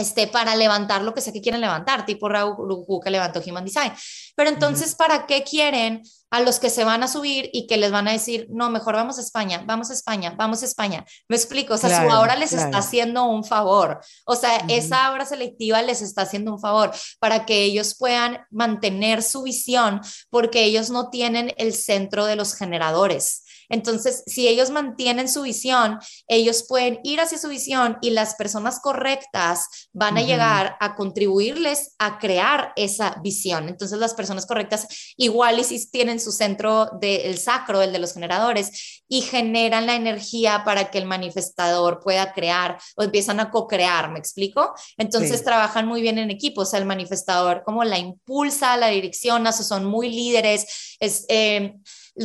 este, 0.01 0.27
para 0.27 0.57
levantar 0.57 1.03
lo 1.03 1.13
que 1.13 1.21
sea 1.21 1.33
que 1.33 1.43
quieren 1.43 1.61
levantar, 1.61 2.07
tipo 2.07 2.29
Raúl 2.29 2.85
que 3.05 3.11
levantó 3.11 3.43
Human 3.47 3.65
Design. 3.65 3.93
Pero 4.35 4.51
entonces, 4.51 4.95
¿para 4.95 5.27
qué 5.27 5.43
quieren 5.43 6.03
a 6.31 6.41
los 6.41 6.59
que 6.59 6.71
se 6.71 6.85
van 6.85 7.03
a 7.03 7.09
subir 7.09 7.51
y 7.53 7.67
que 7.67 7.77
les 7.77 7.91
van 7.91 8.09
a 8.09 8.13
decir, 8.13 8.47
no, 8.51 8.71
mejor 8.71 8.95
vamos 8.95 9.19
a 9.19 9.21
España, 9.21 9.63
vamos 9.67 9.91
a 9.91 9.93
España, 9.93 10.35
vamos 10.37 10.63
a 10.63 10.65
España? 10.65 11.05
Me 11.29 11.37
explico, 11.37 11.75
o 11.75 11.77
sea, 11.77 12.03
su 12.03 12.17
obra 12.17 12.37
les 12.37 12.53
está 12.53 12.79
haciendo 12.79 13.25
un 13.25 13.45
favor, 13.45 14.01
o 14.25 14.37
sea, 14.37 14.57
esa 14.69 15.13
obra 15.13 15.27
selectiva 15.27 15.83
les 15.83 16.03
está 16.03 16.23
haciendo 16.23 16.53
un 16.53 16.61
favor 16.61 16.93
para 17.19 17.45
que 17.45 17.63
ellos 17.65 17.95
puedan 17.99 18.47
mantener 18.51 19.23
su 19.23 19.43
visión 19.43 20.01
porque 20.31 20.65
ellos 20.65 20.91
no 20.91 21.11
tienen 21.11 21.53
el 21.59 21.75
centro 21.75 22.25
de 22.27 22.37
los 22.37 22.55
generadores. 22.55 23.45
Entonces, 23.71 24.23
si 24.27 24.49
ellos 24.49 24.71
mantienen 24.71 25.29
su 25.29 25.43
visión, 25.43 25.99
ellos 26.29 26.65
pueden 26.69 27.01
ir 27.05 27.21
hacia 27.21 27.39
su 27.39 27.49
visión 27.49 27.97
y 28.03 28.11
las 28.11 28.35
personas 28.35 28.81
correctas 28.81 29.89
van 29.93 30.19
a 30.19 30.23
llegar 30.23 30.77
a 30.81 30.97
contribuirles 30.97 31.95
a 31.99 32.19
crear 32.19 32.73
esa 32.77 33.17
visión. 33.23 33.69
Entonces, 33.69 33.99
las 33.99 34.15
personas 34.15 34.45
correctas 34.45 34.87
igual 35.17 35.59
y 35.59 35.65
si 35.65 35.91
tienen 35.91 36.21
su 36.21 36.33
centro 36.33 36.91
del 37.01 37.39
sacro, 37.39 37.81
el 37.81 37.93
de 37.93 38.01
los 38.01 38.13
generadores, 38.13 39.03
y 39.09 39.23
generan 39.23 39.87
la 39.87 39.95
energía 39.95 40.63
para 40.65 40.91
que 40.91 40.99
el 40.99 41.07
manifestador 41.07 42.01
pueda 42.01 42.33
crear 42.33 42.79
o 42.97 43.03
empiezan 43.03 43.41
a 43.41 43.51
co-crear, 43.51 44.11
¿me 44.11 44.19
explico? 44.19 44.75
Entonces, 44.99 45.45
trabajan 45.45 45.87
muy 45.87 46.03
bien 46.03 46.19
en 46.19 46.31
equipo, 46.31 46.63
o 46.63 46.67
sea, 46.67 46.81
el 46.81 46.87
manifestador 46.87 47.63
como 47.65 47.85
la 47.85 47.99
impulsa, 47.99 48.77
la 48.77 48.89
direcciona, 48.89 49.53
son 49.53 49.85
muy 49.85 50.11
líderes, 50.11 50.97
es... 50.99 51.25
Eh, 51.29 51.75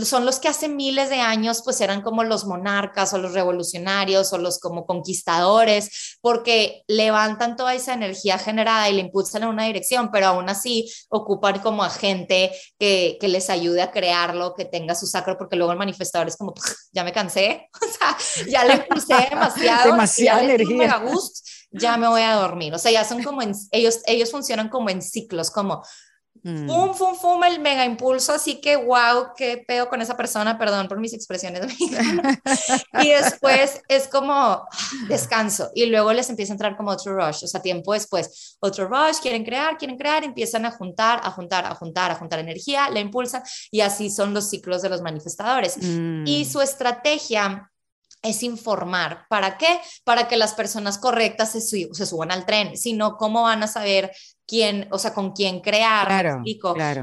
son 0.04 0.26
los 0.26 0.40
que 0.40 0.50
hace 0.50 0.68
miles 0.68 1.10
de 1.10 1.22
años 1.22 1.62
pues 1.64 1.80
eran 1.80 2.02
como 2.02 2.24
los 2.24 2.46
monarcas 2.46 3.14
o 3.14 3.18
los 3.18 3.34
revolucionarios 3.34 4.34
o 4.34 4.38
los 4.38 4.60
como 4.60 4.86
conquistadores, 4.86 6.18
porque 6.22 6.84
levantan 6.88 7.56
toda 7.56 7.74
esa 7.74 7.94
energía 7.94 8.38
generada 8.38 8.90
y 8.90 8.94
la 8.94 9.02
impulsan 9.02 9.44
en 9.44 9.50
una 9.50 9.66
dirección, 9.66 10.12
pero 10.12 10.28
aún 10.28 10.50
así 10.50 10.92
ocupan 11.10 11.60
como 11.60 11.84
a 11.84 11.90
gente 11.90 12.52
que, 12.78 13.18
que 13.22 13.28
les 13.30 13.50
ayude 13.50 13.82
a 13.82 13.92
crearlo, 13.92 14.54
que 14.54 14.66
tenga 14.66 14.96
su 14.96 15.08
sacro, 15.08 15.38
porque 15.38 15.56
luego 15.56 15.72
el 15.72 15.78
manifestador 15.78 16.28
es 16.28 16.36
como, 16.36 16.54
ya 16.92 17.04
me 17.04 17.14
cansé, 17.14 17.70
o 17.82 17.86
sea, 17.86 18.18
ya 18.48 18.66
le 18.66 18.80
puse 18.80 19.16
demasiado, 19.30 19.92
demasiada 19.92 20.44
energía. 20.44 21.02
ya 21.72 21.98
me 21.98 22.08
voy 22.08 22.22
a 22.22 22.36
dormir. 22.36 22.74
O 22.74 22.80
sea, 22.80 22.92
ya 22.92 23.04
son 23.04 23.24
como 23.24 23.42
ellos, 23.72 24.02
ellos 24.06 24.32
funcionan 24.32 24.70
como 24.70 24.90
en 24.90 25.02
ciclos, 25.02 25.52
como 25.52 25.84
Mm. 26.46 26.68
Fum, 26.68 26.94
fum, 26.94 27.16
fum, 27.16 27.44
el 27.44 27.60
mega 27.60 27.84
impulso, 27.86 28.34
así 28.34 28.62
que 28.62 28.76
wow, 28.76 29.34
qué 29.36 29.66
pedo 29.68 29.90
con 29.90 30.00
esa 30.04 30.16
persona, 30.16 30.60
perdón 30.60 30.88
por 30.88 31.00
mis 31.00 31.12
expresiones 31.12 31.62
y 33.02 33.10
después 33.10 33.82
es 33.88 34.08
como 34.08 34.34
ah, 34.34 34.68
descanso 35.10 35.72
y 35.74 35.88
luego 35.88 36.14
les 36.14 36.30
empieza 36.30 36.54
a 36.54 36.56
entrar 36.56 36.78
como 36.78 36.92
otro 36.92 37.16
rush, 37.16 37.46
o 37.46 37.48
sea, 37.48 37.64
tiempo 37.64 37.94
después, 37.94 38.58
otro 38.60 38.88
rush, 38.88 39.18
quieren 39.24 39.44
crear, 39.44 39.76
quieren 39.80 39.98
crear, 39.98 40.24
empiezan 40.24 40.68
a 40.68 40.72
juntar, 40.72 41.20
a 41.24 41.32
juntar, 41.32 41.66
a 41.66 41.74
juntar, 41.74 42.12
a 42.12 42.16
juntar 42.16 42.38
energía, 42.38 42.92
la 42.92 43.00
impulsan 43.00 43.42
y 43.72 43.82
así 43.82 44.12
son 44.12 44.36
los 44.36 44.48
ciclos 44.48 44.84
de 44.84 44.90
los 44.90 45.02
manifestadores. 45.02 45.78
Y 45.78 46.44
mm. 46.44 46.46
su 46.46 46.62
estrategia 46.62 47.72
es 48.26 48.44
informar. 48.44 49.26
¿Para 49.30 49.58
qué? 49.58 49.80
Para 50.04 50.28
que 50.28 50.38
las 50.38 50.54
personas 50.54 50.98
correctas 50.98 51.52
se, 51.52 51.62
se, 51.62 52.06
suban 52.06 52.32
al 52.32 52.46
tren, 52.46 52.76
sino 52.76 53.18
cómo 53.18 53.44
van 53.44 53.64
a 53.64 53.68
saber 53.68 54.12
quién, 54.48 54.88
o 54.92 55.00
sea, 55.00 55.14
con 55.14 55.32
quién 55.32 55.60
crear, 55.60 56.08
claro, 56.08 56.44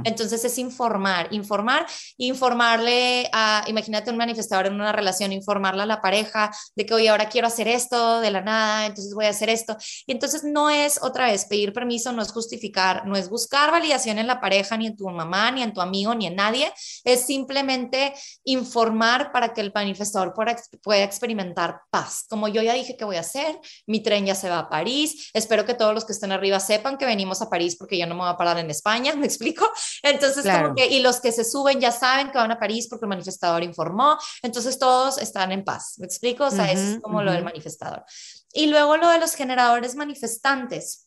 Entonces 0.05 0.45
es 0.45 0.59
informar, 0.59 1.29
informar, 1.33 1.87
informarle 2.17 3.29
a, 3.33 3.65
imagínate 3.67 4.11
un 4.11 4.17
manifestador 4.17 4.67
en 4.67 4.75
una 4.75 4.93
relación, 4.93 5.33
informarle 5.33 5.83
a 5.83 5.87
la 5.87 6.01
pareja 6.01 6.51
de 6.77 6.87
que, 6.87 6.95
hoy 6.95 7.09
ahora 7.09 7.29
quiero 7.29 7.47
hacer 7.47 7.69
esto 7.69 8.21
de 8.21 8.31
la 8.31 8.41
nada, 8.41 8.87
entonces 8.87 9.15
voy 9.15 9.27
a 9.27 9.31
hacer 9.31 9.49
esto. 9.49 9.77
Y 10.07 10.13
entonces 10.13 10.45
no 10.45 10.71
es 10.71 11.03
otra 11.03 11.27
vez 11.27 11.47
pedir 11.47 11.73
permiso, 11.73 12.13
no 12.13 12.23
es 12.23 12.33
justificar, 12.33 13.07
no 13.07 13.17
es 13.17 13.29
buscar 13.29 13.71
validación 13.71 14.19
en 14.19 14.27
la 14.27 14.41
pareja, 14.41 14.77
ni 14.77 14.87
en 14.87 14.97
tu 14.97 15.09
mamá, 15.09 15.51
ni 15.51 15.63
en 15.63 15.73
tu 15.73 15.81
amigo, 15.81 16.15
ni 16.15 16.27
en 16.27 16.37
nadie, 16.37 16.73
es 17.05 17.27
simplemente 17.27 18.15
informar 18.45 19.33
para 19.33 19.53
que 19.53 19.61
el 19.61 19.73
manifestador 19.75 20.33
pueda, 20.35 20.57
pueda 20.83 21.03
experimentar 21.03 21.83
paz. 21.91 22.27
Como 22.29 22.49
yo 22.49 22.63
ya 22.63 22.75
dije 22.75 22.97
que 22.97 23.05
voy 23.05 23.17
a 23.17 23.21
hacer, 23.21 23.59
mi 23.87 24.01
tren 24.01 24.27
ya 24.27 24.35
se 24.35 24.49
va 24.49 24.61
a 24.61 24.69
París, 24.69 25.31
espero 25.33 25.65
que 25.65 25.75
todos 25.75 25.95
los 25.95 26.05
que 26.05 26.13
estén 26.13 26.33
arriba 26.33 26.61
sepan 26.61 26.99
que 26.99 27.07
venimos 27.07 27.32
a 27.41 27.49
París 27.49 27.77
porque 27.77 27.97
yo 27.97 28.07
no 28.07 28.15
me 28.15 28.21
voy 28.23 28.31
a 28.31 28.37
parar 28.37 28.59
en 28.59 28.71
España, 28.71 29.15
¿me 29.17 29.27
explico? 29.27 29.71
Entonces, 30.03 30.45
como 30.45 30.75
que, 30.75 30.87
y 30.87 31.01
los 31.01 31.21
que 31.21 31.33
se 31.33 31.45
suben 31.45 31.81
ya 31.81 31.93
saben 31.93 32.31
que 32.31 32.39
van 32.39 32.51
a 32.51 32.59
París 32.59 32.89
porque 32.91 33.05
el 33.05 33.11
manifestador 33.11 33.63
informó, 33.63 34.19
entonces 34.43 34.79
todos 34.79 35.19
están 35.19 35.53
en 35.53 35.65
paz, 35.65 35.95
¿me 35.99 36.07
explico? 36.07 36.45
O 36.45 36.51
sea, 36.51 36.71
eso 36.71 36.97
es 36.97 37.01
como 37.01 37.23
lo 37.23 37.33
del 37.33 37.45
manifestador. 37.45 38.05
Y 38.53 38.67
luego 38.67 38.97
lo 38.97 39.09
de 39.09 39.19
los 39.19 39.35
generadores 39.35 39.95
manifestantes 39.95 41.07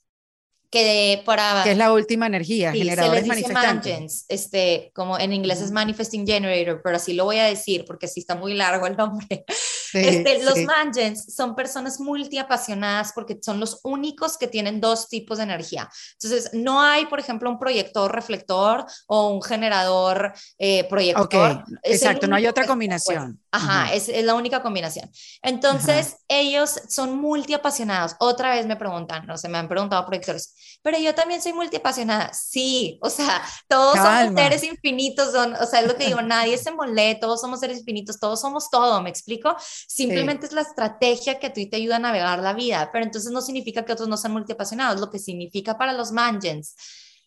que 0.76 1.22
para... 1.24 1.64
Que 1.64 1.72
es 1.72 1.78
la 1.78 1.94
última 1.94 2.28
energía, 2.28 2.74
generadores 2.74 3.26
manifestantes. 3.26 4.26
este, 4.28 4.92
como 4.94 5.18
en 5.18 5.32
inglés 5.32 5.62
es 5.62 5.72
manifesting 5.72 6.28
generator, 6.28 6.82
pero 6.84 6.98
así 6.98 7.14
lo 7.14 7.24
voy 7.24 7.38
a 7.38 7.46
decir 7.46 7.86
porque 7.88 8.08
así 8.08 8.20
está 8.20 8.36
muy 8.36 8.54
largo 8.54 8.86
el 8.86 8.98
nombre. 8.98 9.46
este, 9.94 10.44
los 10.44 10.58
mangens 10.64 11.34
son 11.34 11.56
personas 11.56 12.02
multiapasionadas 12.02 13.14
porque 13.14 13.40
son 13.42 13.62
los 13.62 13.80
únicos 13.84 14.38
que 14.38 14.48
tienen 14.48 14.82
dos 14.82 15.08
tipos 15.08 15.38
de 15.38 15.46
energía. 15.46 15.90
Entonces, 16.20 16.50
no 16.52 16.82
hay, 16.82 17.06
por 17.06 17.22
ejemplo, 17.22 17.50
un 17.50 17.58
proyector 17.58 18.14
reflector 18.14 18.86
o 19.08 19.30
un 19.30 19.42
generador 19.42 20.34
eh, 20.58 20.84
proyector. 20.90 21.64
Exacto, 21.84 22.28
no 22.28 22.36
hay 22.36 22.48
otra 22.48 22.68
combinación. 22.68 23.40
Ajá, 23.50 23.94
es, 23.94 24.10
es, 24.10 24.26
la 24.26 24.34
única 24.34 24.62
combinación. 24.62 25.10
Entonces, 25.42 26.18
ellos 26.28 26.82
son 26.90 27.18
multiapasionados. 27.18 28.18
Otra 28.20 28.54
vez 28.54 28.66
me 28.66 28.76
preguntan, 28.76 29.26
no 29.26 29.38
sé, 29.38 29.48
me 29.48 29.58
han 29.58 29.70
preguntado 29.70 30.06
proyectores, 30.06 30.54
pero 30.82 30.98
yo 30.98 31.14
también 31.16 31.42
soy 31.42 31.54
multiapasionada. 31.54 32.34
Sí, 32.34 32.98
o 33.02 33.10
sea, 33.10 33.42
todos 33.68 33.96
somos 33.96 34.34
seres 34.36 34.64
infinitos, 34.64 35.32
son, 35.32 35.54
o 35.54 35.66
sea, 35.66 35.82
es 35.82 35.88
lo 35.88 35.96
que 35.96 36.06
digo, 36.08 36.22
nadie 36.24 36.58
se 36.58 36.72
mole, 36.72 37.16
todos 37.16 37.42
somos 37.42 37.60
seres 37.60 37.80
infinitos, 37.80 38.20
todos 38.20 38.42
somos 38.42 38.70
todo, 38.70 39.02
¿me 39.02 39.10
explico? 39.10 39.56
Simplemente 39.88 40.46
es 40.46 40.54
la 40.54 40.62
estrategia 40.62 41.40
que 41.40 41.48
a 41.48 41.54
ti 41.54 41.68
te 41.68 41.78
ayuda 41.78 41.98
a 41.98 42.00
navegar 42.00 42.40
la 42.40 42.54
vida, 42.54 42.90
pero 42.92 43.06
entonces 43.06 43.32
no 43.32 43.42
significa 43.42 43.86
que 43.86 43.94
otros 43.94 44.08
no 44.08 44.18
sean 44.18 44.34
multiapasionados, 44.34 45.00
lo 45.00 45.10
que 45.10 45.20
significa 45.20 45.78
para 45.78 45.94
los 45.94 46.12
mangens 46.12 46.76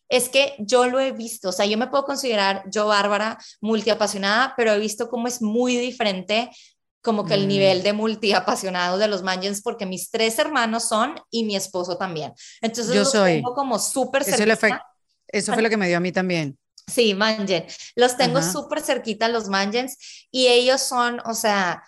es 0.08 0.28
que 0.28 0.54
yo 0.58 0.86
lo 0.86 1.00
he 1.00 1.12
visto, 1.12 1.50
o 1.50 1.52
sea, 1.52 1.66
yo 1.66 1.76
me 1.76 1.88
puedo 1.88 2.04
considerar 2.04 2.64
yo, 2.70 2.86
Bárbara, 2.86 3.38
multiapasionada, 3.60 4.54
pero 4.56 4.72
he 4.72 4.78
visto 4.78 5.08
cómo 5.08 5.28
es 5.28 5.42
muy 5.42 5.76
diferente 5.76 6.50
como 7.02 7.24
que 7.24 7.34
el 7.34 7.44
mm. 7.44 7.48
nivel 7.48 7.82
de 7.82 7.92
multiapasionado 7.92 8.98
de 8.98 9.08
los 9.08 9.22
Mangens, 9.22 9.62
porque 9.62 9.86
mis 9.86 10.10
tres 10.10 10.38
hermanos 10.38 10.88
son 10.88 11.14
y 11.30 11.44
mi 11.44 11.56
esposo 11.56 11.96
también. 11.96 12.32
Entonces, 12.60 12.94
yo 12.94 13.04
soy 13.04 13.34
tengo 13.34 13.54
como 13.54 13.78
súper 13.78 14.24
cerquita. 14.24 14.84
Eso, 15.28 15.52
fue 15.52 15.62
lo 15.62 15.68
que 15.68 15.76
me 15.76 15.88
dio 15.88 15.98
a 15.98 16.00
mí 16.00 16.10
también. 16.10 16.58
Sí, 16.86 17.14
Mangen. 17.14 17.66
Los 17.96 18.16
tengo 18.16 18.42
súper 18.42 18.80
cerquita, 18.80 19.28
los 19.28 19.48
Mangens, 19.48 20.26
y 20.30 20.46
ellos 20.46 20.80
son, 20.80 21.20
o 21.26 21.34
sea, 21.34 21.82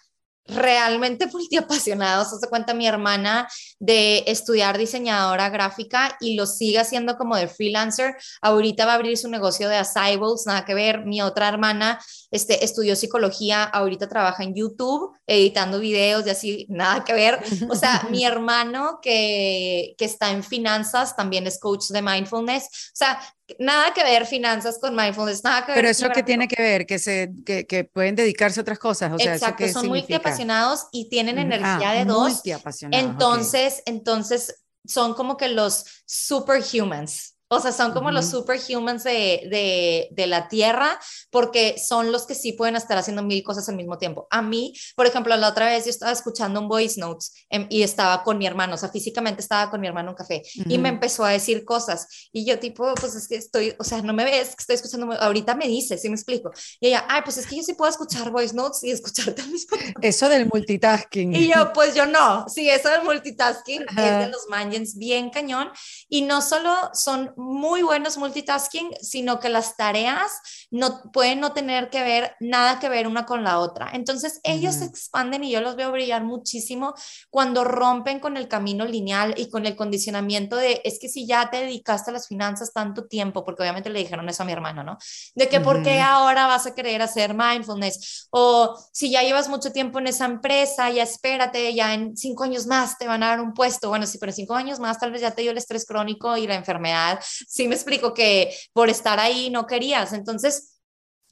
realmente 0.54 1.26
multiapasionados. 1.32 2.38
Se 2.40 2.48
cuenta 2.48 2.74
mi 2.74 2.86
hermana 2.86 3.48
de 3.78 4.24
estudiar 4.26 4.78
diseñadora 4.78 5.48
gráfica 5.48 6.16
y 6.20 6.34
lo 6.34 6.46
sigue 6.46 6.78
haciendo 6.78 7.16
como 7.16 7.36
de 7.36 7.48
freelancer. 7.48 8.16
Ahorita 8.42 8.86
va 8.86 8.92
a 8.92 8.94
abrir 8.96 9.16
su 9.16 9.28
negocio 9.28 9.68
de 9.68 9.76
Asaibles, 9.76 10.44
nada 10.46 10.64
que 10.64 10.74
ver. 10.74 11.04
Mi 11.06 11.22
otra 11.22 11.48
hermana 11.48 12.00
este, 12.30 12.64
estudió 12.64 12.96
psicología, 12.96 13.64
ahorita 13.64 14.08
trabaja 14.08 14.42
en 14.44 14.54
YouTube 14.54 15.16
editando 15.26 15.78
videos 15.78 16.26
y 16.26 16.30
así, 16.30 16.66
nada 16.68 17.04
que 17.04 17.12
ver. 17.12 17.38
O 17.68 17.74
sea, 17.74 18.06
mi 18.10 18.24
hermano 18.24 18.98
que, 19.02 19.94
que 19.96 20.04
está 20.04 20.30
en 20.30 20.42
finanzas 20.42 21.16
también 21.16 21.46
es 21.46 21.58
coach 21.58 21.88
de 21.88 22.02
mindfulness. 22.02 22.64
O 22.64 22.96
sea, 22.96 23.20
nada 23.58 23.92
que 23.94 24.02
ver 24.02 24.26
finanzas 24.26 24.78
con 24.78 24.94
mindfulness, 24.94 25.44
nada 25.44 25.64
que 25.64 25.72
ver. 25.72 25.78
Pero 25.78 25.88
eso 25.88 26.08
que 26.10 26.22
tiene 26.22 26.48
que 26.48 26.60
ver, 26.60 26.86
que, 26.86 26.98
se, 26.98 27.30
que, 27.44 27.66
que, 27.66 27.84
pueden 27.84 28.14
dedicarse 28.14 28.60
a 28.60 28.62
otras 28.62 28.78
cosas. 28.78 29.12
O 29.12 29.18
sea, 29.18 29.34
Exacto, 29.34 29.66
son 29.68 29.88
muy 29.88 30.06
apasionados 30.12 30.86
y 30.92 31.08
tienen 31.08 31.38
energía 31.38 31.92
de 31.92 32.04
dos. 32.04 32.42
Entonces, 32.90 33.82
entonces 33.86 34.62
son 34.84 35.14
como 35.14 35.36
que 35.36 35.48
los 35.48 35.84
superhumans. 36.06 37.36
O 37.52 37.58
sea, 37.58 37.72
son 37.72 37.90
como 37.92 38.12
los 38.12 38.30
superhumans 38.30 39.02
de, 39.02 39.42
de, 39.50 40.08
de, 40.12 40.26
la 40.28 40.46
Tierra 40.46 41.00
porque 41.30 41.76
son 41.84 42.12
los 42.12 42.24
que 42.24 42.36
sí 42.36 42.52
pueden 42.52 42.76
estar 42.76 42.96
haciendo 42.96 43.24
mil 43.24 43.42
cosas 43.42 43.68
al 43.68 43.74
mismo 43.74 43.98
tiempo. 43.98 44.28
A 44.30 44.40
mí, 44.40 44.72
por 44.94 45.06
ejemplo, 45.06 45.36
la 45.36 45.48
otra 45.48 45.66
vez 45.66 45.84
yo 45.84 45.90
estaba 45.90 46.12
escuchando 46.12 46.60
un 46.60 46.68
voice 46.68 47.00
notes 47.00 47.32
em, 47.48 47.66
y 47.68 47.82
estaba 47.82 48.22
con 48.22 48.38
mi 48.38 48.46
hermano, 48.46 48.74
o 48.74 48.78
sea, 48.78 48.88
físicamente 48.88 49.40
estaba 49.40 49.68
con 49.68 49.80
mi 49.80 49.88
hermano 49.88 50.10
en 50.10 50.10
un 50.10 50.16
café 50.16 50.42
y 50.54 50.78
me 50.78 50.90
empezó 50.90 51.24
a 51.24 51.30
decir 51.30 51.64
cosas 51.64 52.28
y 52.32 52.44
yo 52.44 52.60
tipo, 52.60 52.94
pues 52.94 53.16
es 53.16 53.26
que 53.26 53.34
estoy, 53.34 53.74
o 53.80 53.82
sea, 53.82 54.00
no 54.00 54.12
me 54.12 54.24
ves, 54.24 54.54
estoy 54.56 54.76
escuchando, 54.76 55.12
ahorita 55.12 55.56
me 55.56 55.66
dice, 55.66 55.98
¿sí 55.98 56.08
me 56.08 56.14
explico? 56.14 56.52
Y 56.78 56.86
ella, 56.86 57.04
ay, 57.08 57.22
pues 57.24 57.36
es 57.36 57.48
que 57.48 57.56
yo 57.56 57.64
sí 57.64 57.74
puedo 57.74 57.90
escuchar 57.90 58.30
voice 58.30 58.54
notes 58.54 58.84
y 58.84 58.92
escucharte 58.92 59.42
al 59.42 59.48
mismo 59.50 59.76
tiempo. 59.76 59.98
Eso 60.04 60.28
del 60.28 60.46
multitasking. 60.46 61.34
Y 61.34 61.48
yo, 61.48 61.72
pues 61.72 61.96
yo 61.96 62.06
no, 62.06 62.48
sí, 62.48 62.70
eso 62.70 62.88
del 62.90 63.02
multitasking 63.02 63.82
es 63.82 63.96
de 63.96 64.28
los 64.28 64.46
mangens 64.48 64.96
bien 64.96 65.30
cañón 65.30 65.68
y 66.08 66.22
no 66.22 66.42
solo 66.42 66.72
son 66.94 67.34
muy 67.40 67.82
buenos 67.82 68.18
multitasking, 68.18 68.90
sino 69.00 69.40
que 69.40 69.48
las 69.48 69.76
tareas 69.76 70.30
no 70.70 71.10
pueden 71.12 71.40
no 71.40 71.52
tener 71.52 71.90
que 71.90 72.02
ver 72.02 72.36
nada 72.38 72.78
que 72.78 72.88
ver 72.88 73.06
una 73.06 73.26
con 73.26 73.42
la 73.42 73.58
otra. 73.58 73.90
Entonces 73.92 74.40
ellos 74.44 74.76
se 74.76 74.84
expanden 74.84 75.42
y 75.44 75.50
yo 75.50 75.60
los 75.60 75.76
veo 75.76 75.90
brillar 75.90 76.22
muchísimo 76.24 76.94
cuando 77.30 77.64
rompen 77.64 78.20
con 78.20 78.36
el 78.36 78.46
camino 78.46 78.84
lineal 78.84 79.34
y 79.36 79.48
con 79.48 79.66
el 79.66 79.74
condicionamiento 79.74 80.56
de 80.56 80.82
es 80.84 80.98
que 81.00 81.08
si 81.08 81.26
ya 81.26 81.50
te 81.50 81.58
dedicaste 81.58 82.10
a 82.10 82.14
las 82.14 82.28
finanzas 82.28 82.72
tanto 82.72 83.06
tiempo, 83.06 83.44
porque 83.44 83.62
obviamente 83.62 83.90
le 83.90 84.00
dijeron 84.00 84.28
eso 84.28 84.42
a 84.42 84.46
mi 84.46 84.52
hermano, 84.52 84.82
¿no? 84.84 84.98
De 85.34 85.48
que 85.48 85.60
por 85.60 85.82
qué 85.82 86.00
ahora 86.00 86.46
vas 86.46 86.66
a 86.66 86.74
querer 86.74 87.02
hacer 87.02 87.34
mindfulness 87.34 88.28
o 88.30 88.76
si 88.92 89.10
ya 89.10 89.22
llevas 89.22 89.48
mucho 89.48 89.72
tiempo 89.72 89.98
en 89.98 90.06
esa 90.06 90.26
empresa, 90.26 90.90
ya 90.90 91.02
espérate, 91.02 91.74
ya 91.74 91.94
en 91.94 92.16
cinco 92.16 92.44
años 92.44 92.66
más 92.66 92.98
te 92.98 93.06
van 93.06 93.22
a 93.22 93.28
dar 93.28 93.40
un 93.40 93.54
puesto. 93.54 93.88
Bueno, 93.88 94.06
sí, 94.06 94.18
pero 94.18 94.30
en 94.30 94.36
cinco 94.36 94.54
años 94.54 94.78
más 94.78 94.98
tal 94.98 95.12
vez 95.12 95.22
ya 95.22 95.30
te 95.32 95.42
dio 95.42 95.50
el 95.50 95.58
estrés 95.58 95.86
crónico 95.86 96.36
y 96.36 96.46
la 96.46 96.54
enfermedad. 96.54 97.20
Sí, 97.48 97.68
me 97.68 97.74
explico 97.74 98.14
que 98.14 98.54
por 98.72 98.88
estar 98.88 99.18
ahí 99.18 99.50
no 99.50 99.66
querías. 99.66 100.12
Entonces, 100.12 100.80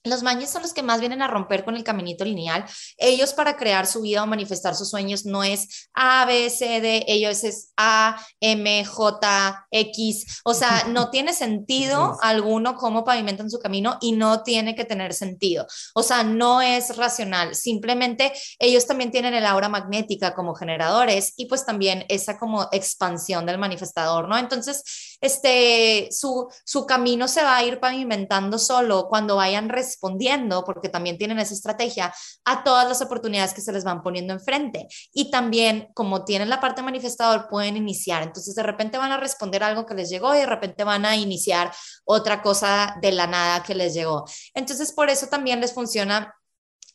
los 0.05 0.23
mañes 0.23 0.51
son 0.51 0.63
los 0.63 0.73
que 0.73 0.83
más 0.83 1.01
vienen 1.01 1.23
a 1.23 1.29
romper 1.29 1.65
con 1.65 1.77
el 1.77 1.85
caminito 1.85 2.25
lineal. 2.25 2.65
Ellos 2.97 3.35
para 3.35 3.57
crear 3.57 3.87
su 3.87 4.03
vida 4.03 4.23
o 4.23 4.27
manifestar 4.27 4.75
sus 4.75 4.91
sueños 4.91 5.25
no 5.27 5.43
es 5.43 5.89
A, 5.93 6.25
B, 6.25 6.51
C, 6.51 6.81
D, 6.81 7.05
ellos 7.09 7.45
es 7.45 7.73
A, 7.77 8.21
M, 8.41 8.85
J, 8.85 9.67
X. 9.71 10.41
O 10.45 10.55
sea, 10.55 10.85
no 10.89 11.11
tiene 11.11 11.33
sentido 11.33 12.17
alguno 12.23 12.77
cómo 12.77 13.05
pavimentan 13.05 13.51
su 13.51 13.59
camino 13.59 13.99
y 14.01 14.13
no 14.13 14.43
tiene 14.43 14.75
que 14.75 14.85
tener 14.85 15.15
sentido. 15.15 15.67
O 15.95 16.03
sea, 16.03 16.23
no 16.23 16.63
es 16.63 16.97
racional. 16.97 17.55
Simplemente 17.55 18.33
ellos 18.59 18.87
también 18.87 19.11
tienen 19.11 19.35
el 19.35 19.47
aura 19.47 19.69
magnética 19.69 20.35
como 20.35 20.55
generadores 20.55 21.35
y 21.37 21.47
pues 21.47 21.67
también 21.67 22.05
esa 22.09 22.39
como 22.39 22.69
expansión 22.73 23.47
del 23.47 23.59
manifestador, 23.59 24.29
¿no? 24.29 24.39
Entonces, 24.39 25.08
este, 25.21 26.09
su, 26.11 26.49
su 26.65 26.87
camino 26.87 27.29
se 27.29 27.43
va 27.43 27.57
a 27.57 27.65
ir 27.65 27.81
pavimentando 27.81 28.59
solo 28.59 29.09
cuando 29.09 29.37
vayan 29.37 29.69
respondiendo, 29.69 30.65
porque 30.65 30.89
también 30.89 31.19
tienen 31.19 31.39
esa 31.39 31.55
estrategia, 31.55 32.13
a 32.45 32.65
todas 32.65 32.89
las 32.89 33.03
oportunidades 33.03 33.55
que 33.55 33.61
se 33.61 33.73
les 33.73 33.85
van 33.85 34.03
poniendo 34.03 34.33
enfrente. 34.33 34.89
Y 35.13 35.31
también, 35.31 35.89
como 35.95 36.25
tienen 36.25 36.49
la 36.49 36.61
parte 36.61 36.83
manifestador, 36.83 37.49
pueden 37.49 37.77
iniciar. 37.77 38.23
Entonces, 38.23 38.55
de 38.55 38.63
repente 38.63 38.99
van 38.99 39.13
a 39.13 39.17
responder 39.19 39.63
algo 39.63 39.87
que 39.87 39.95
les 39.95 40.11
llegó 40.11 40.35
y 40.35 40.39
de 40.39 40.47
repente 40.47 40.85
van 40.85 41.05
a 41.05 41.17
iniciar 41.17 41.73
otra 42.05 42.43
cosa 42.43 42.97
de 43.01 43.13
la 43.13 43.27
nada 43.27 43.63
que 43.63 43.75
les 43.75 43.95
llegó. 43.95 44.25
Entonces, 44.55 44.93
por 44.93 45.11
eso 45.11 45.27
también 45.27 45.61
les 45.61 45.73
funciona 45.73 46.35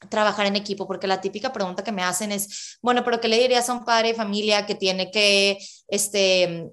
trabajar 0.09 0.45
en 0.45 0.55
equipo, 0.55 0.87
porque 0.87 1.07
la 1.07 1.21
típica 1.21 1.53
pregunta 1.53 1.83
que 1.83 1.91
me 1.91 2.03
hacen 2.03 2.31
es, 2.31 2.77
bueno, 2.81 3.03
pero 3.03 3.19
¿qué 3.21 3.27
le 3.27 3.39
dirías 3.39 3.69
a 3.69 3.73
un 3.73 3.85
padre 3.85 4.13
familia 4.13 4.65
que 4.65 4.75
tiene 4.75 5.11
que, 5.11 5.57
este, 5.87 6.71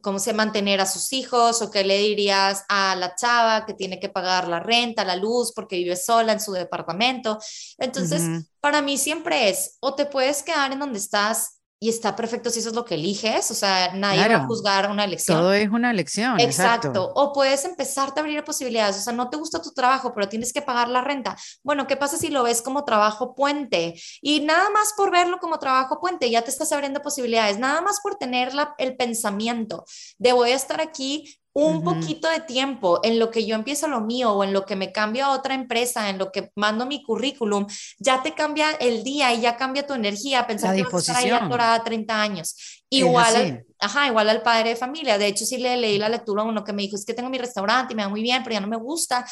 cómo 0.00 0.18
se 0.18 0.32
mantener 0.32 0.80
a 0.80 0.86
sus 0.86 1.12
hijos 1.12 1.62
o 1.62 1.70
qué 1.70 1.84
le 1.84 1.98
dirías 1.98 2.64
a 2.68 2.94
la 2.96 3.14
chava 3.14 3.66
que 3.66 3.74
tiene 3.74 3.98
que 3.98 4.08
pagar 4.08 4.48
la 4.48 4.60
renta, 4.60 5.04
la 5.04 5.16
luz 5.16 5.52
porque 5.52 5.76
vive 5.76 5.96
sola 5.96 6.32
en 6.32 6.40
su 6.40 6.52
departamento. 6.52 7.38
Entonces, 7.78 8.44
para 8.60 8.82
mí 8.82 8.98
siempre 8.98 9.48
es 9.48 9.76
o 9.80 9.94
te 9.94 10.06
puedes 10.06 10.42
quedar 10.42 10.72
en 10.72 10.78
donde 10.78 10.98
estás 10.98 11.61
y 11.82 11.88
está 11.88 12.14
perfecto 12.14 12.48
si 12.48 12.60
eso 12.60 12.68
es 12.68 12.76
lo 12.76 12.84
que 12.84 12.94
eliges, 12.94 13.50
o 13.50 13.54
sea, 13.54 13.92
nadie 13.92 14.28
va 14.28 14.44
a 14.44 14.46
juzgar 14.46 14.88
una 14.88 15.02
elección. 15.02 15.36
Todo 15.36 15.52
es 15.52 15.68
una 15.68 15.90
elección. 15.90 16.38
Exacto. 16.38 17.10
O 17.16 17.32
puedes 17.32 17.64
empezarte 17.64 18.20
a 18.20 18.22
abrir 18.22 18.44
posibilidades, 18.44 18.98
o 18.98 19.00
sea, 19.00 19.12
no 19.12 19.28
te 19.28 19.36
gusta 19.36 19.60
tu 19.60 19.72
trabajo, 19.72 20.14
pero 20.14 20.28
tienes 20.28 20.52
que 20.52 20.62
pagar 20.62 20.86
la 20.86 21.00
renta. 21.00 21.36
Bueno, 21.64 21.88
¿qué 21.88 21.96
pasa 21.96 22.16
si 22.16 22.28
lo 22.28 22.44
ves 22.44 22.62
como 22.62 22.84
trabajo 22.84 23.34
puente? 23.34 24.00
Y 24.20 24.42
nada 24.42 24.70
más 24.70 24.94
por 24.96 25.10
verlo 25.10 25.40
como 25.40 25.58
trabajo 25.58 25.98
puente, 25.98 26.30
ya 26.30 26.42
te 26.42 26.50
estás 26.50 26.70
abriendo 26.70 27.02
posibilidades, 27.02 27.58
nada 27.58 27.80
más 27.80 27.98
por 28.00 28.14
tener 28.14 28.54
la, 28.54 28.76
el 28.78 28.94
pensamiento 28.94 29.84
de 30.18 30.32
voy 30.32 30.52
a 30.52 30.54
estar 30.54 30.80
aquí 30.80 31.41
un 31.54 31.84
poquito 31.84 32.28
de 32.28 32.40
tiempo 32.40 33.00
en 33.02 33.18
lo 33.18 33.30
que 33.30 33.44
yo 33.44 33.54
empiezo 33.54 33.86
lo 33.86 34.00
mío 34.00 34.32
o 34.32 34.44
en 34.44 34.52
lo 34.52 34.64
que 34.64 34.76
me 34.76 34.90
cambio 34.90 35.26
a 35.26 35.32
otra 35.32 35.54
empresa, 35.54 36.08
en 36.08 36.18
lo 36.18 36.32
que 36.32 36.50
mando 36.56 36.86
mi 36.86 37.02
currículum, 37.02 37.66
ya 37.98 38.22
te 38.22 38.32
cambia 38.32 38.70
el 38.80 39.04
día 39.04 39.34
y 39.34 39.42
ya 39.42 39.56
cambia 39.56 39.86
tu 39.86 39.92
energía, 39.92 40.46
pensar 40.46 40.74
que 40.74 40.84
vas 40.84 40.94
a 40.94 40.98
estar 40.98 41.16
ahí 41.16 41.30
atorada 41.30 41.84
30 41.84 42.20
años. 42.22 42.84
Igual, 42.88 43.36
al, 43.36 43.66
ajá, 43.78 44.06
igual 44.06 44.28
al 44.28 44.42
padre 44.42 44.70
de 44.70 44.76
familia. 44.76 45.18
De 45.18 45.26
hecho, 45.26 45.44
sí 45.44 45.58
le 45.58 45.76
leí 45.76 45.98
la 45.98 46.08
lectura 46.08 46.42
a 46.42 46.46
uno 46.46 46.64
que 46.64 46.72
me 46.72 46.82
dijo, 46.82 46.96
es 46.96 47.04
que 47.04 47.14
tengo 47.14 47.30
mi 47.30 47.38
restaurante 47.38 47.92
y 47.92 47.96
me 47.96 48.02
va 48.02 48.08
muy 48.08 48.22
bien, 48.22 48.42
pero 48.42 48.54
ya 48.54 48.60
no 48.60 48.66
me 48.66 48.76
gusta. 48.76 49.24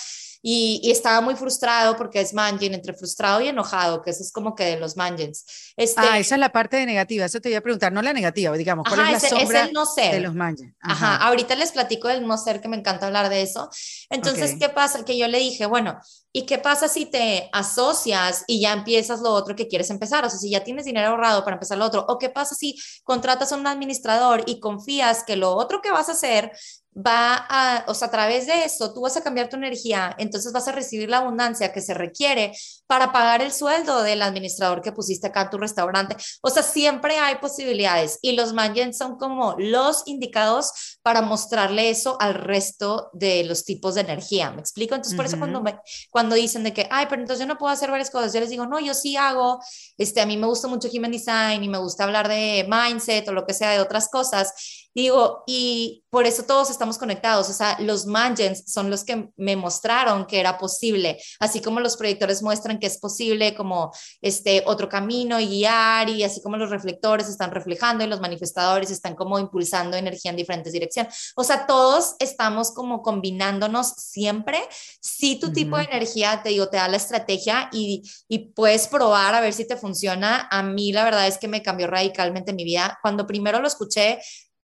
Y, 0.43 0.81
y 0.83 0.91
estaba 0.91 1.21
muy 1.21 1.35
frustrado 1.35 1.97
porque 1.97 2.21
es 2.21 2.33
mangen, 2.33 2.75
entre 2.75 2.95
frustrado 2.95 3.41
y 3.41 3.49
enojado, 3.49 4.03
que 4.03 4.11
eso 4.11 4.23
es 4.23 4.33
como 4.33 4.55
que 4.55 4.65
de 4.65 4.79
los 4.79 4.97
mangens. 4.97 5.45
Este, 5.77 6.01
ah, 6.01 6.19
esa 6.19 6.35
es 6.37 6.39
la 6.41 6.53
parte 6.53 6.77
de 6.77 6.87
negativa, 6.87 7.25
eso 7.25 7.41
te 7.41 7.51
iba 7.51 7.59
a 7.59 7.63
preguntar, 7.63 7.93
no 7.93 8.03
la 8.03 8.13
negativa, 8.13 8.57
digamos, 8.57 8.87
¿cuál 8.89 9.15
es 9.15 9.23
la 9.23 9.29
sombra 9.29 9.69
no 9.73 9.85
ser. 9.87 10.13
de 10.13 10.21
los 10.21 10.35
mangens? 10.35 10.75
Ajá. 10.81 11.17
ahorita 11.17 11.55
les 11.57 11.73
platico 11.73 12.09
del 12.09 12.27
no 12.27 12.39
ser, 12.39 12.61
que 12.61 12.69
me 12.69 12.77
encanta 12.77 13.07
hablar 13.07 13.29
de 13.29 13.43
eso. 13.43 13.69
Entonces, 14.09 14.57
¿qué 14.59 14.69
pasa? 14.69 15.05
Que 15.05 15.19
yo 15.19 15.29
le 15.29 15.39
dije, 15.39 15.67
bueno, 15.67 16.01
¿y 16.33 16.47
qué 16.47 16.59
pasa 16.59 16.89
si 16.89 17.07
te 17.07 17.49
asocias 17.53 18.45
y 18.47 18.61
ya 18.61 18.73
empiezas 18.73 19.21
lo 19.21 19.31
otro 19.31 19.57
que 19.57 19.69
quieres 19.69 19.91
empezar? 19.91 20.25
O 20.25 20.31
sea, 20.31 20.39
si 20.39 20.51
ya 20.51 20.63
tienes 20.65 20.85
dinero 20.85 21.09
ahorrado 21.09 21.45
para 21.45 21.57
empezar 21.57 21.79
lo 21.79 21.85
otro, 21.85 22.05
¿o 22.09 22.19
qué 22.19 22.31
pasa 22.31 22.55
si 22.55 22.77
contratas 23.05 23.53
a 23.53 23.57
un 23.57 23.67
administrador 23.67 24.43
y 24.47 24.61
confías 24.61 25.25
que 25.25 25.37
lo 25.37 25.55
otro 25.55 25.81
que 25.81 25.91
vas 25.91 26.09
a 26.09 26.13
hacer 26.13 26.53
va 26.97 27.47
a, 27.49 27.85
o 27.87 27.95
sea, 27.95 28.09
a 28.09 28.11
través 28.11 28.47
de 28.47 28.65
eso, 28.65 28.93
tú 28.93 29.03
vas 29.03 29.17
a 29.17 29.23
cambiar 29.23 29.49
tu 29.49 29.57
energía, 29.57 30.15
entonces 30.19 30.53
vas 30.53 30.67
a 30.67 30.73
recibir 30.73 31.09
la 31.09 31.19
abundancia 31.19 31.73
que 31.73 31.81
se 31.81 31.95
requiere 31.95 32.53
para 32.87 33.13
pagar 33.13 33.43
el 33.43 33.53
sueldo 33.53 34.03
del 34.03 34.23
administrador 34.23 34.83
que 34.83 34.93
pusiste 34.93 35.29
acá 35.29 35.43
en 35.43 35.51
tu 35.51 35.59
restaurante. 35.59 36.17
O 36.43 36.51
sea, 36.51 36.63
siempre 36.63 37.19
hay 37.19 37.37
posibilidades 37.37 38.19
y 38.23 38.33
los 38.33 38.53
mangens 38.53 38.99
son 38.99 39.17
como 39.17 39.55
los 39.59 40.03
indicados 40.07 40.99
para 41.03 41.23
mostrarle 41.23 41.91
eso 41.91 42.17
al 42.21 42.35
resto 42.35 43.11
de 43.13 43.45
los 43.45 43.65
tipos 43.65 43.95
de 43.95 44.01
energía. 44.01 44.51
¿Me 44.51 44.61
explico? 44.61 44.95
Entonces, 44.95 45.17
por 45.17 45.27
eso 45.27 45.39
cuando, 45.39 45.63
cuando 46.11 46.35
dicen 46.35 46.65
de 46.65 46.73
que, 46.73 46.89
ay, 46.91 47.07
pero 47.09 47.23
entonces 47.23 47.47
yo 47.47 47.53
no 47.53 47.59
puedo 47.59 47.73
hacer 47.73 47.91
varias 47.91 48.11
cosas, 48.11 48.33
yo 48.33 48.41
les 48.41 48.51
digo, 48.51 48.67
no, 48.67 48.81
yo 48.81 48.95
sí 48.95 49.17
hago, 49.17 49.61
este, 49.97 50.21
a 50.21 50.27
mí 50.27 50.37
me 50.37 50.47
gusta 50.47 50.67
mucho 50.67 50.89
Human 50.93 51.13
Design 51.13 51.63
y 51.63 51.69
me 51.69 51.79
gusta 51.79 52.05
hablar 52.05 52.29
de 52.29 52.69
mindset 52.69 53.29
o 53.29 53.33
lo 53.33 53.47
que 53.47 53.55
sea 53.55 53.71
de 53.71 53.81
otras 53.81 54.09
cosas 54.09 54.89
Digo, 54.95 55.45
y 55.47 56.05
por 56.11 56.27
eso 56.27 56.43
todos 56.43 56.69
estamos 56.71 56.99
conectados. 56.99 57.49
O 57.49 57.53
sea, 57.53 57.79
los 57.81 58.07
mangens 58.07 58.65
son 58.67 58.91
los 58.91 59.05
que 59.05 59.29
me 59.37 59.55
mostraron 59.55 60.27
que 60.27 60.41
era 60.41 60.59
posible, 60.59 61.21
así 61.39 61.63
como 61.63 61.81
los 61.81 61.97
proyectores 61.97 62.43
muestran 62.43 62.79
que 62.81 62.89
es 62.89 62.99
posible 62.99 63.55
como 63.55 63.93
este 64.21 64.65
otro 64.67 64.89
camino 64.89 65.39
y 65.39 65.47
guiar, 65.47 66.09
y 66.09 66.25
así 66.25 66.43
como 66.43 66.57
los 66.57 66.71
reflectores 66.71 67.29
están 67.29 67.53
reflejando 67.53 68.05
y 68.05 68.09
los 68.09 68.21
manifestadores 68.21 68.91
están 68.91 69.15
como 69.15 69.39
impulsando 69.39 69.97
energía 69.97 70.33
en 70.33 70.37
diferentes 70.37 70.73
direcciones. 70.73 71.33
O 71.37 71.45
sea, 71.45 71.67
todos 71.67 72.17
estamos 72.19 72.73
como 72.73 73.03
combinándonos 73.03 73.89
siempre. 73.97 74.61
Si 75.01 75.39
tu 75.39 75.53
tipo 75.53 75.77
de 75.77 75.85
energía, 75.85 76.43
te 76.43 76.49
digo, 76.49 76.69
te 76.69 76.79
da 76.79 76.89
la 76.89 76.97
estrategia 76.97 77.69
y, 77.73 78.03
y 78.29 78.51
puedes 78.51 78.89
probar 78.89 79.35
a 79.35 79.41
ver 79.41 79.53
si 79.53 79.67
te 79.67 79.77
funciona. 79.77 80.49
A 80.51 80.63
mí 80.65 80.93
la 80.93 81.05
verdad 81.05 81.29
es 81.29 81.39
que 81.39 81.49
me 81.49 81.63
cambió 81.63 81.87
radicalmente 81.87 82.53
mi 82.53 82.65
vida. 82.65 82.99
Cuando 83.03 83.27
primero 83.27 83.61
lo 83.61 83.69
escuché, 83.69 84.19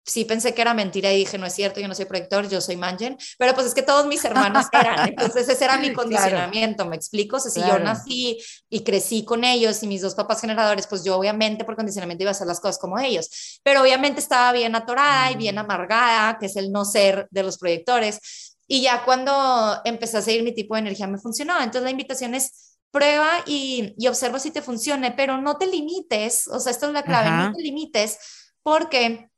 sí 0.05 0.25
pensé 0.25 0.55
que 0.55 0.63
era 0.63 0.75
mentira 0.75 1.13
y 1.13 1.19
dije, 1.19 1.39
no 1.39 1.47
es 1.47 1.55
cierto, 1.55 1.81
yo 1.81 1.89
no 1.89 1.95
soy 1.95 2.07
proyector, 2.07 2.49
yo 2.49 2.61
soy 2.61 2.77
mangen, 2.77 3.17
pero 3.39 3.55
pues 3.55 3.69
es 3.69 3.75
que 3.75 3.83
todos 3.83 4.07
mis 4.07 4.25
hermanos 4.25 4.67
eran, 4.73 5.09
entonces 5.09 5.49
ese 5.49 5.65
era 5.65 5.79
mi 5.79 5.93
condicionamiento, 5.95 6.87
¿me 6.87 6.97
explico? 6.97 7.37
O 7.37 7.41
sea, 7.41 7.51
si 7.51 7.61
yo 7.61 7.79
nací 7.79 8.39
y 8.69 8.83
crecí 8.83 9.25
con 9.25 9.45
ellos 9.45 9.83
y 9.83 9.87
mis 9.87 10.03
dos 10.03 10.15
papás 10.15 10.41
generadores, 10.41 10.87
pues 10.87 11.05
yo 11.05 11.17
obviamente 11.17 11.65
por 11.65 11.77
condicionamiento 11.77 12.25
iba 12.25 12.31
a 12.31 12.33
hacer 12.33 12.47
las 12.47 12.61
cosas 12.61 12.79
como 12.79 12.99
ellos, 12.99 13.61
pero 13.63 13.83
obviamente 13.83 14.21
estaba 14.21 14.53
bien 14.53 14.75
atorada 14.75 15.31
y 15.31 15.37
bien 15.37 15.57
mm. 15.57 15.59
amargada, 15.59 16.39
que 16.39 16.47
es 16.47 16.57
el 16.57 16.73
no 16.73 16.85
ser 16.85 17.29
de 17.31 17.43
los 17.43 17.59
proyectores, 17.59 18.57
y 18.67 18.83
ya 18.83 19.05
cuando 19.05 19.81
empecé 19.85 20.19
a 20.19 20.23
seguir 20.23 20.43
mi 20.43 20.55
tipo 20.55 20.75
de 20.75 20.81
energía 20.81 21.07
me 21.07 21.19
funcionó, 21.19 21.57
entonces 21.59 21.83
la 21.83 21.91
invitación 21.91 22.35
es 22.35 22.79
prueba 22.91 23.29
y, 23.47 23.95
y 23.97 24.07
observa 24.09 24.39
si 24.39 24.51
te 24.51 24.63
funcione, 24.63 25.13
pero 25.13 25.41
no 25.41 25.57
te 25.57 25.67
limites, 25.67 26.49
o 26.49 26.59
sea, 26.59 26.73
esto 26.73 26.87
es 26.87 26.93
la 26.93 27.03
clave, 27.03 27.31
no 27.31 27.53
te 27.53 27.63
limites 27.63 28.19
porque 28.63 29.31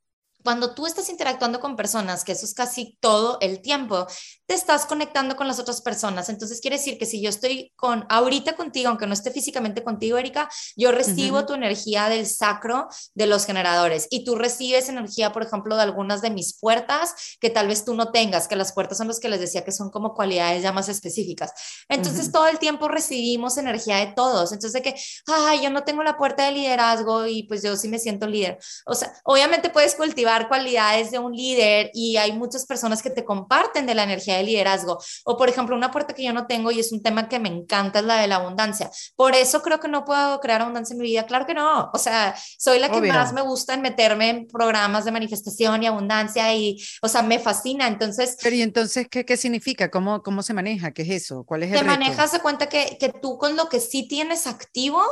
cuando 0.45 0.75
tú 0.75 0.87
estás 0.87 1.09
interactuando 1.09 1.59
con 1.59 1.75
personas, 1.75 2.23
que 2.23 2.33
eso 2.33 2.45
es 2.45 2.55
casi 2.55 2.99
todo 3.01 3.39
el 3.41 3.63
tiempo, 3.63 4.07
te 4.47 4.55
estás 4.55 4.85
conectando 4.87 5.37
con 5.37 5.49
las 5.49 5.59
otras 5.59 5.81
personas. 5.81 6.29
Entonces 6.29 6.61
quiere 6.61 6.77
decir 6.77 6.99
que 6.99 7.07
si 7.07 7.23
yo 7.23 7.31
estoy 7.31 7.73
con 7.77 8.07
ahorita 8.09 8.55
contigo, 8.57 8.89
aunque 8.89 9.07
no 9.07 9.15
esté 9.15 9.31
físicamente 9.31 9.83
contigo, 9.83 10.19
Erika, 10.19 10.51
yo 10.77 10.93
recibo 10.93 11.47
tu 11.47 11.55
energía 11.55 12.09
del 12.09 12.27
sacro 12.27 12.89
de 13.15 13.27
los 13.27 13.47
generadores 13.47 14.07
y 14.11 14.25
tú 14.25 14.37
recibes 14.37 14.89
energía, 14.89 15.33
por 15.33 15.43
ejemplo, 15.43 15.77
de 15.77 15.83
algunas 15.83 16.21
de 16.21 16.31
mis 16.31 16.59
puertas 16.59 17.37
que 17.41 17.51
tal 17.51 17.69
vez 17.69 17.85
tú 17.85 17.95
no 17.95 18.11
tengas, 18.11 18.49
que 18.49 18.57
las 18.57 18.73
puertas 18.73 18.99
son 18.99 19.09
los 19.09 19.21
que 19.21 19.29
les 19.29 19.41
decía 19.41 19.65
que 19.65 19.73
son 19.73 19.91
como 19.91 20.15
cualidades 20.15 20.63
ya 20.63 20.73
más 20.73 20.89
específicas. 20.89 21.53
Entonces 21.89 22.31
todo 22.31 22.47
el 22.47 22.59
tiempo 22.59 22.89
recibimos 22.89 23.57
energía 23.57 23.97
de 23.97 24.09
todos. 24.09 24.53
Entonces 24.53 24.73
de 24.75 24.83
que, 24.83 24.95
ay, 25.27 25.63
yo 25.63 25.71
no 25.71 25.85
tengo 25.85 26.03
la 26.03 26.17
puerta 26.17 26.45
de 26.45 26.53
liderazgo 26.53 27.27
y 27.27 27.45
pues 27.45 27.63
yo 27.63 27.77
sí 27.77 27.89
me 27.89 27.99
siento 27.99 28.27
líder. 28.27 28.59
O 28.87 28.95
sea, 28.95 29.13
obviamente 29.25 29.71
puedes 29.71 29.95
cultivar 29.95 30.49
cualidades 30.49 31.11
de 31.11 31.19
un 31.19 31.33
líder 31.33 31.91
y 31.95 32.17
hay 32.17 32.33
muchas 32.33 32.67
personas 32.67 33.03
que 33.03 33.11
te 33.11 33.25
comparten 33.25 33.87
de 33.87 33.95
la 33.95 34.05
energía 34.05 34.34
de 34.37 34.43
liderazgo. 34.43 34.99
O 35.25 35.37
por 35.37 35.49
ejemplo, 35.49 35.77
una 35.77 35.91
puerta 35.91 36.15
que 36.15 36.25
yo 36.25 36.33
no 36.33 36.47
tengo 36.47 36.71
y 36.71 36.81
es 36.81 36.93
un 36.93 37.03
tema 37.03 37.29
que 37.29 37.39
me 37.39 37.49
encanta 37.49 38.01
es 38.01 38.05
la 38.05 38.21
de 38.21 38.27
la 38.27 38.37
abundancia. 38.37 38.91
Por 39.17 39.35
eso 39.35 39.63
creo 39.63 39.81
que 39.81 39.89
no 39.89 40.05
puedo 40.05 40.41
crear 40.41 40.63
abundancia 40.63 40.95
en 40.95 41.01
mi 41.01 41.07
vida. 41.07 41.27
Claro 41.27 41.47
que 41.47 41.55
no. 41.55 41.91
O 41.93 41.99
sea, 41.99 42.35
soy 42.59 42.79
la 42.79 42.91
que 42.91 43.01
más 43.01 43.33
me 43.33 43.43
gusta 43.43 43.75
en 43.75 43.83
meterme 43.83 44.31
en 44.31 44.47
programas 44.47 45.05
de 45.05 45.13
manifestación 45.13 45.83
y 45.83 45.87
abundancia 45.87 46.55
y, 46.55 46.83
o 47.03 47.09
sea, 47.09 47.23
me 47.23 47.39
fascina. 47.39 47.87
Entonces... 47.87 48.37
Pero 48.43 48.57
y 48.57 48.63
entonces, 48.63 49.07
¿qué, 49.11 49.25
qué 49.25 49.37
significa? 49.37 49.91
¿Cómo, 49.91 50.23
¿Cómo 50.23 50.43
se 50.43 50.55
maneja? 50.55 50.93
¿Qué 50.93 51.03
es 51.03 51.11
eso? 51.11 51.45
¿Cuál 51.45 51.65
es 51.65 51.73
el 51.73 51.79
Te 51.79 51.85
manejas 51.85 52.33
de 52.33 52.41
cuenta 52.41 52.69
que, 52.69 52.97
que 52.99 53.11
tú 53.11 53.39
con 53.39 53.57
lo 53.57 53.69
que 53.69 53.81
sí 53.81 54.09
tienes 54.09 54.47
activo, 54.47 55.03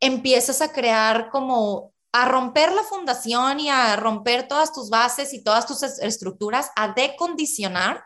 empiezas 0.00 0.60
a 0.60 0.72
crear 0.72 1.30
como 1.30 1.94
a 2.14 2.26
romper 2.26 2.70
la 2.70 2.84
fundación 2.84 3.58
y 3.58 3.68
a 3.68 3.96
romper 3.96 4.46
todas 4.46 4.72
tus 4.72 4.88
bases 4.88 5.34
y 5.34 5.42
todas 5.42 5.66
tus 5.66 5.82
estructuras, 5.82 6.70
a 6.76 6.92
decondicionar 6.92 8.04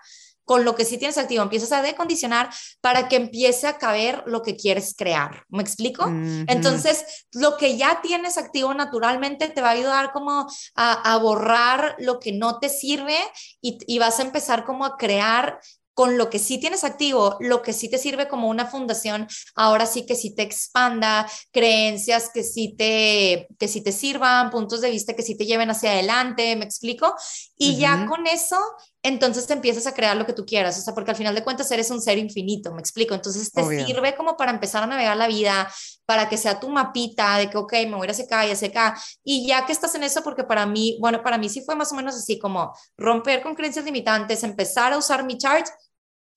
con 0.48 0.64
lo 0.64 0.74
que 0.74 0.86
sí 0.86 0.96
tienes 0.96 1.18
activo, 1.18 1.42
empiezas 1.42 1.72
a 1.72 1.82
decondicionar 1.82 2.48
para 2.80 3.06
que 3.06 3.16
empiece 3.16 3.66
a 3.66 3.76
caber 3.76 4.22
lo 4.24 4.40
que 4.40 4.56
quieres 4.56 4.94
crear. 4.96 5.44
¿Me 5.50 5.62
explico? 5.62 6.06
Entonces, 6.06 7.26
lo 7.32 7.58
que 7.58 7.76
ya 7.76 8.00
tienes 8.00 8.38
activo 8.38 8.72
naturalmente 8.72 9.48
te 9.48 9.60
va 9.60 9.68
a 9.68 9.72
ayudar 9.72 10.10
como 10.10 10.48
a, 10.74 11.18
borrar 11.18 11.96
lo 11.98 12.18
que 12.18 12.32
no 12.32 12.60
te 12.60 12.70
sirve 12.70 13.18
y, 13.60 13.76
y, 13.86 13.98
vas 13.98 14.20
a 14.20 14.22
empezar 14.22 14.64
como 14.64 14.86
a 14.86 14.96
crear 14.96 15.60
con 15.98 16.16
lo 16.16 16.30
que 16.30 16.38
sí 16.38 16.58
tienes 16.58 16.84
activo, 16.84 17.36
lo 17.40 17.60
que 17.60 17.72
sí 17.72 17.90
te 17.90 17.98
sirve 17.98 18.28
como 18.28 18.48
una 18.48 18.66
fundación, 18.66 19.26
ahora 19.56 19.84
sí 19.84 20.06
que 20.06 20.14
sí 20.14 20.32
te 20.32 20.42
expanda, 20.42 21.28
creencias 21.50 22.30
que 22.32 22.44
sí 22.44 22.76
te, 22.78 23.48
que 23.58 23.66
sí 23.66 23.80
te 23.80 23.90
sirvan, 23.90 24.50
puntos 24.50 24.80
de 24.80 24.92
vista 24.92 25.14
que 25.14 25.24
sí 25.24 25.36
te 25.36 25.44
lleven 25.44 25.70
hacia 25.70 25.90
adelante, 25.90 26.54
¿me 26.54 26.64
explico? 26.64 27.12
Y 27.56 27.78
ya 27.78 28.06
con 28.06 28.28
eso, 28.28 28.60
entonces 29.02 29.46
te 29.46 29.52
empiezas 29.52 29.86
a 29.86 29.94
crear 29.94 30.16
lo 30.16 30.26
que 30.26 30.32
tú 30.32 30.44
quieras, 30.44 30.78
o 30.78 30.80
sea, 30.80 30.94
porque 30.94 31.12
al 31.12 31.16
final 31.16 31.34
de 31.34 31.44
cuentas 31.44 31.70
eres 31.70 31.90
un 31.90 32.02
ser 32.02 32.18
infinito, 32.18 32.72
¿me 32.72 32.80
explico? 32.80 33.14
Entonces 33.14 33.50
te 33.52 33.84
sirve 33.84 34.14
como 34.16 34.36
para 34.36 34.50
empezar 34.50 34.82
a 34.82 34.86
navegar 34.86 35.16
la 35.16 35.28
vida, 35.28 35.72
para 36.04 36.28
que 36.28 36.36
sea 36.36 36.58
tu 36.58 36.68
mapita 36.68 37.38
de 37.38 37.48
que, 37.48 37.56
ok, 37.56 37.72
me 37.86 37.96
voy 37.96 38.08
a 38.08 38.10
hacer 38.10 38.26
acá 38.26 38.46
y 38.46 38.50
hacer 38.50 38.70
acá, 38.70 39.00
y 39.22 39.46
ya 39.46 39.64
que 39.66 39.72
estás 39.72 39.94
en 39.94 40.02
eso, 40.02 40.22
porque 40.22 40.44
para 40.44 40.66
mí, 40.66 40.98
bueno, 41.00 41.22
para 41.22 41.38
mí 41.38 41.48
sí 41.48 41.62
fue 41.64 41.76
más 41.76 41.92
o 41.92 41.94
menos 41.94 42.16
así 42.16 42.38
como 42.38 42.74
romper 42.96 43.42
con 43.42 43.54
creencias 43.54 43.84
limitantes, 43.84 44.42
empezar 44.42 44.92
a 44.92 44.98
usar 44.98 45.24
mi 45.24 45.38
chart 45.38 45.66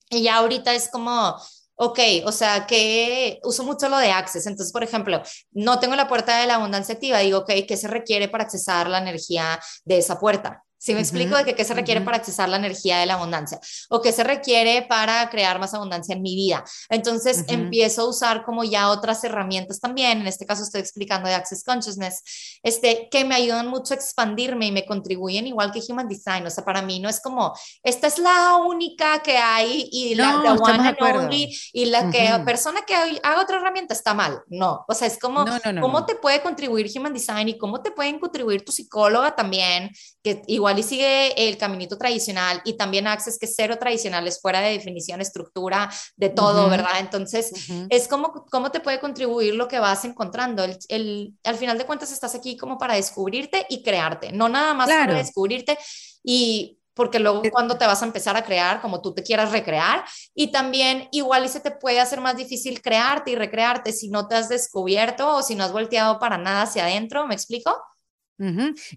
y 0.09 0.23
ya 0.23 0.35
ahorita 0.35 0.73
es 0.73 0.89
como, 0.89 1.35
ok, 1.75 1.99
o 2.25 2.31
sea, 2.31 2.67
que 2.67 3.39
uso 3.43 3.63
mucho 3.63 3.89
lo 3.89 3.97
de 3.97 4.11
Access. 4.11 4.45
Entonces, 4.45 4.71
por 4.71 4.83
ejemplo, 4.83 5.21
no 5.51 5.79
tengo 5.79 5.95
la 5.95 6.07
puerta 6.07 6.37
de 6.37 6.45
la 6.45 6.55
abundancia 6.55 6.93
activa, 6.93 7.19
digo, 7.19 7.39
ok, 7.39 7.51
¿qué 7.67 7.75
se 7.75 7.87
requiere 7.87 8.27
para 8.27 8.43
accesar 8.43 8.87
la 8.87 8.99
energía 8.99 9.59
de 9.85 9.97
esa 9.97 10.19
puerta? 10.19 10.63
Si 10.81 10.95
me 10.95 10.99
explico 10.99 11.37
de 11.37 11.45
que 11.45 11.53
qué 11.53 11.63
se 11.63 11.75
requiere 11.75 12.01
para 12.01 12.17
accesar 12.17 12.49
la 12.49 12.57
energía 12.57 12.97
de 12.97 13.05
la 13.05 13.13
abundancia 13.13 13.59
o 13.89 14.01
qué 14.01 14.11
se 14.11 14.23
requiere 14.23 14.81
para 14.81 15.29
crear 15.29 15.59
más 15.59 15.75
abundancia 15.75 16.15
en 16.15 16.23
mi 16.23 16.35
vida. 16.35 16.63
Entonces 16.89 17.45
empiezo 17.47 18.01
a 18.01 18.09
usar 18.09 18.43
como 18.43 18.63
ya 18.63 18.89
otras 18.89 19.23
herramientas 19.23 19.79
también. 19.79 20.21
En 20.21 20.27
este 20.27 20.47
caso 20.47 20.63
estoy 20.63 20.81
explicando 20.81 21.29
de 21.29 21.35
Access 21.35 21.63
Consciousness, 21.63 22.59
este, 22.63 23.09
que 23.11 23.23
me 23.25 23.35
ayudan 23.35 23.67
mucho 23.67 23.93
a 23.93 23.97
expandirme 23.97 24.65
y 24.65 24.71
me 24.71 24.83
contribuyen 24.87 25.45
igual 25.45 25.71
que 25.71 25.81
Human 25.87 26.07
Design. 26.07 26.47
O 26.47 26.49
sea, 26.49 26.65
para 26.65 26.81
mí 26.81 26.99
no 26.99 27.09
es 27.09 27.21
como 27.21 27.53
esta 27.83 28.07
es 28.07 28.17
la 28.17 28.55
única 28.55 29.21
que 29.21 29.37
hay 29.37 29.87
y 29.91 30.15
la 30.15 30.39
one 30.53 30.87
and 30.87 30.97
only 30.99 31.55
y 31.73 31.85
la 31.85 32.09
que 32.09 32.41
persona 32.43 32.81
que 32.87 32.95
haga 32.95 33.39
otra 33.39 33.57
herramienta 33.57 33.93
está 33.93 34.15
mal. 34.15 34.41
No, 34.47 34.83
o 34.87 34.95
sea, 34.95 35.07
es 35.07 35.19
como 35.19 35.45
cómo 35.79 36.07
te 36.07 36.15
puede 36.15 36.41
contribuir 36.41 36.89
Human 36.95 37.13
Design 37.13 37.49
y 37.49 37.57
cómo 37.59 37.83
te 37.83 37.91
pueden 37.91 38.17
contribuir 38.17 38.65
tu 38.65 38.71
psicóloga 38.71 39.35
también, 39.35 39.91
que 40.23 40.43
igual 40.47 40.77
y 40.77 40.83
sigue 40.83 41.47
el 41.47 41.57
caminito 41.57 41.97
tradicional 41.97 42.61
y 42.63 42.73
también 42.73 43.07
Access, 43.07 43.39
que 43.39 43.45
es 43.45 43.53
cero 43.55 43.77
tradicional, 43.79 44.27
es 44.27 44.39
fuera 44.39 44.61
de 44.61 44.71
definición, 44.71 45.21
estructura, 45.21 45.91
de 46.15 46.29
todo, 46.29 46.69
¿verdad? 46.69 46.99
Entonces, 46.99 47.51
es 47.89 48.07
como 48.07 48.45
cómo 48.51 48.71
te 48.71 48.79
puede 48.79 48.99
contribuir 48.99 49.55
lo 49.55 49.67
que 49.67 49.79
vas 49.79 50.05
encontrando. 50.05 50.63
El, 50.89 51.33
al 51.43 51.55
final 51.55 51.77
de 51.77 51.85
cuentas, 51.85 52.11
estás 52.11 52.35
aquí 52.35 52.55
como 52.55 52.77
para 52.77 52.95
descubrirte 52.95 53.65
y 53.69 53.81
crearte, 53.83 54.31
no 54.31 54.49
nada 54.49 54.73
más 54.73 54.89
para 54.89 55.15
descubrirte 55.15 55.77
y 56.23 56.77
porque 56.93 57.19
luego 57.19 57.41
cuando 57.51 57.77
te 57.77 57.87
vas 57.87 58.01
a 58.01 58.05
empezar 58.05 58.35
a 58.35 58.43
crear 58.43 58.81
como 58.81 59.01
tú 59.01 59.13
te 59.13 59.23
quieras 59.23 59.51
recrear 59.51 60.03
y 60.35 60.51
también 60.51 61.07
igual 61.11 61.45
y 61.45 61.47
se 61.47 61.61
te 61.61 61.71
puede 61.71 61.99
hacer 61.99 62.19
más 62.21 62.35
difícil 62.35 62.81
crearte 62.81 63.31
y 63.31 63.35
recrearte 63.35 63.93
si 63.93 64.09
no 64.09 64.27
te 64.27 64.35
has 64.35 64.49
descubierto 64.49 65.37
o 65.37 65.41
si 65.41 65.55
no 65.55 65.63
has 65.63 65.71
volteado 65.71 66.19
para 66.19 66.37
nada 66.37 66.63
hacia 66.63 66.83
adentro, 66.83 67.25
¿me 67.27 67.33
explico? 67.33 67.75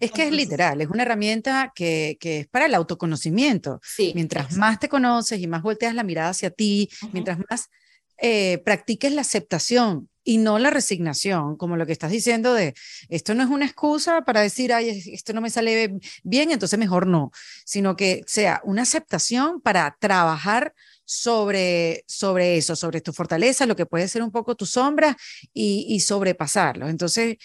Es 0.01 0.11
que 0.11 0.27
es 0.27 0.33
literal, 0.33 0.81
es 0.81 0.89
una 0.89 1.03
herramienta 1.03 1.73
que, 1.75 2.17
que 2.21 2.41
es 2.41 2.47
para 2.49 2.67
el 2.67 2.75
autoconocimiento. 2.75 3.81
mientras 4.15 4.57
más 4.57 4.79
te 4.79 4.89
conoces 4.89 5.41
y 5.41 5.47
más 5.47 5.63
volteas 5.63 5.95
la 5.95 6.03
mirada 6.03 6.31
hacia 6.31 6.51
ti, 6.51 6.89
mientras 7.13 7.39
más 7.51 7.69
eh, 8.19 8.59
practiques 8.65 9.13
la 9.13 9.23
aceptación 9.23 10.09
y 10.23 10.39
no 10.39 10.59
la 10.59 10.71
resignación, 10.71 11.57
como 11.57 11.77
lo 11.77 11.85
que 11.85 11.93
estás 11.93 12.11
diciendo 12.11 12.55
de 12.55 12.73
esto 13.11 13.35
no 13.35 13.43
es 13.43 13.51
una 13.51 13.67
excusa 13.67 14.23
para 14.23 14.41
decir, 14.41 14.73
ay, 14.73 15.03
esto 15.13 15.33
no 15.35 15.41
me 15.41 15.51
sale 15.51 15.99
bien, 16.23 16.51
entonces 16.51 16.79
mejor 16.79 17.07
no, 17.07 17.31
sino 17.67 17.97
que 17.97 18.23
sea 18.27 18.63
una 18.65 18.83
aceptación 18.83 19.61
para 19.61 19.97
trabajar 20.01 20.73
sobre, 21.05 22.05
sobre 22.07 22.57
eso, 22.57 22.77
sobre 22.77 23.03
tu 23.03 23.13
fortaleza, 23.13 23.67
lo 23.67 23.77
que 23.77 23.85
puede 23.85 24.09
ser 24.09 24.23
un 24.23 24.31
poco 24.31 24.55
tu 24.55 24.65
sombra 24.65 25.17
y, 25.53 25.85
y 25.89 26.01
sobrepasarlo. 26.01 26.89
Entonces, 26.89 27.37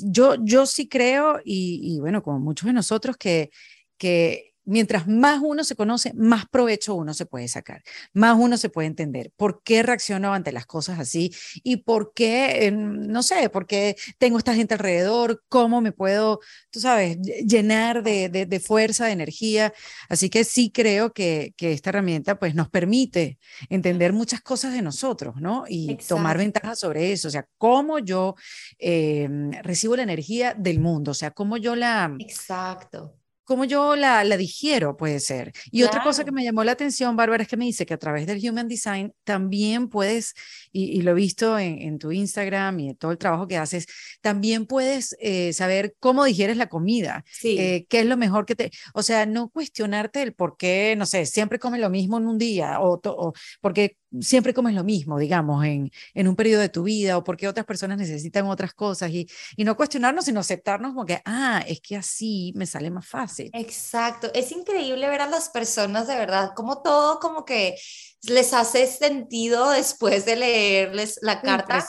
yo, 0.00 0.36
yo 0.44 0.66
sí 0.66 0.88
creo, 0.88 1.40
y, 1.44 1.98
bueno, 2.00 2.22
como 2.22 2.38
muchos 2.40 2.66
de 2.66 2.72
nosotros, 2.72 3.16
que, 3.16 3.50
que 3.98 4.47
mientras 4.68 5.08
más 5.08 5.40
uno 5.42 5.64
se 5.64 5.74
conoce, 5.74 6.12
más 6.14 6.46
provecho 6.46 6.94
uno 6.94 7.14
se 7.14 7.24
puede 7.24 7.48
sacar, 7.48 7.82
más 8.12 8.36
uno 8.38 8.58
se 8.58 8.68
puede 8.68 8.86
entender 8.86 9.32
por 9.36 9.62
qué 9.62 9.82
reacciono 9.82 10.34
ante 10.34 10.52
las 10.52 10.66
cosas 10.66 10.98
así 10.98 11.34
y 11.64 11.78
por 11.78 12.12
qué, 12.14 12.66
eh, 12.66 12.70
no 12.70 13.22
sé, 13.22 13.48
por 13.48 13.66
qué 13.66 13.96
tengo 14.18 14.36
esta 14.36 14.54
gente 14.54 14.74
alrededor, 14.74 15.42
cómo 15.48 15.80
me 15.80 15.92
puedo, 15.92 16.40
tú 16.70 16.80
sabes, 16.80 17.18
llenar 17.18 18.02
de, 18.02 18.28
de, 18.28 18.60
fuerza, 18.60 19.06
de 19.06 19.12
energía. 19.12 19.72
Así 20.08 20.28
que 20.28 20.44
sí 20.44 20.70
creo 20.70 21.12
que, 21.12 21.54
que, 21.56 21.72
esta 21.72 21.90
herramienta 21.90 22.38
pues 22.38 22.54
nos 22.54 22.68
permite 22.68 23.38
entender 23.70 24.12
muchas 24.12 24.42
cosas 24.42 24.72
de 24.74 24.82
nosotros, 24.82 25.36
¿no? 25.40 25.64
Y 25.66 25.96
tomar 26.08 26.36
ventaja 26.36 26.76
sobre 26.76 27.12
eso, 27.12 27.28
o 27.28 27.30
sea, 27.30 27.46
cómo 27.56 27.98
yo 27.98 28.34
eh, 28.78 29.28
recibo 29.62 29.96
la 29.96 30.02
energía 30.02 30.54
del 30.54 30.80
mundo, 30.80 31.12
o 31.12 31.14
sea, 31.14 31.30
cómo 31.30 31.56
yo 31.56 31.74
la... 31.74 32.14
Exacto 32.18 33.17
cómo 33.48 33.64
yo 33.64 33.96
la, 33.96 34.24
la 34.24 34.36
digiero, 34.36 34.94
puede 34.94 35.20
ser. 35.20 35.52
Y 35.70 35.82
otra 35.82 36.02
cosa 36.02 36.22
que 36.22 36.32
me 36.32 36.44
llamó 36.44 36.64
la 36.64 36.72
atención, 36.72 37.16
Bárbara, 37.16 37.44
es 37.44 37.48
que 37.48 37.56
me 37.56 37.64
dice 37.64 37.86
que 37.86 37.94
a 37.94 37.98
través 37.98 38.26
del 38.26 38.46
Human 38.46 38.68
Design 38.68 39.14
también 39.24 39.88
puedes, 39.88 40.34
y, 40.70 41.00
lo 41.00 41.12
he 41.12 41.14
visto 41.14 41.58
en, 41.58 41.80
en, 41.80 41.98
tu 41.98 42.12
Instagram 42.12 42.78
y 42.78 42.90
en 42.90 42.96
todo 42.96 43.10
el 43.10 43.16
trabajo 43.16 43.48
que 43.48 43.56
haces, 43.56 43.86
también 44.20 44.66
puedes 44.66 45.16
eh, 45.18 45.54
saber 45.54 45.96
cómo 45.98 46.24
digieres 46.24 46.58
la 46.58 46.68
comida, 46.68 47.24
eh, 47.42 47.86
qué 47.88 48.00
es 48.00 48.06
lo 48.06 48.18
mejor 48.18 48.44
que 48.44 48.54
te, 48.54 48.70
o 48.92 49.02
sea, 49.02 49.24
no 49.24 49.48
cuestionarte 49.48 50.20
el 50.20 50.34
por 50.34 50.58
qué, 50.58 50.94
no 50.98 51.06
sé, 51.06 51.24
siempre 51.24 51.58
comes 51.58 51.80
lo 51.80 51.88
mismo 51.88 52.18
en 52.18 52.26
un 52.26 52.36
día, 52.36 52.80
o, 52.80 53.00
o 53.02 53.32
porque 53.62 53.96
siempre 54.20 54.54
comes 54.54 54.74
lo 54.74 54.84
mismo, 54.84 55.18
digamos, 55.18 55.64
en, 55.64 55.90
en 56.14 56.28
un 56.28 56.36
periodo 56.36 56.62
de 56.62 56.68
tu 56.68 56.82
vida 56.82 57.18
o 57.18 57.24
porque 57.24 57.48
otras 57.48 57.66
personas 57.66 57.98
necesitan 57.98 58.46
otras 58.46 58.72
cosas 58.74 59.10
y, 59.10 59.28
y 59.56 59.64
no 59.64 59.76
cuestionarnos, 59.76 60.24
sino 60.24 60.40
aceptarnos 60.40 60.92
como 60.92 61.06
que, 61.06 61.20
ah, 61.24 61.62
es 61.66 61.80
que 61.80 61.96
así 61.96 62.52
me 62.56 62.66
sale 62.66 62.90
más 62.90 63.06
fácil. 63.06 63.50
Exacto, 63.52 64.30
es 64.34 64.52
increíble 64.52 65.08
ver 65.08 65.20
a 65.20 65.26
las 65.26 65.50
personas 65.50 66.06
de 66.06 66.16
verdad, 66.16 66.52
como 66.54 66.82
todo 66.82 67.18
como 67.20 67.44
que 67.44 67.76
les 68.22 68.52
hace 68.52 68.86
sentido 68.86 69.70
después 69.70 70.24
de 70.24 70.36
leerles 70.36 71.18
la 71.22 71.40
carta, 71.40 71.86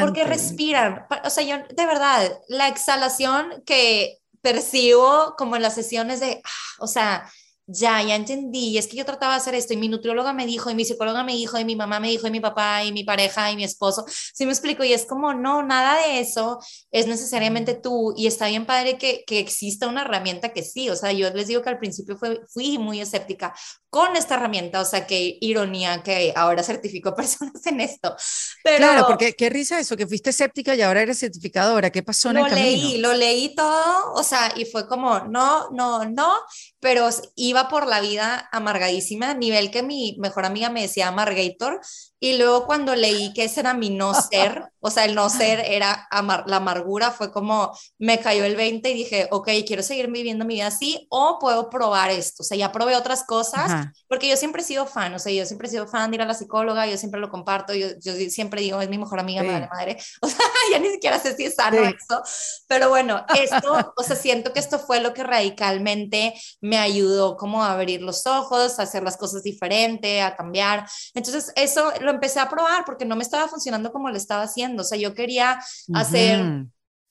porque 0.00 0.24
respiran, 0.24 1.06
o 1.24 1.30
sea, 1.30 1.44
yo 1.44 1.64
de 1.74 1.86
verdad, 1.86 2.30
la 2.48 2.68
exhalación 2.68 3.62
que 3.64 4.18
percibo 4.42 5.34
como 5.36 5.56
en 5.56 5.62
las 5.62 5.74
sesiones 5.74 6.20
de, 6.20 6.40
ah, 6.44 6.76
o 6.80 6.86
sea, 6.86 7.30
ya, 7.72 8.02
ya 8.02 8.16
entendí, 8.16 8.76
es 8.78 8.88
que 8.88 8.96
yo 8.96 9.04
trataba 9.04 9.34
de 9.34 9.38
hacer 9.38 9.54
esto 9.54 9.74
y 9.74 9.76
mi 9.76 9.88
nutrióloga 9.88 10.32
me 10.32 10.46
dijo 10.46 10.70
y 10.70 10.74
mi 10.74 10.84
psicóloga 10.84 11.22
me 11.22 11.34
dijo 11.34 11.58
y 11.58 11.64
mi 11.64 11.76
mamá 11.76 12.00
me 12.00 12.08
dijo 12.08 12.26
y 12.26 12.30
mi 12.30 12.40
papá 12.40 12.84
y 12.84 12.92
mi 12.92 13.04
pareja 13.04 13.50
y 13.52 13.56
mi 13.56 13.64
esposo, 13.64 14.04
sí 14.08 14.44
me 14.44 14.52
explico 14.52 14.82
y 14.82 14.92
es 14.92 15.06
como, 15.06 15.34
no, 15.34 15.62
nada 15.62 15.96
de 16.06 16.20
eso 16.20 16.58
es 16.90 17.06
necesariamente 17.06 17.74
tú 17.74 18.12
y 18.16 18.26
está 18.26 18.48
bien 18.48 18.66
padre 18.66 18.98
que, 18.98 19.22
que 19.26 19.38
exista 19.38 19.86
una 19.88 20.02
herramienta 20.02 20.52
que 20.52 20.62
sí, 20.62 20.90
o 20.90 20.96
sea, 20.96 21.12
yo 21.12 21.30
les 21.30 21.46
digo 21.46 21.62
que 21.62 21.68
al 21.68 21.78
principio 21.78 22.16
fue, 22.16 22.40
fui 22.48 22.78
muy 22.78 23.00
escéptica 23.00 23.54
con 23.90 24.16
esta 24.16 24.36
herramienta, 24.36 24.80
o 24.80 24.84
sea, 24.84 25.06
qué 25.06 25.36
ironía 25.40 26.02
que 26.02 26.32
ahora 26.36 26.62
certifico 26.62 27.14
personas 27.16 27.66
en 27.66 27.80
esto. 27.80 28.14
Pero, 28.62 28.78
claro, 28.78 29.06
porque 29.06 29.34
qué 29.34 29.50
risa 29.50 29.80
eso, 29.80 29.96
que 29.96 30.06
fuiste 30.06 30.30
escéptica 30.30 30.74
y 30.74 30.82
ahora 30.82 31.02
eres 31.02 31.18
certificadora, 31.18 31.90
¿qué 31.90 32.02
pasó 32.02 32.30
en 32.30 32.38
el 32.38 32.44
camino? 32.44 32.60
Lo 32.60 32.64
leí, 32.64 32.98
lo 32.98 33.14
leí 33.14 33.54
todo, 33.54 34.12
o 34.14 34.22
sea, 34.22 34.52
y 34.56 34.64
fue 34.64 34.86
como, 34.86 35.20
no, 35.20 35.70
no, 35.70 36.04
no, 36.04 36.32
pero 36.78 37.08
iba 37.34 37.68
por 37.68 37.86
la 37.86 38.00
vida 38.00 38.48
amargadísima, 38.52 39.34
nivel 39.34 39.70
que 39.70 39.82
mi 39.82 40.16
mejor 40.20 40.44
amiga 40.44 40.70
me 40.70 40.82
decía 40.82 41.08
amargator, 41.08 41.80
y 42.22 42.36
luego 42.36 42.66
cuando 42.66 42.94
leí 42.94 43.32
que 43.32 43.44
ese 43.44 43.60
era 43.60 43.72
mi 43.72 43.88
no 43.88 44.12
ser, 44.30 44.70
o 44.80 44.90
sea, 44.90 45.06
el 45.06 45.14
no 45.14 45.28
ser 45.30 45.60
era 45.60 46.06
la 46.10 46.56
amargura, 46.56 47.10
fue 47.10 47.32
como 47.32 47.76
me 47.98 48.20
cayó 48.20 48.44
el 48.44 48.56
20 48.56 48.90
y 48.90 48.94
dije, 48.94 49.28
ok, 49.30 49.48
quiero 49.66 49.82
seguir 49.82 50.10
viviendo 50.10 50.44
mi 50.44 50.54
vida 50.54 50.66
así 50.66 51.06
o 51.10 51.38
puedo 51.40 51.70
probar 51.70 52.10
esto. 52.10 52.42
O 52.42 52.44
sea, 52.44 52.56
ya 52.56 52.72
probé 52.72 52.96
otras 52.96 53.24
cosas, 53.24 53.88
porque 54.06 54.28
yo 54.28 54.36
siempre 54.36 54.62
he 54.62 54.64
sido 54.64 54.86
fan, 54.86 55.14
o 55.14 55.18
sea, 55.18 55.32
yo 55.32 55.44
siempre 55.46 55.68
he 55.68 55.70
sido 55.70 55.86
fan 55.86 56.10
de 56.10 56.16
ir 56.16 56.22
a 56.22 56.26
la 56.26 56.34
psicóloga, 56.34 56.86
yo 56.86 56.96
siempre 56.96 57.20
lo 57.20 57.30
comparto, 57.30 57.74
yo, 57.74 57.88
yo 58.00 58.12
siempre 58.30 58.60
digo, 58.60 58.80
es 58.80 58.88
mi 58.88 58.98
mejor 58.98 59.20
amiga, 59.20 59.42
madre, 59.42 59.68
madre. 59.72 59.96
O 60.22 60.28
sea, 60.28 60.44
ya 60.70 60.78
ni 60.78 60.90
siquiera 60.90 61.18
sé 61.18 61.34
si 61.34 61.44
es 61.44 61.54
sano 61.54 61.78
eso, 61.82 62.22
pero 62.68 62.90
bueno, 62.90 63.24
esto, 63.34 63.92
o 63.96 64.02
sea, 64.02 64.16
siento 64.16 64.52
que 64.52 64.60
esto 64.60 64.78
fue 64.78 65.00
lo 65.00 65.14
que 65.14 65.22
radicalmente 65.22 66.34
me 66.60 66.78
ayudó 66.78 67.36
como 67.36 67.64
a 67.64 67.72
abrir 67.72 68.02
los 68.02 68.26
ojos, 68.26 68.78
a 68.78 68.82
hacer 68.82 69.02
las 69.02 69.16
cosas 69.16 69.42
diferente, 69.42 70.20
a 70.20 70.36
cambiar. 70.36 70.86
Entonces, 71.14 71.52
eso 71.56 71.90
lo 72.00 72.09
empecé 72.10 72.40
a 72.40 72.48
probar 72.48 72.84
porque 72.84 73.04
no 73.04 73.16
me 73.16 73.22
estaba 73.22 73.48
funcionando 73.48 73.92
como 73.92 74.08
lo 74.10 74.16
estaba 74.16 74.42
haciendo. 74.42 74.82
O 74.82 74.84
sea, 74.84 74.98
yo 74.98 75.14
quería 75.14 75.60
hacer 75.94 76.66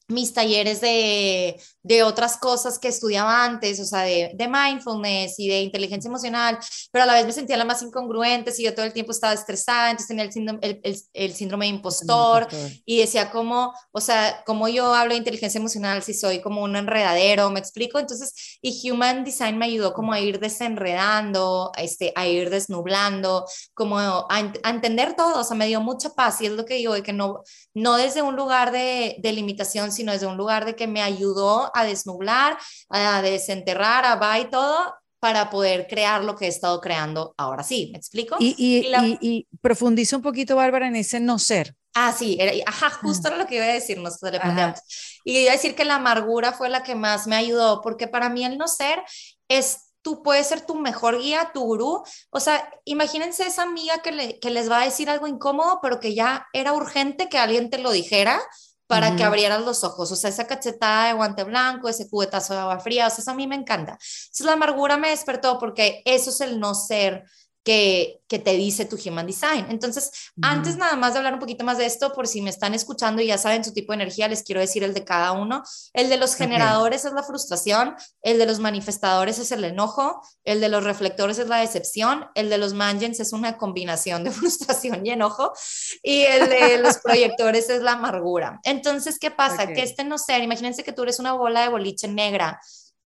mis 0.09 0.33
talleres 0.33 0.81
de, 0.81 1.61
de, 1.83 2.03
otras 2.03 2.37
cosas 2.37 2.79
que 2.79 2.87
estudiaba 2.87 3.45
antes, 3.45 3.79
o 3.79 3.85
sea, 3.85 4.01
de, 4.01 4.31
de, 4.33 4.47
mindfulness 4.47 5.39
y 5.39 5.47
de 5.47 5.61
inteligencia 5.61 6.09
emocional, 6.09 6.57
pero 6.91 7.03
a 7.03 7.05
la 7.05 7.13
vez 7.13 7.25
me 7.25 7.31
sentía 7.31 7.57
la 7.57 7.65
más 7.65 7.81
incongruente, 7.83 8.51
si 8.51 8.63
yo 8.63 8.73
todo 8.73 8.85
el 8.85 8.93
tiempo 8.93 9.11
estaba 9.11 9.33
estresada, 9.33 9.91
entonces 9.91 10.07
tenía 10.07 10.23
el 10.23 10.33
síndrome, 10.33 10.59
el, 10.63 10.99
el, 11.13 11.33
síndrome 11.33 11.65
de 11.65 11.69
impostor, 11.69 12.47
y 12.85 12.99
decía 12.99 13.29
cómo, 13.29 13.73
o 13.91 14.01
sea, 14.01 14.43
cómo 14.45 14.67
yo 14.67 14.93
hablo 14.95 15.13
de 15.13 15.19
inteligencia 15.19 15.59
emocional 15.59 16.01
si 16.01 16.15
soy 16.15 16.41
como 16.41 16.63
un 16.63 16.75
enredadero, 16.75 17.51
me 17.51 17.59
explico, 17.59 17.99
entonces, 17.99 18.57
y 18.61 18.89
Human 18.89 19.23
Design 19.23 19.59
me 19.59 19.65
ayudó 19.65 19.93
como 19.93 20.11
a 20.11 20.19
ir 20.19 20.39
desenredando, 20.39 21.71
este, 21.77 22.13
a 22.15 22.25
ir 22.25 22.49
desnublando, 22.49 23.45
como 23.75 23.99
a, 23.99 24.27
a 24.27 24.69
entender 24.69 25.15
todo, 25.15 25.41
o 25.41 25.43
sea, 25.43 25.55
me 25.55 25.67
dio 25.67 25.81
mucha 25.81 26.09
paz, 26.15 26.41
y 26.41 26.47
es 26.47 26.53
lo 26.53 26.65
que 26.65 26.75
digo, 26.75 26.95
de 26.95 27.03
que 27.03 27.13
no, 27.13 27.43
no 27.75 27.95
desde 27.97 28.23
un 28.23 28.35
lugar 28.35 28.71
de, 28.71 29.17
de 29.19 29.33
limitación, 29.33 29.91
sino 29.99 30.13
desde 30.13 30.27
un 30.27 30.37
lugar 30.37 30.65
de 30.65 30.75
que 30.75 30.87
me 30.87 31.01
ayudó 31.01 31.71
a 31.75 31.83
desnublar, 31.83 32.57
a 32.89 33.21
desenterrar, 33.21 34.05
a 34.05 34.15
va 34.15 34.39
y 34.39 34.49
todo, 34.49 34.93
para 35.19 35.49
poder 35.49 35.87
crear 35.87 36.23
lo 36.23 36.35
que 36.35 36.45
he 36.45 36.47
estado 36.47 36.79
creando 36.79 37.33
ahora 37.37 37.63
sí, 37.63 37.89
¿me 37.91 37.97
explico? 37.97 38.37
Y, 38.39 38.55
y, 38.57 39.47
profundizo 39.61 40.15
un 40.15 40.21
poquito, 40.21 40.55
Bárbara, 40.55 40.87
en 40.87 40.95
ese 40.95 41.19
no 41.19 41.37
ser. 41.37 41.75
Ah, 41.93 42.13
sí, 42.17 42.37
era, 42.39 42.53
ajá, 42.65 42.89
justo 42.89 43.27
era 43.27 43.37
lo 43.37 43.45
que 43.45 43.55
iba 43.55 43.65
a 43.65 43.73
decir, 43.73 43.97
nos 43.97 44.19
Y 45.25 45.39
iba 45.39 45.51
a 45.51 45.55
decir 45.55 45.75
que 45.75 45.83
la 45.83 45.95
amargura 45.95 46.53
fue 46.53 46.69
la 46.69 46.83
que 46.83 46.95
más 46.95 47.27
me 47.27 47.35
ayudó, 47.35 47.81
porque 47.81 48.07
para 48.07 48.29
mí 48.29 48.45
el 48.45 48.57
no 48.57 48.67
ser 48.67 49.03
es 49.49 49.89
tú 50.01 50.23
puedes 50.23 50.47
ser 50.47 50.65
tu 50.65 50.75
mejor 50.75 51.19
guía, 51.19 51.51
tu 51.53 51.61
gurú. 51.61 52.03
O 52.29 52.39
sea, 52.39 52.71
imagínense 52.85 53.45
esa 53.45 53.63
amiga 53.63 54.01
que, 54.01 54.39
que 54.39 54.49
les 54.49 54.71
va 54.71 54.81
a 54.81 54.85
decir 54.85 55.09
algo 55.09 55.27
incómodo, 55.27 55.79
pero 55.81 55.99
que 55.99 56.13
ya 56.13 56.47
era 56.53 56.71
urgente 56.71 57.27
que 57.27 57.37
alguien 57.37 57.69
te 57.69 57.79
lo 57.79 57.91
dijera 57.91 58.41
para 58.89 59.15
que 59.15 59.23
abrieras 59.23 59.61
los 59.63 59.83
ojos. 59.83 60.11
O 60.11 60.15
sea, 60.15 60.31
esa 60.31 60.47
cachetada 60.47 61.09
de 61.09 61.13
guante 61.13 61.43
blanco, 61.43 61.87
ese 61.89 62.09
cubetazo 62.09 62.55
de 62.55 62.61
agua 62.61 62.79
fría, 62.79 63.05
o 63.05 63.09
sea, 63.11 63.19
eso 63.19 63.29
a 63.29 63.35
mí 63.35 63.45
me 63.45 63.53
encanta. 63.53 63.91
Entonces 63.91 64.45
la 64.47 64.53
amargura 64.53 64.97
me 64.97 65.11
despertó 65.11 65.59
porque 65.59 66.01
eso 66.05 66.31
es 66.31 66.41
el 66.41 66.59
no 66.59 66.73
ser 66.73 67.23
que, 67.69 68.23
que, 68.27 68.39
te 68.39 68.53
dice 68.53 68.85
tu 68.85 68.97
Human 68.97 69.27
Design. 69.27 69.67
Entonces, 69.69 70.31
antes 70.41 70.75
nada 70.75 70.95
más 70.95 71.13
de 71.13 71.19
hablar 71.19 71.35
un 71.35 71.39
poquito 71.39 71.63
más 71.63 71.77
de 71.77 71.85
esto, 71.85 72.13
por 72.13 72.27
si 72.27 72.41
me 72.41 72.49
están 72.49 72.73
escuchando 72.73 73.21
y 73.21 73.27
ya 73.27 73.37
saben 73.37 73.63
su 73.63 73.73
tipo 73.73 73.91
de 73.91 73.97
energía, 73.97 74.27
les 74.27 74.41
quiero 74.41 74.59
decir 74.59 74.83
el 74.83 74.95
de 74.95 75.03
cada 75.03 75.33
uno. 75.33 75.61
El 75.93 76.09
de 76.09 76.17
los 76.17 76.33
generadores 76.33 77.05
es 77.05 77.13
la 77.13 77.21
frustración, 77.21 77.95
el 78.23 78.39
de 78.39 78.47
los 78.47 78.57
manifestadores 78.57 79.37
es 79.37 79.51
el 79.51 79.63
enojo, 79.63 80.19
el 80.45 80.61
de 80.61 80.69
los 80.69 80.83
reflectores 80.83 81.37
es 81.37 81.47
la 81.47 81.57
decepción, 81.57 82.25
el 82.33 82.49
de 82.49 82.57
los 82.57 82.73
mangens 82.73 83.19
es 83.19 83.33
una 83.33 83.55
combinación 83.55 84.23
de 84.23 84.31
frustración 84.31 85.05
y 85.05 85.11
enojo, 85.11 85.53
y 86.01 86.21
el 86.21 86.49
de 86.49 86.79
los 86.79 86.97
proyectores 87.03 87.69
es 87.69 87.83
la 87.83 87.91
amargura. 87.91 88.59
Entonces, 88.63 89.19
¿qué 89.19 89.29
pasa? 89.29 89.67
Que 89.67 89.83
este 89.83 90.03
no 90.03 90.17
ser, 90.17 90.41
imagínense 90.41 90.83
que 90.83 90.91
tú 90.91 91.03
eres 91.03 91.19
una 91.19 91.33
bola 91.33 91.61
de 91.61 91.69
boliche 91.69 92.07
negra 92.07 92.59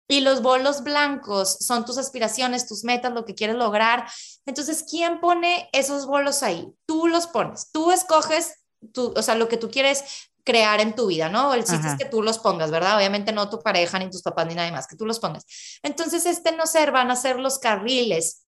y 0.08 0.22
los 0.22 0.41
bolos 0.41 0.84
blancos 0.84 1.58
son 1.60 1.86
tus 1.86 1.97
aspiraciones, 1.97 2.68
tus 2.68 2.84
metas, 2.84 3.14
lo 3.14 3.26
que 3.26 3.36
quieres 3.36 3.56
lograr. 3.56 4.08
Entonces, 4.45 4.84
¿quién 4.89 5.20
pone 5.20 5.70
esos 5.74 6.06
bolos 6.06 6.43
ahí? 6.43 6.74
Tú 6.86 7.08
los 7.08 7.28
pones, 7.28 7.72
tú 7.72 7.91
escoges, 7.91 8.56
tú, 8.91 9.14
o 9.16 9.22
sea, 9.22 9.36
lo 9.36 9.47
que 9.47 9.58
tú 9.58 9.72
quieres 9.72 10.04
crear 10.43 10.82
en 10.82 10.93
tu 10.93 11.08
vida, 11.08 11.30
¿no? 11.30 11.54
El 11.54 11.64
chiste 11.64 11.88
es 11.88 11.97
que 11.97 12.06
tú 12.06 12.22
los 12.22 12.38
pongas, 12.39 12.70
¿verdad? 12.70 12.97
Obviamente 12.97 13.32
no 13.32 13.49
tu 13.49 13.60
pareja, 13.60 13.97
ni 13.97 14.10
tus 14.10 14.22
papás, 14.22 14.45
ni 14.47 14.56
nadie 14.56 14.72
más, 14.72 14.88
que 14.88 14.97
tú 14.97 15.06
los 15.06 15.20
pongas. 15.20 15.45
Entonces, 15.84 16.26
este 16.26 16.51
no 16.51 16.68
ser, 16.68 16.91
van 16.91 17.12
a 17.12 17.16
ser 17.16 17.39
los 17.39 17.60
carriles 17.60 18.42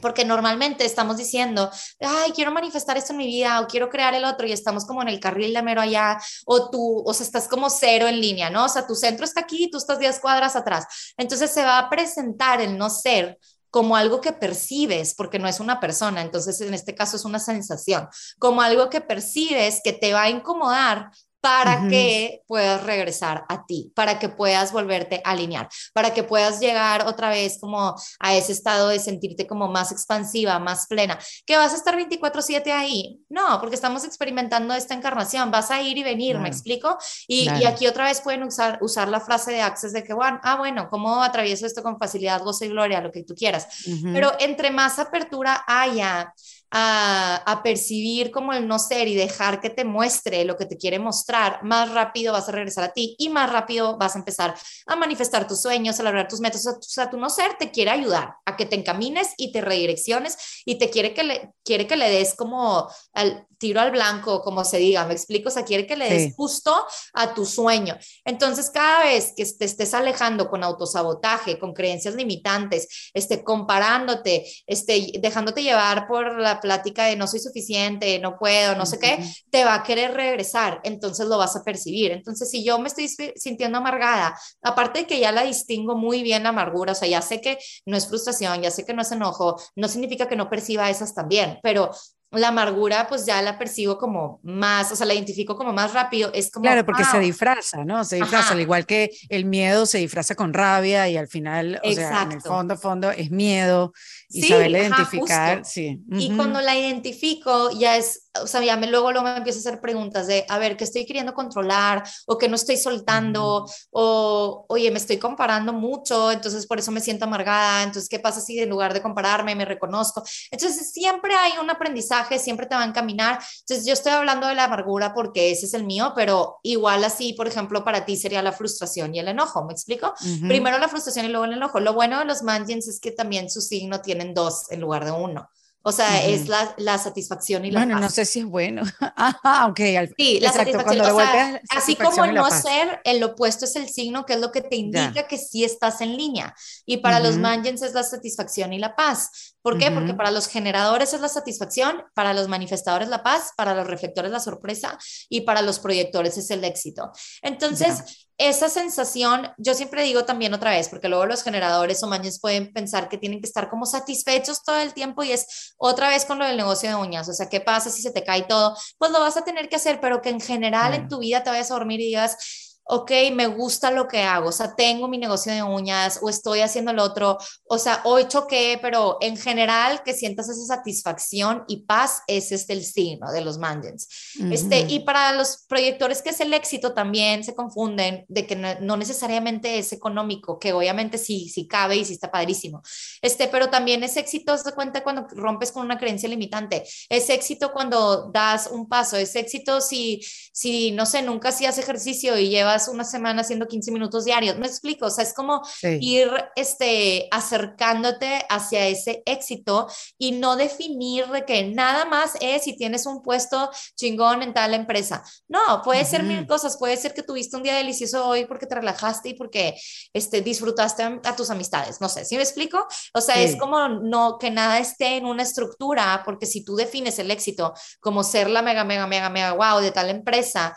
porque 0.00 0.24
normalmente 0.24 0.84
estamos 0.84 1.16
diciendo, 1.16 1.70
ay, 2.00 2.32
quiero 2.32 2.52
manifestar 2.52 2.96
esto 2.96 3.12
en 3.12 3.18
mi 3.18 3.26
vida 3.26 3.60
o 3.60 3.66
quiero 3.66 3.88
crear 3.88 4.14
el 4.14 4.24
otro 4.24 4.46
y 4.46 4.52
estamos 4.52 4.84
como 4.84 5.02
en 5.02 5.08
el 5.08 5.20
carril 5.20 5.54
de 5.54 5.62
mero 5.62 5.80
allá 5.80 6.18
o 6.46 6.70
tú, 6.70 7.02
o 7.04 7.14
sea, 7.14 7.24
estás 7.24 7.48
como 7.48 7.70
cero 7.70 8.08
en 8.08 8.20
línea, 8.20 8.50
¿no? 8.50 8.64
O 8.64 8.68
sea, 8.68 8.86
tu 8.86 8.94
centro 8.94 9.24
está 9.24 9.40
aquí 9.40 9.64
y 9.64 9.70
tú 9.70 9.78
estás 9.78 9.98
10 9.98 10.20
cuadras 10.20 10.56
atrás. 10.56 11.14
Entonces 11.16 11.50
se 11.50 11.62
va 11.62 11.78
a 11.78 11.90
presentar 11.90 12.60
el 12.60 12.76
no 12.76 12.90
ser 12.90 13.38
como 13.70 13.96
algo 13.96 14.20
que 14.20 14.32
percibes, 14.32 15.14
porque 15.14 15.38
no 15.38 15.48
es 15.48 15.60
una 15.60 15.78
persona, 15.78 16.22
entonces 16.22 16.60
en 16.60 16.74
este 16.74 16.94
caso 16.94 17.16
es 17.16 17.24
una 17.24 17.38
sensación, 17.38 18.08
como 18.38 18.62
algo 18.62 18.90
que 18.90 19.00
percibes 19.00 19.80
que 19.82 19.92
te 19.92 20.12
va 20.12 20.22
a 20.22 20.30
incomodar 20.30 21.10
para 21.40 21.88
que 21.88 22.42
puedas 22.46 22.82
regresar 22.84 23.44
a 23.48 23.64
ti, 23.64 23.92
para 23.94 24.18
que 24.18 24.28
puedas 24.28 24.72
volverte 24.72 25.22
a 25.24 25.30
alinear, 25.30 25.68
para 25.92 26.12
que 26.12 26.22
puedas 26.22 26.60
llegar 26.60 27.06
otra 27.06 27.30
vez 27.30 27.58
como 27.58 27.94
a 28.18 28.34
ese 28.34 28.52
estado 28.52 28.88
de 28.88 28.98
sentirte 28.98 29.46
como 29.46 29.68
más 29.68 29.90
expansiva, 29.90 30.58
más 30.58 30.86
plena. 30.86 31.18
¿Que 31.46 31.56
vas 31.56 31.72
a 31.72 31.76
estar 31.76 31.96
24/7 31.96 32.72
ahí? 32.72 33.20
No, 33.28 33.58
porque 33.60 33.74
estamos 33.74 34.04
experimentando 34.04 34.74
esta 34.74 34.94
encarnación, 34.94 35.50
vas 35.50 35.70
a 35.70 35.80
ir 35.80 35.96
y 35.96 36.02
venir, 36.02 36.38
¿me 36.38 36.48
explico? 36.48 36.98
Y, 37.26 37.48
aquí 37.64 37.86
otra 37.86 38.04
vez 38.04 38.20
pueden 38.20 38.42
usar, 38.42 38.78
usar 38.80 39.08
la 39.08 39.20
frase 39.20 39.52
de 39.52 39.62
Access 39.62 39.92
de 39.92 40.04
que, 40.04 40.12
bueno, 40.12 40.40
ah, 40.42 40.56
bueno, 40.56 40.88
¿cómo 40.90 41.22
atravieso 41.22 41.66
esto 41.66 41.82
con 41.82 41.98
facilidad, 41.98 42.42
gozo 42.42 42.64
y 42.64 42.68
gloria, 42.68 43.00
lo 43.00 43.12
que 43.12 43.22
tú 43.22 43.34
quieras? 43.34 43.66
Pero 44.12 44.32
entre 44.40 44.70
más 44.70 44.98
apertura 44.98 45.64
haya, 45.66 46.34
a, 46.70 47.60
percibir 47.62 48.30
como 48.30 48.52
el 48.52 48.66
no 48.66 48.78
ser 48.78 49.08
y 49.08 49.14
dejar 49.14 49.60
que 49.60 49.70
te 49.70 49.84
muestre 49.84 50.44
lo 50.44 50.56
que 50.56 50.66
te 50.66 50.78
quiere 50.78 50.98
mostrar, 50.98 51.62
más 51.62 51.90
rápido 51.92 52.32
vas 52.32 52.48
a 52.48 52.52
regresar 52.52 52.84
a 52.84 52.92
ti 52.92 53.16
y 53.18 53.28
más 53.28 53.52
rápido 53.52 53.98
vas 53.98 54.14
a 54.14 54.18
empezar 54.18 54.54
a 54.86 54.96
manifestar 54.96 55.46
tus 55.46 55.60
sueños, 55.60 56.00
a 56.00 56.02
lograr 56.02 56.28
tus 56.28 56.40
metas. 56.40 56.66
O 56.66 56.78
sea, 56.80 57.10
tu 57.10 57.18
no 57.18 57.28
ser 57.28 57.56
te 57.58 57.70
quiere 57.70 57.90
ayudar 57.90 58.36
a 58.46 58.56
que 58.56 58.66
te 58.66 58.76
encamines 58.76 59.34
y 59.36 59.52
te 59.52 59.60
redirecciones 59.60 60.62
y 60.64 60.78
te 60.78 60.90
quiere 60.90 61.12
que 61.12 61.24
le, 61.24 61.52
quiere 61.64 61.86
que 61.86 61.96
le 61.96 62.08
des 62.10 62.34
como 62.34 62.88
al 63.12 63.46
tiro 63.60 63.80
al 63.80 63.90
blanco, 63.90 64.40
como 64.42 64.64
se 64.64 64.78
diga, 64.78 65.04
me 65.04 65.12
explico, 65.12 65.50
o 65.50 65.52
sea, 65.52 65.64
quiere 65.64 65.86
que 65.86 65.94
le 65.94 66.08
des 66.08 66.34
justo 66.34 66.74
a 67.12 67.34
tu 67.34 67.44
sueño. 67.44 67.96
Entonces, 68.24 68.70
cada 68.70 69.04
vez 69.04 69.34
que 69.36 69.44
te 69.44 69.66
estés 69.66 69.92
alejando 69.92 70.48
con 70.48 70.64
autosabotaje, 70.64 71.58
con 71.58 71.74
creencias 71.74 72.14
limitantes, 72.14 73.10
este, 73.12 73.44
comparándote, 73.44 74.50
este, 74.66 75.12
dejándote 75.20 75.62
llevar 75.62 76.08
por 76.08 76.38
la 76.40 76.58
plática 76.60 77.06
de 77.06 77.16
no 77.16 77.26
soy 77.26 77.40
suficiente, 77.40 78.18
no 78.18 78.38
puedo, 78.38 78.74
no 78.76 78.86
sé 78.86 78.98
qué, 78.98 79.18
te 79.50 79.64
va 79.64 79.74
a 79.74 79.82
querer 79.82 80.14
regresar, 80.14 80.80
entonces 80.84 81.26
lo 81.26 81.38
vas 81.38 81.56
a 81.56 81.64
percibir. 81.64 82.12
Entonces, 82.12 82.50
si 82.50 82.64
yo 82.64 82.78
me 82.78 82.88
estoy 82.88 83.08
sintiendo 83.36 83.78
amargada, 83.78 84.38
aparte 84.62 85.00
de 85.00 85.06
que 85.06 85.20
ya 85.20 85.32
la 85.32 85.42
distingo 85.42 85.96
muy 85.96 86.22
bien 86.22 86.42
la 86.42 86.50
amargura, 86.50 86.92
o 86.92 86.94
sea, 86.94 87.08
ya 87.08 87.22
sé 87.22 87.40
que 87.40 87.58
no 87.86 87.96
es 87.96 88.06
frustración, 88.06 88.62
ya 88.62 88.70
sé 88.70 88.84
que 88.84 88.94
no 88.94 89.02
es 89.02 89.12
enojo, 89.12 89.60
no 89.76 89.88
significa 89.88 90.28
que 90.28 90.36
no 90.36 90.50
perciba 90.50 90.90
esas 90.90 91.14
también, 91.14 91.58
pero 91.62 91.90
la 92.32 92.48
amargura 92.48 93.06
pues 93.08 93.26
ya 93.26 93.42
la 93.42 93.58
percibo 93.58 93.98
como 93.98 94.40
más, 94.42 94.92
o 94.92 94.96
sea, 94.96 95.06
la 95.06 95.14
identifico 95.14 95.56
como 95.56 95.72
más 95.72 95.92
rápido, 95.92 96.30
es 96.32 96.50
como... 96.50 96.62
Claro, 96.62 96.84
porque 96.86 97.04
se 97.04 97.18
disfraza, 97.18 97.84
¿no? 97.84 98.04
Se 98.04 98.16
disfraza, 98.16 98.52
al 98.52 98.60
igual 98.60 98.86
que 98.86 99.10
el 99.28 99.44
miedo 99.44 99.84
se 99.86 99.98
disfraza 99.98 100.34
con 100.34 100.52
rabia 100.52 101.08
y 101.08 101.16
al 101.16 101.28
final, 101.28 101.80
o 101.82 101.92
sea, 101.92 102.22
en 102.22 102.32
el 102.32 102.40
fondo, 102.40 102.76
fondo 102.76 103.10
es 103.10 103.30
miedo 103.30 103.92
y 104.28 104.42
saber 104.42 104.70
identificar, 104.70 105.64
sí. 105.64 106.00
Y 106.12 106.36
cuando 106.36 106.60
la 106.60 106.76
identifico 106.76 107.70
ya 107.72 107.96
es 107.96 108.29
o 108.42 108.46
sea, 108.46 108.62
ya 108.62 108.76
me, 108.76 108.86
luego, 108.86 109.10
luego 109.10 109.26
me 109.26 109.36
empiezo 109.36 109.58
a 109.58 109.60
hacer 109.60 109.80
preguntas 109.80 110.26
de, 110.26 110.44
a 110.48 110.58
ver, 110.58 110.76
¿qué 110.76 110.84
estoy 110.84 111.04
queriendo 111.04 111.34
controlar? 111.34 112.04
¿O 112.26 112.38
qué 112.38 112.48
no 112.48 112.54
estoy 112.54 112.76
soltando? 112.76 113.66
O, 113.90 114.66
oye, 114.68 114.90
me 114.90 114.98
estoy 114.98 115.18
comparando 115.18 115.72
mucho, 115.72 116.30
entonces 116.30 116.66
por 116.66 116.78
eso 116.78 116.92
me 116.92 117.00
siento 117.00 117.24
amargada. 117.24 117.82
Entonces, 117.82 118.08
¿qué 118.08 118.20
pasa 118.20 118.40
si 118.40 118.58
en 118.58 118.70
lugar 118.70 118.94
de 118.94 119.02
compararme 119.02 119.54
me 119.54 119.64
reconozco? 119.64 120.22
Entonces, 120.50 120.92
siempre 120.92 121.34
hay 121.34 121.52
un 121.60 121.70
aprendizaje, 121.70 122.38
siempre 122.38 122.66
te 122.66 122.74
va 122.74 122.82
a 122.82 122.86
encaminar. 122.86 123.40
Entonces, 123.60 123.84
yo 123.84 123.92
estoy 123.92 124.12
hablando 124.12 124.46
de 124.46 124.54
la 124.54 124.64
amargura 124.64 125.12
porque 125.12 125.50
ese 125.50 125.66
es 125.66 125.74
el 125.74 125.84
mío, 125.84 126.12
pero 126.14 126.60
igual 126.62 127.02
así, 127.02 127.32
por 127.32 127.48
ejemplo, 127.48 127.82
para 127.84 128.04
ti 128.04 128.16
sería 128.16 128.42
la 128.42 128.52
frustración 128.52 129.14
y 129.14 129.18
el 129.18 129.28
enojo, 129.28 129.64
¿me 129.64 129.72
explico? 129.72 130.14
Primero 130.46 130.78
la 130.78 130.88
frustración 130.88 131.26
y 131.26 131.28
luego 131.28 131.46
el 131.46 131.54
enojo. 131.54 131.80
Lo 131.80 131.94
bueno 131.94 132.18
de 132.20 132.24
los 132.24 132.42
manjins 132.42 132.86
es 132.86 133.00
que 133.00 133.10
también 133.10 133.50
su 133.50 133.60
signo 133.60 134.00
tienen 134.00 134.34
dos 134.34 134.70
en 134.70 134.80
lugar 134.80 135.04
de 135.04 135.10
uno. 135.10 135.48
O 135.82 135.92
sea, 135.92 136.26
es 136.26 136.46
la, 136.48 136.74
la, 136.76 136.98
satisfacción 136.98 137.64
y 137.64 137.70
la 137.70 137.80
Bueno, 137.80 137.98
no 137.98 138.10
sé 138.10 138.26
si 138.26 138.40
es 138.40 138.44
bueno. 138.44 138.82
ah, 139.00 139.66
ok. 139.70 139.80
sí, 140.16 140.38
la 140.38 140.52
satisfacción. 140.52 141.00
O 141.00 141.18
sea, 141.18 141.60
así 141.70 141.96
como 141.96 142.24
el 142.24 142.34
no 142.34 142.50
ser, 142.50 143.00
el 143.04 143.22
opuesto 143.22 143.64
es 143.64 143.76
el 143.76 143.88
signo, 143.88 144.26
que 144.26 144.34
es 144.34 144.40
lo 144.40 144.52
que 144.52 144.60
te 144.60 144.76
indica 144.76 145.26
que 145.26 145.38
sí 145.38 145.64
estás 145.64 146.02
en 146.02 146.18
línea. 146.18 146.54
Y 146.84 146.98
para 146.98 147.18
los 147.18 147.38
manjens 147.38 147.80
es 147.80 147.94
la 147.94 148.02
satisfacción 148.02 148.74
y 148.74 148.78
la 148.78 148.94
paz. 148.94 149.54
¿Por 149.62 149.78
qué? 149.78 149.90
Porque 149.90 150.14
para 150.14 150.30
los 150.30 150.48
generadores 150.48 151.12
es 151.12 151.20
la 151.20 151.28
satisfacción, 151.28 152.02
para 152.14 152.32
los 152.32 152.48
manifestadores 152.48 153.08
la 153.08 153.22
paz, 153.22 153.52
para 153.56 153.74
los 153.74 153.86
reflectores 153.86 154.30
la 154.30 154.40
sorpresa 154.40 154.98
y 155.28 155.42
para 155.42 155.62
los 155.62 155.78
proyectores 155.78 156.38
es 156.38 156.50
el 156.50 156.64
éxito. 156.64 157.12
Entonces, 157.42 158.28
esa 158.38 158.70
sensación, 158.70 159.52
yo 159.58 159.74
siempre 159.74 160.02
digo 160.02 160.24
también 160.24 160.54
otra 160.54 160.70
vez, 160.70 160.88
porque 160.88 161.10
luego 161.10 161.26
los 161.26 161.42
generadores 161.42 162.02
o 162.02 162.06
maños 162.06 162.40
pueden 162.40 162.72
pensar 162.72 163.10
que 163.10 163.18
tienen 163.18 163.42
que 163.42 163.46
estar 163.46 163.68
como 163.68 163.84
satisfechos 163.84 164.62
todo 164.62 164.78
el 164.78 164.94
tiempo 164.94 165.22
y 165.22 165.32
es 165.32 165.74
otra 165.76 166.08
vez 166.08 166.24
con 166.24 166.38
lo 166.38 166.46
del 166.46 166.56
negocio 166.56 166.88
de 166.88 166.94
uñas, 166.94 167.28
o 167.28 167.34
sea, 167.34 167.50
¿qué 167.50 167.60
pasa 167.60 167.90
si 167.90 168.00
se 168.00 168.12
te 168.12 168.24
cae 168.24 168.44
todo? 168.44 168.74
Pues 168.96 169.10
lo 169.10 169.20
vas 169.20 169.36
a 169.36 169.44
tener 169.44 169.68
que 169.68 169.76
hacer, 169.76 170.00
pero 170.00 170.22
que 170.22 170.30
en 170.30 170.40
general 170.40 170.94
en 170.94 171.08
tu 171.08 171.18
vida 171.18 171.42
te 171.42 171.50
vayas 171.50 171.70
a 171.70 171.74
dormir 171.74 172.00
y 172.00 172.06
digas, 172.06 172.69
ok, 172.90 173.12
me 173.32 173.46
gusta 173.46 173.92
lo 173.92 174.08
que 174.08 174.22
hago, 174.22 174.48
o 174.48 174.52
sea, 174.52 174.74
tengo 174.74 175.06
mi 175.06 175.16
negocio 175.16 175.52
de 175.52 175.62
uñas 175.62 176.18
o 176.22 176.28
estoy 176.28 176.60
haciendo 176.60 176.90
el 176.90 176.98
otro, 176.98 177.38
o 177.68 177.78
sea, 177.78 178.00
hoy 178.04 178.26
choqué, 178.26 178.80
pero 178.82 179.16
en 179.20 179.36
general 179.36 180.02
que 180.02 180.12
sientas 180.12 180.48
esa 180.48 180.76
satisfacción 180.76 181.62
y 181.68 181.84
paz, 181.84 182.22
ese 182.26 182.56
es 182.56 182.68
el 182.68 182.84
signo 182.84 183.30
de 183.30 183.42
los 183.42 183.58
mangens. 183.58 184.08
este, 184.50 184.86
y 184.88 185.00
para 185.00 185.32
los 185.34 185.64
proyectores 185.68 186.20
que 186.20 186.30
es 186.30 186.40
el 186.40 186.52
éxito 186.52 186.92
también 186.92 187.44
se 187.44 187.54
confunden 187.54 188.24
de 188.28 188.46
que 188.46 188.56
no, 188.56 188.96
necesariamente 188.96 189.78
es 189.78 189.92
económico, 189.92 190.58
que 190.58 190.72
obviamente 190.72 191.16
sí, 191.16 191.48
sí 191.48 191.68
cabe 191.68 191.96
y 191.96 192.04
sí 192.04 192.14
está 192.14 192.32
padrísimo, 192.32 192.82
este, 193.22 193.46
pero 193.46 193.70
también 193.70 194.02
es 194.02 194.16
éxito, 194.16 194.58
se 194.58 194.72
cuenta 194.72 195.04
cuando 195.04 195.28
rompes 195.30 195.70
con 195.70 195.84
una 195.84 195.96
creencia 195.96 196.28
limitante, 196.28 196.82
es 197.08 197.30
éxito 197.30 197.72
cuando 197.72 198.30
das 198.32 198.68
un 198.72 198.88
paso, 198.88 199.16
es 199.16 199.36
éxito 199.36 199.80
si, 199.80 200.20
si 200.52 200.90
no 200.90 201.06
sé, 201.06 201.22
nunca 201.22 201.50
hacías 201.50 201.78
ejercicio 201.78 202.36
y 202.36 202.48
llevas 202.48 202.79
una 202.88 203.04
semana 203.04 203.42
haciendo 203.42 203.66
15 203.66 203.92
minutos 203.92 204.24
diarios. 204.24 204.58
Me 204.58 204.66
explico, 204.66 205.06
o 205.06 205.10
sea, 205.10 205.24
es 205.24 205.34
como 205.34 205.62
ir 205.82 206.30
este, 206.56 207.28
acercándote 207.30 208.44
hacia 208.48 208.86
ese 208.86 209.22
éxito 209.26 209.88
y 210.18 210.32
no 210.32 210.56
definir 210.56 211.26
de 211.28 211.44
que 211.44 211.64
nada 211.64 212.04
más 212.04 212.32
es 212.40 212.64
si 212.64 212.76
tienes 212.76 213.06
un 213.06 213.22
puesto 213.22 213.70
chingón 213.96 214.42
en 214.42 214.54
tal 214.54 214.74
empresa. 214.74 215.22
No, 215.48 215.82
puede 215.82 216.04
ser 216.04 216.22
mil 216.22 216.46
cosas, 216.46 216.76
puede 216.76 216.96
ser 216.96 217.14
que 217.14 217.22
tuviste 217.22 217.56
un 217.56 217.62
día 217.62 217.76
delicioso 217.76 218.26
hoy 218.26 218.46
porque 218.46 218.66
te 218.66 218.74
relajaste 218.74 219.30
y 219.30 219.34
porque 219.34 219.74
este, 220.12 220.40
disfrutaste 220.40 221.02
a, 221.02 221.36
tus 221.36 221.50
amistades, 221.50 222.00
no 222.00 222.08
sé, 222.08 222.24
¿sí 222.24 222.36
me 222.36 222.42
explico? 222.42 222.86
O 223.14 223.20
sea, 223.20 223.40
es 223.40 223.56
como 223.56 223.88
no 223.88 224.38
que 224.38 224.50
nada 224.50 224.78
esté 224.78 225.16
en 225.16 225.26
una 225.26 225.42
estructura, 225.42 226.22
porque 226.24 226.46
si 226.46 226.64
tú 226.64 226.76
defines 226.76 227.18
el 227.18 227.30
éxito 227.30 227.72
como 228.00 228.24
ser 228.24 228.50
la 228.50 228.62
mega, 228.62 228.84
mega, 228.84 229.06
mega, 229.06 229.30
mega 229.30 229.52
wow 229.52 229.80
de 229.80 229.92
tal 229.92 230.10
empresa, 230.10 230.74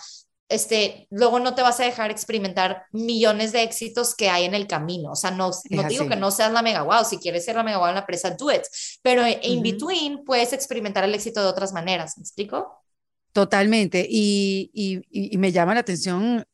este, 0.53 1.07
luego 1.09 1.39
no 1.39 1.55
te 1.55 1.61
vas 1.61 1.79
a 1.79 1.83
dejar 1.83 2.11
experimentar 2.11 2.85
millones 2.91 3.51
de 3.51 3.63
éxitos 3.63 4.15
que 4.15 4.29
hay 4.29 4.45
en 4.45 4.53
el 4.53 4.67
camino. 4.67 5.11
O 5.11 5.15
sea, 5.15 5.31
no, 5.31 5.51
no 5.69 5.83
digo 5.83 6.07
que 6.07 6.15
no 6.15 6.31
seas 6.31 6.51
la 6.51 6.61
mega 6.61 6.83
wow, 6.83 7.03
si 7.03 7.17
quieres 7.17 7.45
ser 7.45 7.55
la 7.55 7.63
mega 7.63 7.79
wow 7.79 7.87
en 7.87 7.95
la 7.95 8.01
empresa, 8.01 8.31
do 8.31 8.51
it. 8.51 8.63
Pero 9.01 9.23
in 9.27 9.63
between 9.63 10.23
puedes 10.23 10.53
experimentar 10.53 11.03
el 11.03 11.15
éxito 11.15 11.41
de 11.41 11.47
otras 11.47 11.73
maneras. 11.73 12.17
¿Me 12.17 12.21
explico? 12.21 12.83
Totalmente. 13.31 14.05
Y, 14.07 14.69
y, 15.11 15.37
me 15.37 15.51
llama 15.51 15.73
la 15.73 15.79
atención 15.79 16.45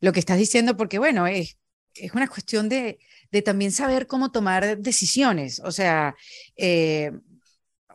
lo 0.00 0.12
que 0.12 0.20
estás 0.20 0.36
diciendo, 0.36 0.76
porque 0.76 0.98
bueno, 0.98 1.26
es, 1.26 1.56
es 1.94 2.12
una 2.12 2.28
cuestión 2.28 2.68
de, 2.68 2.98
de 3.30 3.42
también 3.42 3.72
saber 3.72 4.06
cómo 4.06 4.30
tomar 4.30 4.78
decisiones. 4.78 5.60
O 5.64 5.72
sea, 5.72 6.14
eh, 6.56 7.10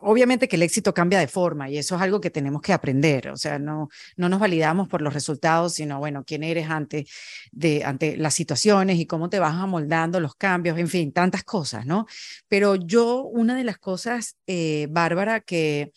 obviamente 0.02 0.48
que 0.48 0.56
el 0.56 0.62
éxito 0.62 0.92
cambia 0.94 1.18
de 1.18 1.28
forma 1.28 1.70
y 1.70 1.78
eso 1.78 1.96
es 1.96 2.02
algo 2.02 2.20
que 2.20 2.30
tenemos 2.30 2.62
que 2.62 2.72
aprender, 2.72 3.28
o 3.28 3.36
sea, 3.36 3.58
no, 3.58 3.88
no 4.16 4.28
nos 4.28 4.40
validamos 4.40 4.88
por 4.88 5.02
los 5.02 5.14
resultados, 5.14 5.74
sino, 5.74 5.98
bueno, 5.98 6.24
quién 6.26 6.42
eres 6.42 6.68
ante, 6.68 7.06
de, 7.50 7.84
ante 7.84 8.16
las 8.16 8.34
situaciones 8.34 8.98
y 8.98 9.06
cómo 9.06 9.28
te 9.28 9.38
vas 9.38 9.54
amoldando 9.54 10.20
los 10.20 10.34
cambios, 10.34 10.78
en 10.78 10.88
fin, 10.88 11.12
tantas 11.12 11.44
cosas, 11.44 11.86
¿no? 11.86 12.06
Pero 12.48 12.74
yo, 12.76 13.22
una 13.22 13.56
de 13.56 13.64
las 13.64 13.78
cosas, 13.78 14.36
eh, 14.46 14.86
Bárbara, 14.90 15.40
que, 15.40 15.92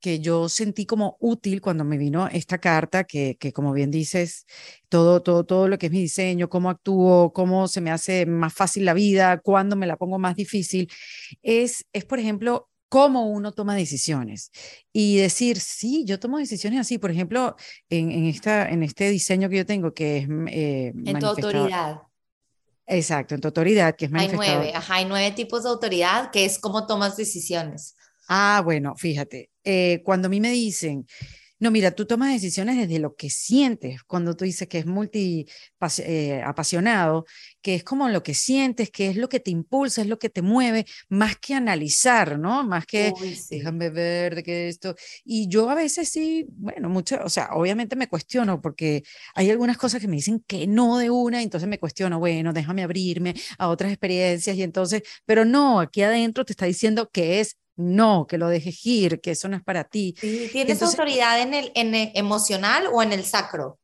que 0.00 0.20
yo 0.20 0.48
sentí 0.48 0.86
como 0.86 1.16
útil 1.20 1.60
cuando 1.60 1.84
me 1.84 1.98
vino 1.98 2.28
esta 2.28 2.58
carta, 2.58 3.04
que, 3.04 3.36
que 3.38 3.52
como 3.52 3.72
bien 3.72 3.90
dices, 3.90 4.46
todo, 4.88 5.22
todo, 5.22 5.44
todo 5.44 5.68
lo 5.68 5.78
que 5.78 5.86
es 5.86 5.92
mi 5.92 6.00
diseño, 6.00 6.48
cómo 6.48 6.70
actúo, 6.70 7.32
cómo 7.32 7.68
se 7.68 7.80
me 7.80 7.90
hace 7.90 8.26
más 8.26 8.54
fácil 8.54 8.84
la 8.84 8.94
vida, 8.94 9.38
cuándo 9.40 9.76
me 9.76 9.86
la 9.86 9.96
pongo 9.96 10.18
más 10.18 10.36
difícil, 10.36 10.90
es, 11.42 11.84
es 11.92 12.04
por 12.04 12.18
ejemplo, 12.18 12.70
cómo 12.90 13.30
uno 13.30 13.52
toma 13.52 13.76
decisiones 13.76 14.50
y 14.92 15.16
decir, 15.16 15.60
sí, 15.60 16.04
yo 16.04 16.18
tomo 16.18 16.38
decisiones 16.38 16.80
así, 16.80 16.98
por 16.98 17.12
ejemplo, 17.12 17.56
en, 17.88 18.10
en 18.10 18.26
esta, 18.26 18.68
en 18.68 18.82
este 18.82 19.08
diseño 19.08 19.48
que 19.48 19.58
yo 19.58 19.64
tengo, 19.64 19.94
que 19.94 20.18
es... 20.18 20.28
Eh, 20.48 20.92
en 21.06 21.18
tu 21.18 21.26
autoridad. 21.26 22.02
Exacto, 22.86 23.36
en 23.36 23.40
tu 23.40 23.46
autoridad, 23.46 23.94
que 23.94 24.06
es 24.06 24.12
Hay 24.12 24.28
nueve, 24.34 24.72
ajá, 24.74 24.96
hay 24.96 25.04
nueve 25.04 25.30
tipos 25.30 25.62
de 25.62 25.68
autoridad, 25.68 26.32
que 26.32 26.44
es 26.44 26.58
cómo 26.58 26.88
tomas 26.88 27.16
decisiones. 27.16 27.94
Ah, 28.28 28.60
bueno, 28.64 28.96
fíjate, 28.96 29.50
eh, 29.62 30.02
cuando 30.04 30.26
a 30.26 30.28
mí 30.28 30.40
me 30.40 30.50
dicen, 30.50 31.06
No, 31.60 31.70
mira, 31.70 31.90
tú 31.90 32.06
tomas 32.06 32.32
decisiones 32.32 32.78
desde 32.78 32.98
lo 32.98 33.14
que 33.14 33.28
sientes, 33.28 34.02
cuando 34.04 34.34
tú 34.34 34.46
dices 34.46 34.66
que 34.66 34.78
es 34.78 34.86
multi 34.86 35.46
eh, 35.98 36.42
apasionado, 36.42 37.26
que 37.60 37.74
es 37.74 37.84
como 37.84 38.08
lo 38.08 38.22
que 38.22 38.32
sientes, 38.32 38.90
que 38.90 39.10
es 39.10 39.16
lo 39.16 39.28
que 39.28 39.40
te 39.40 39.50
impulsa, 39.50 40.00
es 40.00 40.06
lo 40.08 40.18
que 40.18 40.30
te 40.30 40.40
mueve, 40.40 40.86
más 41.10 41.36
que 41.36 41.54
analizar, 41.54 42.38
¿no? 42.38 42.64
Más 42.64 42.86
que 42.86 43.12
déjame 43.50 43.90
ver 43.90 44.36
de 44.36 44.42
qué 44.42 44.68
esto. 44.68 44.94
Y 45.22 45.48
yo 45.48 45.68
a 45.68 45.74
veces 45.74 46.08
sí, 46.08 46.46
bueno, 46.48 46.88
mucho, 46.88 47.18
o 47.22 47.28
sea, 47.28 47.50
obviamente 47.52 47.94
me 47.94 48.08
cuestiono 48.08 48.62
porque 48.62 49.02
hay 49.34 49.50
algunas 49.50 49.76
cosas 49.76 50.00
que 50.00 50.08
me 50.08 50.16
dicen 50.16 50.42
que 50.46 50.66
no 50.66 50.96
de 50.96 51.10
una, 51.10 51.42
entonces 51.42 51.68
me 51.68 51.78
cuestiono, 51.78 52.18
bueno, 52.18 52.54
déjame 52.54 52.82
abrirme 52.84 53.34
a 53.58 53.68
otras 53.68 53.92
experiencias 53.92 54.56
y 54.56 54.62
entonces, 54.62 55.02
pero 55.26 55.44
no, 55.44 55.80
aquí 55.80 56.00
adentro 56.00 56.46
te 56.46 56.54
está 56.54 56.64
diciendo 56.64 57.10
que 57.12 57.40
es 57.40 57.58
no, 57.76 58.26
que 58.26 58.38
lo 58.38 58.48
dejes 58.48 58.84
ir, 58.84 59.20
que 59.20 59.32
eso 59.32 59.48
no 59.48 59.56
es 59.56 59.62
para 59.62 59.84
ti. 59.84 60.14
¿Tienes 60.52 60.82
autoridad 60.82 61.40
en 61.40 61.54
el, 61.54 61.72
en 61.74 61.94
emocional 62.14 62.88
o 62.92 63.02
en 63.02 63.12
el 63.12 63.24
sacro? 63.24 63.78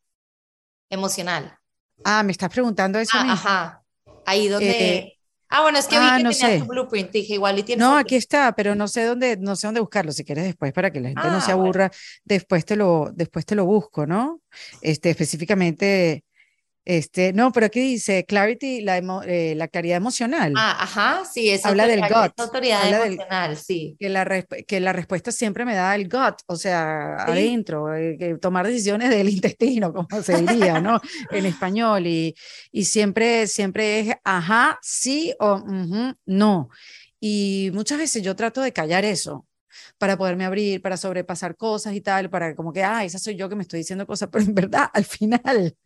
Emocional. 0.91 1.59
Ah, 2.05 2.23
me 2.23 2.33
estás 2.33 2.51
preguntando 2.51 2.99
eso. 2.99 3.13
Ah, 3.15 3.33
ajá. 3.33 3.83
Ahí 4.27 4.49
donde. 4.49 4.97
Eh, 4.99 5.19
ah, 5.49 5.63
bueno, 5.63 5.79
es 5.79 5.87
que 5.87 5.99
vi 5.99 6.05
ah, 6.05 6.17
que 6.19 6.25
no 6.25 6.31
tenía 6.31 6.59
tu 6.59 6.67
blueprint, 6.67 7.11
dije 7.11 7.35
igual 7.35 7.59
y 7.59 7.63
tienes. 7.63 7.87
No, 7.87 7.97
aquí 7.97 8.17
está, 8.17 8.53
pero 8.55 8.75
no 8.75 8.87
sé 8.87 9.05
dónde, 9.05 9.37
no 9.39 9.57
sé 9.57 9.67
dónde 9.67 9.81
buscarlo. 9.81 10.13
Si 10.13 10.25
quieres 10.25 10.45
después 10.45 10.73
para 10.73 10.91
que 10.91 11.01
la 11.01 11.09
gente 11.09 11.29
no 11.29 11.41
se 11.41 11.53
ah, 11.53 11.55
aburra, 11.55 11.91
después 12.25 12.65
te 12.65 12.77
lo, 12.77 13.11
después 13.15 13.47
te 13.47 13.55
lo 13.55 13.65
busco, 13.65 14.07
¿no? 14.07 14.43
Este, 14.83 15.11
específicamente 15.11 16.26
este, 16.87 17.33
no, 17.33 17.51
pero 17.51 17.67
aquí 17.67 17.81
dice 17.81 18.25
clarity, 18.25 18.81
la, 18.81 18.99
eh, 19.27 19.55
la 19.57 19.67
claridad 19.67 19.97
emocional. 19.97 20.55
Ah, 20.57 20.77
ajá, 20.85 21.25
sí, 21.25 21.51
es 21.51 21.67
habla 21.67 21.89
del 21.89 22.01
gut. 22.01 22.39
autoridad 22.39 22.89
emocional, 22.89 23.57
sí. 23.57 23.97
Que 23.99 24.09
la, 24.09 24.25
que 24.45 24.79
la 24.79 24.93
respuesta 24.93 25.33
siempre 25.33 25.65
me 25.65 25.75
da 25.75 25.97
el 25.97 26.09
gut, 26.09 26.37
o 26.47 26.55
sea, 26.55 27.17
adentro, 27.17 27.93
eh, 27.93 28.17
que 28.17 28.37
tomar 28.37 28.69
decisiones 28.69 29.11
del 29.11 29.29
intestino, 29.31 29.93
como 29.93 30.23
se 30.23 30.41
diría, 30.41 30.81
¿no? 30.81 31.01
en 31.33 31.47
español, 31.47 32.07
y, 32.07 32.37
y 32.71 32.85
siempre, 32.85 33.49
siempre 33.49 33.99
es 33.99 34.17
ajá, 34.23 34.79
sí 34.81 35.35
o 35.41 35.65
no. 36.25 36.71
Y 37.19 37.73
muchas 37.75 37.99
veces 37.99 38.23
yo 38.23 38.37
trato 38.37 38.61
de 38.61 38.73
callar 38.73 39.05
eso, 39.05 39.45
para 39.99 40.17
poderme 40.17 40.45
abrir, 40.45 40.81
para 40.81 40.97
sobrepasar 40.97 41.57
cosas 41.57 41.95
y 41.95 42.01
tal, 42.01 42.31
para 42.31 42.55
como 42.55 42.73
que, 42.73 42.85
ah, 42.85 43.05
esa 43.05 43.19
soy 43.19 43.35
yo 43.35 43.49
que 43.49 43.57
me 43.57 43.63
estoy 43.63 43.81
diciendo 43.81 44.07
cosas, 44.07 44.29
pero 44.31 44.45
en 44.45 44.55
verdad, 44.55 44.89
al 44.93 45.05
final, 45.05 45.77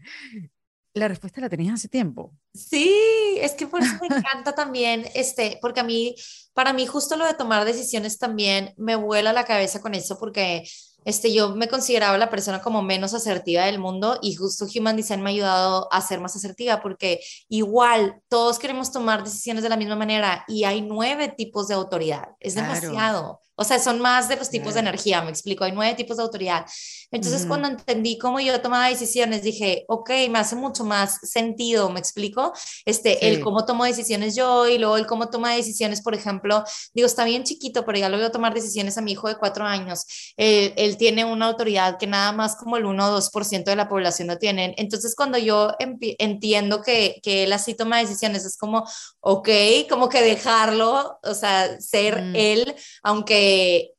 la 0.94 1.08
respuesta 1.08 1.40
la 1.40 1.48
tenías 1.48 1.74
hace 1.74 1.88
tiempo. 1.88 2.32
Sí, 2.52 2.92
es 3.40 3.52
que 3.52 3.66
por 3.66 3.82
eso 3.82 3.94
me 4.00 4.16
encanta 4.16 4.54
también, 4.54 5.06
este, 5.14 5.58
porque 5.62 5.80
a 5.80 5.84
mí, 5.84 6.14
para 6.52 6.72
mí 6.72 6.86
justo 6.86 7.16
lo 7.16 7.24
de 7.24 7.34
tomar 7.34 7.64
decisiones 7.64 8.18
también 8.18 8.74
me 8.76 8.96
vuela 8.96 9.32
la 9.32 9.44
cabeza 9.44 9.80
con 9.80 9.94
eso, 9.94 10.18
porque 10.18 10.64
este, 11.04 11.32
yo 11.32 11.54
me 11.54 11.68
consideraba 11.68 12.18
la 12.18 12.28
persona 12.28 12.60
como 12.60 12.82
menos 12.82 13.14
asertiva 13.14 13.64
del 13.64 13.78
mundo 13.78 14.18
y 14.20 14.34
justo 14.34 14.66
Human 14.74 14.96
Design 14.96 15.22
me 15.22 15.30
ha 15.30 15.32
ayudado 15.32 15.88
a 15.92 16.00
ser 16.02 16.20
más 16.20 16.36
asertiva 16.36 16.82
porque 16.82 17.20
igual 17.48 18.20
todos 18.28 18.58
queremos 18.58 18.92
tomar 18.92 19.24
decisiones 19.24 19.62
de 19.62 19.70
la 19.70 19.76
misma 19.76 19.96
manera 19.96 20.44
y 20.46 20.64
hay 20.64 20.82
nueve 20.82 21.28
tipos 21.28 21.68
de 21.68 21.74
autoridad, 21.74 22.36
es 22.38 22.54
demasiado. 22.54 23.40
O 23.54 23.64
sea, 23.64 23.78
son 23.78 24.00
más 24.00 24.28
de 24.28 24.36
los 24.36 24.48
tipos 24.48 24.74
de 24.74 24.80
energía, 24.80 25.22
me 25.22 25.30
explico, 25.30 25.64
hay 25.64 25.72
nueve 25.72 25.94
tipos 25.94 26.16
de 26.16 26.22
autoridad. 26.22 26.66
Entonces, 27.10 27.46
cuando 27.46 27.68
entendí 27.68 28.18
cómo 28.18 28.40
yo 28.40 28.60
tomaba 28.60 28.88
decisiones, 28.88 29.42
dije, 29.42 29.84
ok, 29.88 30.10
me 30.30 30.38
hace 30.38 30.54
mucho 30.54 30.84
más 30.84 31.18
sentido, 31.22 31.90
me 31.90 31.98
explico, 31.98 32.52
este, 32.84 33.28
el 33.28 33.40
cómo 33.40 33.64
tomo 33.64 33.84
decisiones 33.84 34.36
yo 34.36 34.68
y 34.68 34.78
luego 34.78 34.96
el 34.96 35.06
cómo 35.06 35.28
toma 35.28 35.54
decisiones, 35.54 36.02
por 36.02 36.14
ejemplo, 36.14 36.64
digo, 36.94 37.06
está 37.06 37.24
bien 37.24 37.44
chiquito, 37.44 37.84
pero 37.84 37.98
ya 37.98 38.08
lo 38.08 38.18
veo 38.18 38.30
tomar 38.30 38.54
decisiones 38.54 38.96
a 38.96 39.02
mi 39.02 39.12
hijo 39.12 39.28
de 39.28 39.36
cuatro 39.36 39.64
años. 39.64 40.06
Eh, 40.36 40.72
él 40.76 40.96
tiene 40.96 41.24
una 41.24 41.46
autoridad 41.46 41.98
que 41.98 42.06
nada 42.06 42.32
más 42.32 42.56
como 42.56 42.76
el 42.76 42.84
1 42.84 43.06
o 43.06 43.20
2% 43.20 43.64
de 43.64 43.76
la 43.76 43.88
población 43.88 44.28
no 44.28 44.38
tienen. 44.38 44.74
Entonces, 44.76 45.14
cuando 45.16 45.38
yo 45.38 45.72
entiendo 45.78 46.82
que, 46.82 47.20
que 47.22 47.44
él 47.44 47.52
así 47.52 47.74
toma 47.74 47.98
decisiones, 47.98 48.44
es 48.44 48.56
como, 48.56 48.84
ok, 49.20 49.48
como 49.88 50.08
que 50.08 50.22
dejarlo, 50.22 51.18
o 51.22 51.34
sea, 51.34 51.80
ser 51.80 52.22
mm. 52.22 52.36
él, 52.36 52.74
aunque 53.02 53.94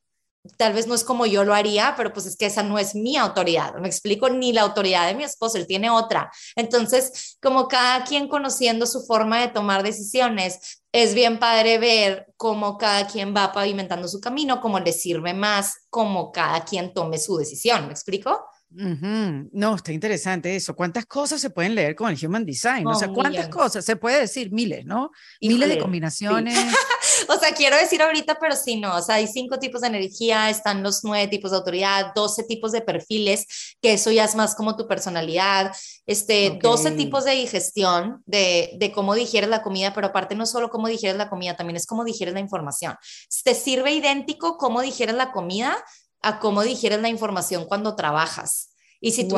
tal 0.57 0.73
vez 0.73 0.87
no 0.87 0.95
es 0.95 1.03
como 1.03 1.25
yo 1.25 1.43
lo 1.43 1.53
haría, 1.53 1.93
pero 1.95 2.13
pues 2.13 2.25
es 2.25 2.35
que 2.35 2.45
esa 2.45 2.63
no 2.63 2.79
es 2.79 2.95
mi 2.95 3.17
autoridad, 3.17 3.75
me 3.75 3.87
explico, 3.87 4.29
ni 4.29 4.53
la 4.53 4.61
autoridad 4.61 5.07
de 5.07 5.15
mi 5.15 5.23
esposo, 5.23 5.57
él 5.57 5.67
tiene 5.67 5.89
otra. 5.89 6.31
Entonces, 6.55 7.37
como 7.41 7.67
cada 7.67 8.03
quien 8.03 8.27
conociendo 8.27 8.85
su 8.85 9.05
forma 9.05 9.41
de 9.41 9.49
tomar 9.49 9.83
decisiones, 9.83 10.81
es 10.91 11.13
bien 11.13 11.39
padre 11.39 11.77
ver 11.77 12.27
cómo 12.37 12.77
cada 12.77 13.07
quien 13.07 13.35
va 13.35 13.51
pavimentando 13.51 14.07
su 14.07 14.19
camino, 14.19 14.61
cómo 14.61 14.79
le 14.79 14.91
sirve 14.91 15.33
más, 15.33 15.85
cómo 15.89 16.31
cada 16.31 16.65
quien 16.65 16.93
tome 16.93 17.17
su 17.17 17.37
decisión, 17.37 17.85
¿me 17.87 17.93
explico? 17.93 18.45
No, 18.73 19.75
está 19.75 19.91
interesante 19.91 20.55
eso. 20.55 20.75
¿Cuántas 20.75 21.05
cosas 21.05 21.41
se 21.41 21.49
pueden 21.49 21.75
leer 21.75 21.93
con 21.93 22.09
el 22.09 22.25
Human 22.25 22.45
Design? 22.45 22.87
o 22.87 22.95
sea, 22.95 23.09
¿cuántas 23.09 23.49
cosas? 23.49 23.83
Se 23.83 23.97
puede 23.97 24.21
decir 24.21 24.51
miles, 24.51 24.85
¿no? 24.85 25.11
miles 25.41 25.69
de 25.69 25.77
combinaciones. 25.77 26.57
o 27.33 27.39
sea, 27.39 27.53
quiero 27.53 27.77
decir 27.77 28.01
ahorita, 28.01 28.37
pero 28.39 28.55
sí, 28.55 28.77
no. 28.77 28.95
O 28.97 29.01
sea, 29.01 29.15
hay 29.15 29.27
cinco 29.27 29.59
tipos 29.59 29.81
de 29.81 29.87
energía, 29.87 30.49
están 30.49 30.83
los 30.83 31.03
nueve 31.03 31.27
tipos 31.27 31.51
de 31.51 31.57
autoridad, 31.57 32.13
doce 32.13 32.43
tipos 32.43 32.71
de 32.71 32.81
perfiles, 32.81 33.75
que 33.81 33.93
eso 33.93 34.11
ya 34.11 34.25
es 34.25 34.35
más 34.35 34.55
como 34.55 34.75
tu 34.75 34.87
personalidad, 34.87 35.75
este, 36.05 36.59
doce 36.61 36.91
tipos 36.91 37.25
de 37.25 37.31
digestión, 37.31 38.21
de, 38.25 38.71
de 38.77 38.91
cómo 38.91 39.15
digieres 39.15 39.49
la 39.49 39.61
comida, 39.61 39.93
pero 39.93 40.07
aparte 40.07 40.35
no 40.35 40.45
solo 40.45 40.69
cómo 40.69 40.87
digieres 40.87 41.17
la 41.17 41.29
comida, 41.29 41.55
también 41.55 41.77
es 41.77 41.85
cómo 41.85 42.03
digieres 42.03 42.33
la 42.33 42.39
información. 42.39 42.95
¿Te 43.43 43.55
sirve 43.55 43.93
idéntico 43.93 44.57
cómo 44.57 44.81
digieres 44.81 45.15
la 45.15 45.31
comida? 45.31 45.77
a 46.21 46.39
cómo 46.39 46.61
digieres 46.63 47.01
la 47.01 47.09
información 47.09 47.65
cuando 47.65 47.95
trabajas. 47.95 48.70
Y 49.03 49.11
si 49.11 49.27
tú, 49.27 49.35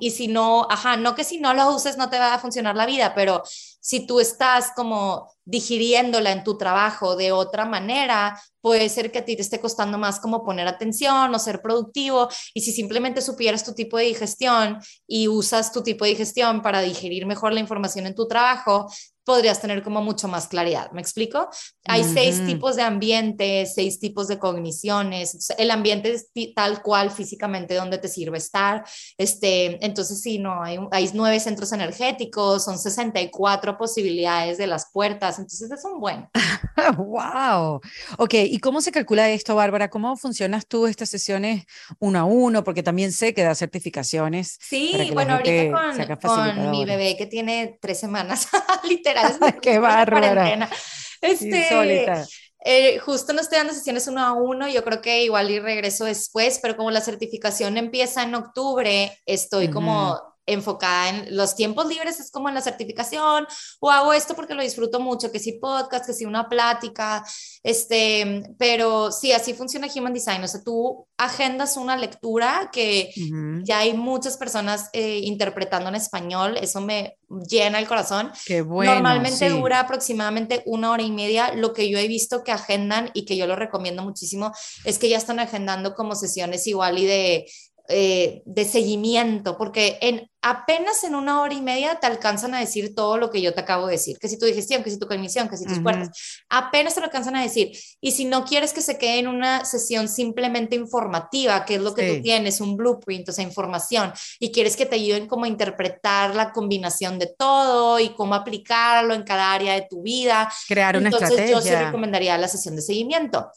y 0.00 0.10
si 0.10 0.26
no, 0.26 0.66
ajá, 0.68 0.96
no 0.96 1.14
que 1.14 1.22
si 1.22 1.38
no 1.38 1.54
lo 1.54 1.70
uses 1.72 1.96
no 1.96 2.10
te 2.10 2.18
va 2.18 2.34
a 2.34 2.38
funcionar 2.38 2.74
la 2.74 2.84
vida, 2.84 3.14
pero 3.14 3.42
si 3.46 4.06
tú 4.06 4.18
estás 4.18 4.72
como 4.74 5.30
digiriéndola 5.44 6.32
en 6.32 6.42
tu 6.42 6.58
trabajo 6.58 7.14
de 7.14 7.30
otra 7.30 7.64
manera, 7.64 8.40
puede 8.60 8.88
ser 8.88 9.12
que 9.12 9.18
a 9.18 9.24
ti 9.24 9.36
te 9.36 9.42
esté 9.42 9.60
costando 9.60 9.98
más 9.98 10.18
como 10.18 10.42
poner 10.42 10.66
atención 10.66 11.32
o 11.32 11.38
ser 11.38 11.62
productivo. 11.62 12.28
Y 12.54 12.62
si 12.62 12.72
simplemente 12.72 13.20
supieras 13.20 13.62
tu 13.62 13.72
tipo 13.74 13.98
de 13.98 14.04
digestión 14.04 14.78
y 15.06 15.28
usas 15.28 15.70
tu 15.70 15.82
tipo 15.82 16.04
de 16.04 16.12
digestión 16.12 16.60
para 16.62 16.80
digerir 16.80 17.26
mejor 17.26 17.52
la 17.52 17.60
información 17.60 18.06
en 18.06 18.14
tu 18.14 18.26
trabajo, 18.26 18.90
podrías 19.24 19.60
tener 19.60 19.82
como 19.82 20.02
mucho 20.02 20.28
más 20.28 20.48
claridad. 20.48 20.90
¿Me 20.92 21.00
explico? 21.00 21.48
Hay 21.86 22.04
seis 22.04 22.44
tipos 22.44 22.76
de 22.76 22.82
ambiente, 22.82 23.66
seis 23.66 23.98
tipos 23.98 24.28
de 24.28 24.38
cogniciones. 24.38 25.50
El 25.58 25.70
ambiente 25.70 26.12
es 26.12 26.28
tal 26.54 26.82
cual 26.82 27.10
físicamente 27.10 27.74
donde 27.74 27.98
te 27.98 28.08
sirve 28.08 28.38
estar. 28.38 28.84
Este, 29.18 29.84
entonces, 29.84 30.20
sí, 30.20 30.38
no, 30.38 30.62
hay, 30.62 30.78
hay 30.90 31.10
nueve 31.14 31.40
centros 31.40 31.72
energéticos, 31.72 32.64
son 32.64 32.78
64 32.78 33.78
posibilidades 33.78 34.58
de 34.58 34.66
las 34.66 34.90
puertas. 34.92 35.38
Entonces, 35.38 35.70
es 35.70 35.84
un 35.84 36.00
buen. 36.00 36.28
¡Wow! 36.96 37.80
Ok, 38.18 38.34
¿y 38.34 38.58
cómo 38.58 38.80
se 38.80 38.92
calcula 38.92 39.30
esto, 39.30 39.54
Bárbara? 39.54 39.88
¿Cómo 39.90 40.16
funcionas 40.16 40.66
tú 40.66 40.86
estas 40.86 41.08
sesiones 41.08 41.64
uno 41.98 42.18
a 42.18 42.24
uno? 42.24 42.64
Porque 42.64 42.82
también 42.82 43.12
sé 43.12 43.32
que 43.32 43.42
da 43.42 43.54
certificaciones. 43.54 44.58
Sí, 44.60 45.10
bueno, 45.12 45.34
ahorita 45.34 46.18
con, 46.20 46.56
con 46.56 46.70
mi 46.70 46.84
bebé 46.84 47.16
que 47.16 47.26
tiene 47.26 47.78
tres 47.80 47.98
semanas, 47.98 48.48
literal 49.14 49.60
Qué 49.62 49.78
bárbara. 49.78 50.70
Este, 51.20 52.06
eh, 52.66 52.98
justo 52.98 53.32
no 53.32 53.40
estoy 53.40 53.58
dando 53.58 53.74
sesiones 53.74 54.08
uno 54.08 54.20
a 54.22 54.32
uno, 54.32 54.68
yo 54.68 54.82
creo 54.84 55.02
que 55.02 55.22
igual 55.22 55.50
y 55.50 55.58
regreso 55.58 56.06
después, 56.06 56.58
pero 56.62 56.76
como 56.76 56.90
la 56.90 57.00
certificación 57.00 57.76
empieza 57.76 58.22
en 58.22 58.34
octubre, 58.34 59.18
estoy 59.26 59.68
como 59.68 60.18
enfocada 60.46 61.08
en 61.08 61.36
los 61.36 61.54
tiempos 61.56 61.86
libres, 61.86 62.20
es 62.20 62.30
como 62.30 62.48
en 62.48 62.54
la 62.54 62.60
certificación, 62.60 63.46
o 63.80 63.90
hago 63.90 64.12
esto 64.12 64.34
porque 64.34 64.54
lo 64.54 64.62
disfruto 64.62 65.00
mucho, 65.00 65.32
que 65.32 65.38
si 65.38 65.52
podcast, 65.52 66.06
que 66.06 66.12
si 66.12 66.24
una 66.24 66.48
plática, 66.48 67.24
este, 67.62 68.44
pero 68.58 69.10
sí, 69.10 69.32
así 69.32 69.54
funciona 69.54 69.88
Human 69.94 70.12
Design, 70.12 70.42
o 70.42 70.48
sea, 70.48 70.62
tú 70.62 71.06
agendas 71.16 71.76
una 71.76 71.96
lectura 71.96 72.70
que 72.72 73.10
ya 73.62 73.78
hay 73.78 73.94
muchas 73.94 74.36
personas 74.36 74.90
eh, 74.92 75.20
interpretando 75.22 75.88
en 75.88 75.94
español, 75.94 76.58
eso 76.60 76.80
me 76.80 77.16
llena 77.48 77.78
el 77.78 77.86
corazón. 77.86 78.30
Qué 78.46 78.62
bueno, 78.62 78.94
Normalmente 78.94 79.48
dura 79.48 79.80
aproximadamente 79.80 80.62
una 80.66 80.90
hora 80.90 81.02
y 81.02 81.10
media, 81.10 81.54
lo 81.54 81.72
que 81.72 81.88
yo 81.88 81.98
he 81.98 82.08
visto 82.08 82.44
que 82.44 82.52
agendan 82.52 83.10
y 83.14 83.24
que 83.24 83.36
yo 83.36 83.46
lo 83.46 83.56
recomiendo 83.56 84.02
muchísimo 84.02 84.52
es 84.84 84.98
que 84.98 85.08
ya 85.08 85.16
están 85.16 85.40
agendando 85.40 85.94
como 85.94 86.14
sesiones 86.14 86.66
igual 86.66 86.98
y 86.98 87.06
de 87.06 87.46
eh, 87.86 88.40
de 88.46 88.64
seguimiento, 88.64 89.58
porque 89.58 89.98
en, 90.00 90.30
apenas 90.44 91.02
en 91.04 91.14
una 91.14 91.40
hora 91.40 91.54
y 91.54 91.62
media 91.62 91.94
te 91.94 92.06
alcanzan 92.06 92.54
a 92.54 92.60
decir 92.60 92.94
todo 92.94 93.16
lo 93.16 93.30
que 93.30 93.40
yo 93.40 93.54
te 93.54 93.60
acabo 93.62 93.86
de 93.86 93.92
decir, 93.92 94.18
que 94.18 94.28
si 94.28 94.38
tu 94.38 94.44
digestión, 94.44 94.82
que 94.84 94.90
si 94.90 94.98
tu 94.98 95.08
cognición, 95.08 95.48
que 95.48 95.56
si 95.56 95.64
tus 95.64 95.78
puertas, 95.78 96.42
apenas 96.50 96.94
te 96.94 97.00
lo 97.00 97.06
alcanzan 97.06 97.34
a 97.34 97.42
decir. 97.42 97.72
Y 98.02 98.12
si 98.12 98.26
no 98.26 98.44
quieres 98.44 98.74
que 98.74 98.82
se 98.82 98.98
quede 98.98 99.20
en 99.20 99.28
una 99.28 99.64
sesión 99.64 100.06
simplemente 100.06 100.76
informativa, 100.76 101.64
que 101.64 101.76
es 101.76 101.80
lo 101.80 101.94
que 101.94 102.16
tú 102.16 102.22
tienes, 102.22 102.60
un 102.60 102.76
blueprint, 102.76 103.26
o 103.30 103.32
sea, 103.32 103.42
información, 103.42 104.12
y 104.38 104.52
quieres 104.52 104.76
que 104.76 104.84
te 104.84 104.96
ayuden 104.96 105.28
como 105.28 105.46
a 105.46 105.48
interpretar 105.48 106.34
la 106.34 106.52
combinación 106.52 107.18
de 107.18 107.32
todo 107.38 107.98
y 107.98 108.10
cómo 108.10 108.34
aplicarlo 108.34 109.14
en 109.14 109.22
cada 109.22 109.50
área 109.50 109.72
de 109.72 109.86
tu 109.88 110.02
vida. 110.02 110.52
Crear 110.68 110.98
una 110.98 111.08
Entonces, 111.08 111.50
yo 111.50 111.62
sí 111.62 111.74
recomendaría 111.74 112.36
la 112.36 112.48
sesión 112.48 112.76
de 112.76 112.82
seguimiento. 112.82 113.50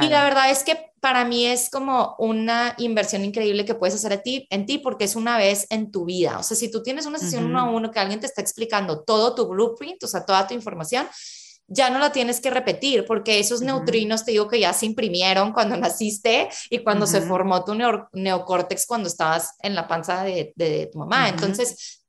Y 0.00 0.08
la 0.08 0.24
verdad 0.24 0.50
es 0.50 0.62
que 0.62 0.92
para 1.00 1.24
mí 1.24 1.46
es 1.46 1.68
como 1.68 2.14
una 2.18 2.74
inversión 2.78 3.24
increíble 3.24 3.64
que 3.64 3.74
puedes 3.74 3.96
hacer 3.96 4.12
a 4.12 4.22
ti, 4.22 4.46
en 4.50 4.66
ti 4.66 4.78
porque 4.78 5.04
es 5.04 5.16
una 5.16 5.36
vez 5.36 5.66
en 5.70 5.90
tu 5.90 6.04
vida. 6.04 6.21
O 6.26 6.42
sea, 6.42 6.56
si 6.56 6.70
tú 6.70 6.82
tienes 6.82 7.06
una 7.06 7.18
sesión 7.18 7.44
uno 7.44 7.60
a 7.60 7.64
uno 7.64 7.90
que 7.90 7.98
alguien 7.98 8.20
te 8.20 8.26
está 8.26 8.40
explicando 8.40 9.02
todo 9.02 9.34
tu 9.34 9.46
blueprint, 9.46 10.02
o 10.04 10.06
sea, 10.06 10.24
toda 10.24 10.46
tu 10.46 10.54
información, 10.54 11.06
ya 11.68 11.90
no 11.90 11.98
la 11.98 12.12
tienes 12.12 12.40
que 12.40 12.50
repetir 12.50 13.04
porque 13.06 13.38
esos 13.38 13.62
neutrinos 13.62 14.24
te 14.24 14.32
digo 14.32 14.48
que 14.48 14.60
ya 14.60 14.72
se 14.72 14.86
imprimieron 14.86 15.52
cuando 15.52 15.76
naciste 15.78 16.48
y 16.70 16.78
cuando 16.78 17.06
se 17.06 17.22
formó 17.22 17.64
tu 17.64 17.74
neocórtex 18.12 18.86
cuando 18.86 19.08
estabas 19.08 19.54
en 19.62 19.74
la 19.74 19.88
panza 19.88 20.24
de, 20.24 20.52
de 20.56 20.88
tu 20.92 20.98
mamá. 20.98 21.28
Entonces, 21.28 22.01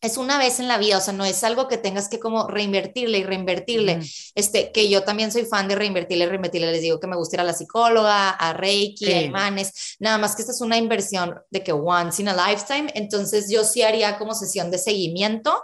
es 0.00 0.16
una 0.16 0.38
vez 0.38 0.60
en 0.60 0.68
la 0.68 0.78
vida, 0.78 0.96
o 0.96 1.00
sea, 1.00 1.12
no 1.12 1.26
es 1.26 1.44
algo 1.44 1.68
que 1.68 1.76
tengas 1.76 2.08
que 2.08 2.18
como 2.18 2.48
reinvertirle 2.48 3.18
y 3.18 3.24
reinvertirle. 3.24 4.00
Este, 4.34 4.72
que 4.72 4.88
yo 4.88 5.02
también 5.02 5.30
soy 5.30 5.44
fan 5.44 5.68
de 5.68 5.74
reinvertirle 5.74 6.24
y 6.24 6.28
reinvertirle. 6.28 6.72
Les 6.72 6.80
digo 6.80 6.98
que 6.98 7.06
me 7.06 7.16
gusta 7.16 7.36
ir 7.36 7.40
a 7.40 7.44
la 7.44 7.52
psicóloga, 7.52 8.30
a 8.30 8.52
Reiki, 8.54 9.12
a 9.12 9.20
imanes. 9.20 9.96
Nada 9.98 10.16
más 10.16 10.34
que 10.34 10.42
esta 10.42 10.52
es 10.52 10.60
una 10.62 10.78
inversión 10.78 11.34
de 11.50 11.62
que 11.62 11.72
once 11.72 12.22
in 12.22 12.28
a 12.28 12.48
lifetime. 12.48 12.90
Entonces, 12.94 13.50
yo 13.50 13.62
sí 13.62 13.82
haría 13.82 14.18
como 14.18 14.34
sesión 14.34 14.70
de 14.70 14.78
seguimiento 14.78 15.62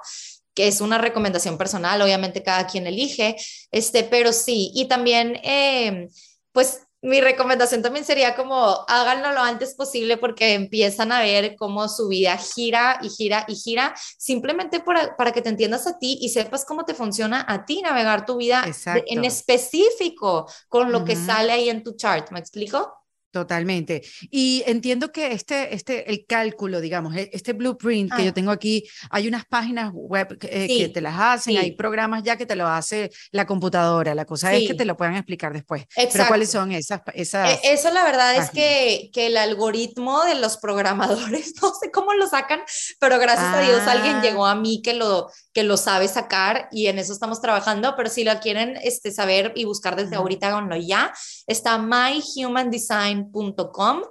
que 0.55 0.69
es 0.69 0.81
una 0.81 0.97
recomendación 0.97 1.59
personal, 1.59 2.01
obviamente 2.01 2.43
cada 2.43 2.67
quien 2.67 2.87
elige, 2.87 3.37
este, 3.71 4.05
pero 4.05 4.33
sí, 4.33 4.73
y 4.75 4.87
también, 4.87 5.39
eh, 5.45 6.09
pues 6.51 6.86
mi 7.07 7.21
recomendación 7.21 7.83
también 7.83 8.05
sería 8.05 8.35
como 8.35 8.85
háganlo 8.89 9.33
lo 9.33 9.41
antes 9.41 9.75
posible 9.75 10.17
porque 10.17 10.55
empiezan 10.55 11.13
a 11.13 11.21
ver 11.21 11.55
cómo 11.55 11.89
su 11.89 12.09
vida 12.09 12.37
gira 12.37 12.99
y 13.01 13.09
gira 13.11 13.45
y 13.47 13.55
gira, 13.55 13.95
simplemente 14.19 14.81
para, 14.81 15.17
para 15.17 15.31
que 15.31 15.41
te 15.41 15.49
entiendas 15.49 15.87
a 15.87 16.01
ti 16.01 16.19
y 16.21 16.31
sepas 16.31 16.65
cómo 16.65 16.85
te 16.85 16.95
funciona 16.95 17.45
a 17.47 17.65
ti 17.65 17.81
navegar 17.81 18.27
tu 18.27 18.39
vida 18.39 18.65
en 19.07 19.25
específico 19.25 20.51
con 20.69 20.91
lo 20.91 21.05
que 21.05 21.15
sale 21.15 21.53
ahí 21.53 21.69
en 21.69 21.85
tu 21.85 21.95
chart. 21.95 22.33
¿Me 22.33 22.41
explico? 22.41 23.06
Totalmente. 23.37 24.03
Y 24.31 24.63
entiendo 24.67 25.13
que 25.13 25.33
este, 25.33 25.75
este, 25.75 26.11
el 26.11 26.25
cálculo, 26.25 26.81
digamos, 26.81 27.15
e, 27.15 27.29
este 27.35 27.53
blueprint 27.53 28.11
que 28.15 28.25
yo 28.25 28.31
ah. 28.31 28.33
tengo 28.33 28.51
aquí, 28.51 28.89
hay 29.11 29.29
unas 29.29 29.45
páginas 29.45 29.91
web 29.93 30.39
que, 30.39 30.49
eh, 30.65 30.89
te 30.89 31.03
las 31.03 31.17
hacen, 31.19 31.59
hay 31.59 31.73
programas 31.73 32.23
ya 32.23 32.39
que 32.39 32.47
te 32.47 32.57
lo 32.57 32.67
hace 32.67 33.11
la 33.33 33.47
computadora. 33.47 34.15
La 34.15 34.25
cosa 34.25 34.55
es 34.55 34.67
que 34.67 34.73
te 34.73 34.87
lo 34.87 34.97
puedan 34.97 35.17
explicar 35.17 35.53
después. 35.53 35.85
Pero 35.95 36.27
¿cuáles 36.29 36.51
son 36.51 36.73
esas? 36.73 37.03
esas 37.13 37.63
e, 37.63 37.75
Eso 37.75 37.91
la 37.91 38.05
verdad 38.05 38.37
es 38.37 38.49
que, 38.49 39.11
que 39.13 39.27
el 39.27 39.37
algoritmo 39.37 40.25
de 40.25 40.37
los 40.37 40.57
programadores, 40.57 41.53
no 41.63 41.75
sé 41.79 41.91
cómo 41.91 42.15
lo 42.15 42.27
sacan, 42.29 42.61
pero 42.99 43.19
gracias 43.19 43.55
a 43.55 43.61
Dios 43.61 43.83
alguien 43.83 44.23
llegó 44.23 44.47
a 44.47 44.53
ah. 44.53 44.55
mí 44.55 44.81
que 44.81 44.95
lo, 44.95 45.31
que 45.57 45.65
lo 45.65 45.77
sabe 45.79 46.07
sacar 46.07 46.69
y 46.71 46.89
en 46.89 46.99
eso 46.99 47.15
estamos 47.15 47.41
trabajando. 47.41 47.97
Pero 47.97 48.11
si 48.11 48.25
lo 48.25 48.39
quieren 48.41 48.77
este, 48.83 49.11
saber 49.11 49.55
y 49.57 49.65
buscar 49.65 49.97
desde 49.97 50.17
ahorita, 50.17 50.49
háganlo 50.49 50.77
ya. 50.77 51.15
Está 51.47 51.79
My 51.79 52.23
Human 52.37 52.71
Design 52.71 53.31
myhumandesign.com 53.33 54.03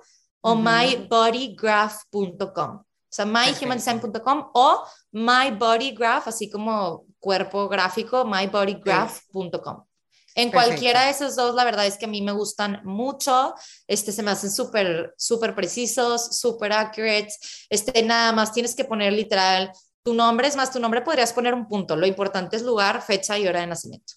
o 0.41 0.55
mybodygraph.com. 0.55 2.77
O 2.77 2.85
sea, 3.11 3.25
myhumandesign.com 3.25 4.49
o 4.55 4.83
mybodygraph, 5.11 6.27
así 6.27 6.49
como 6.49 7.05
cuerpo 7.19 7.69
gráfico, 7.69 8.25
mybodygraph.com. 8.25 9.85
En 10.33 10.49
cualquiera 10.49 11.05
de 11.05 11.11
esos 11.11 11.35
dos, 11.35 11.53
la 11.53 11.63
verdad 11.63 11.85
es 11.85 11.99
que 11.99 12.05
a 12.05 12.07
mí 12.07 12.23
me 12.23 12.31
gustan 12.31 12.81
mucho. 12.85 13.53
Este 13.85 14.11
se 14.11 14.23
me 14.23 14.31
hacen 14.31 14.49
súper, 14.49 15.13
súper 15.15 15.53
precisos, 15.53 16.39
súper 16.39 16.73
accurate. 16.73 17.29
Este 17.69 18.01
nada 18.01 18.31
más 18.31 18.51
tienes 18.51 18.75
que 18.75 18.83
poner 18.83 19.13
literal 19.13 19.71
tu 20.05 20.13
nombre, 20.13 20.47
es 20.47 20.55
más, 20.55 20.71
tu 20.71 20.79
nombre 20.79 21.01
podrías 21.01 21.33
poner 21.33 21.55
un 21.55 21.67
punto. 21.67 21.95
Lo 21.95 22.05
importante 22.05 22.55
es 22.55 22.61
lugar, 22.61 23.01
fecha 23.01 23.39
y 23.39 23.47
hora 23.47 23.61
de 23.61 23.67
nacimiento. 23.67 24.13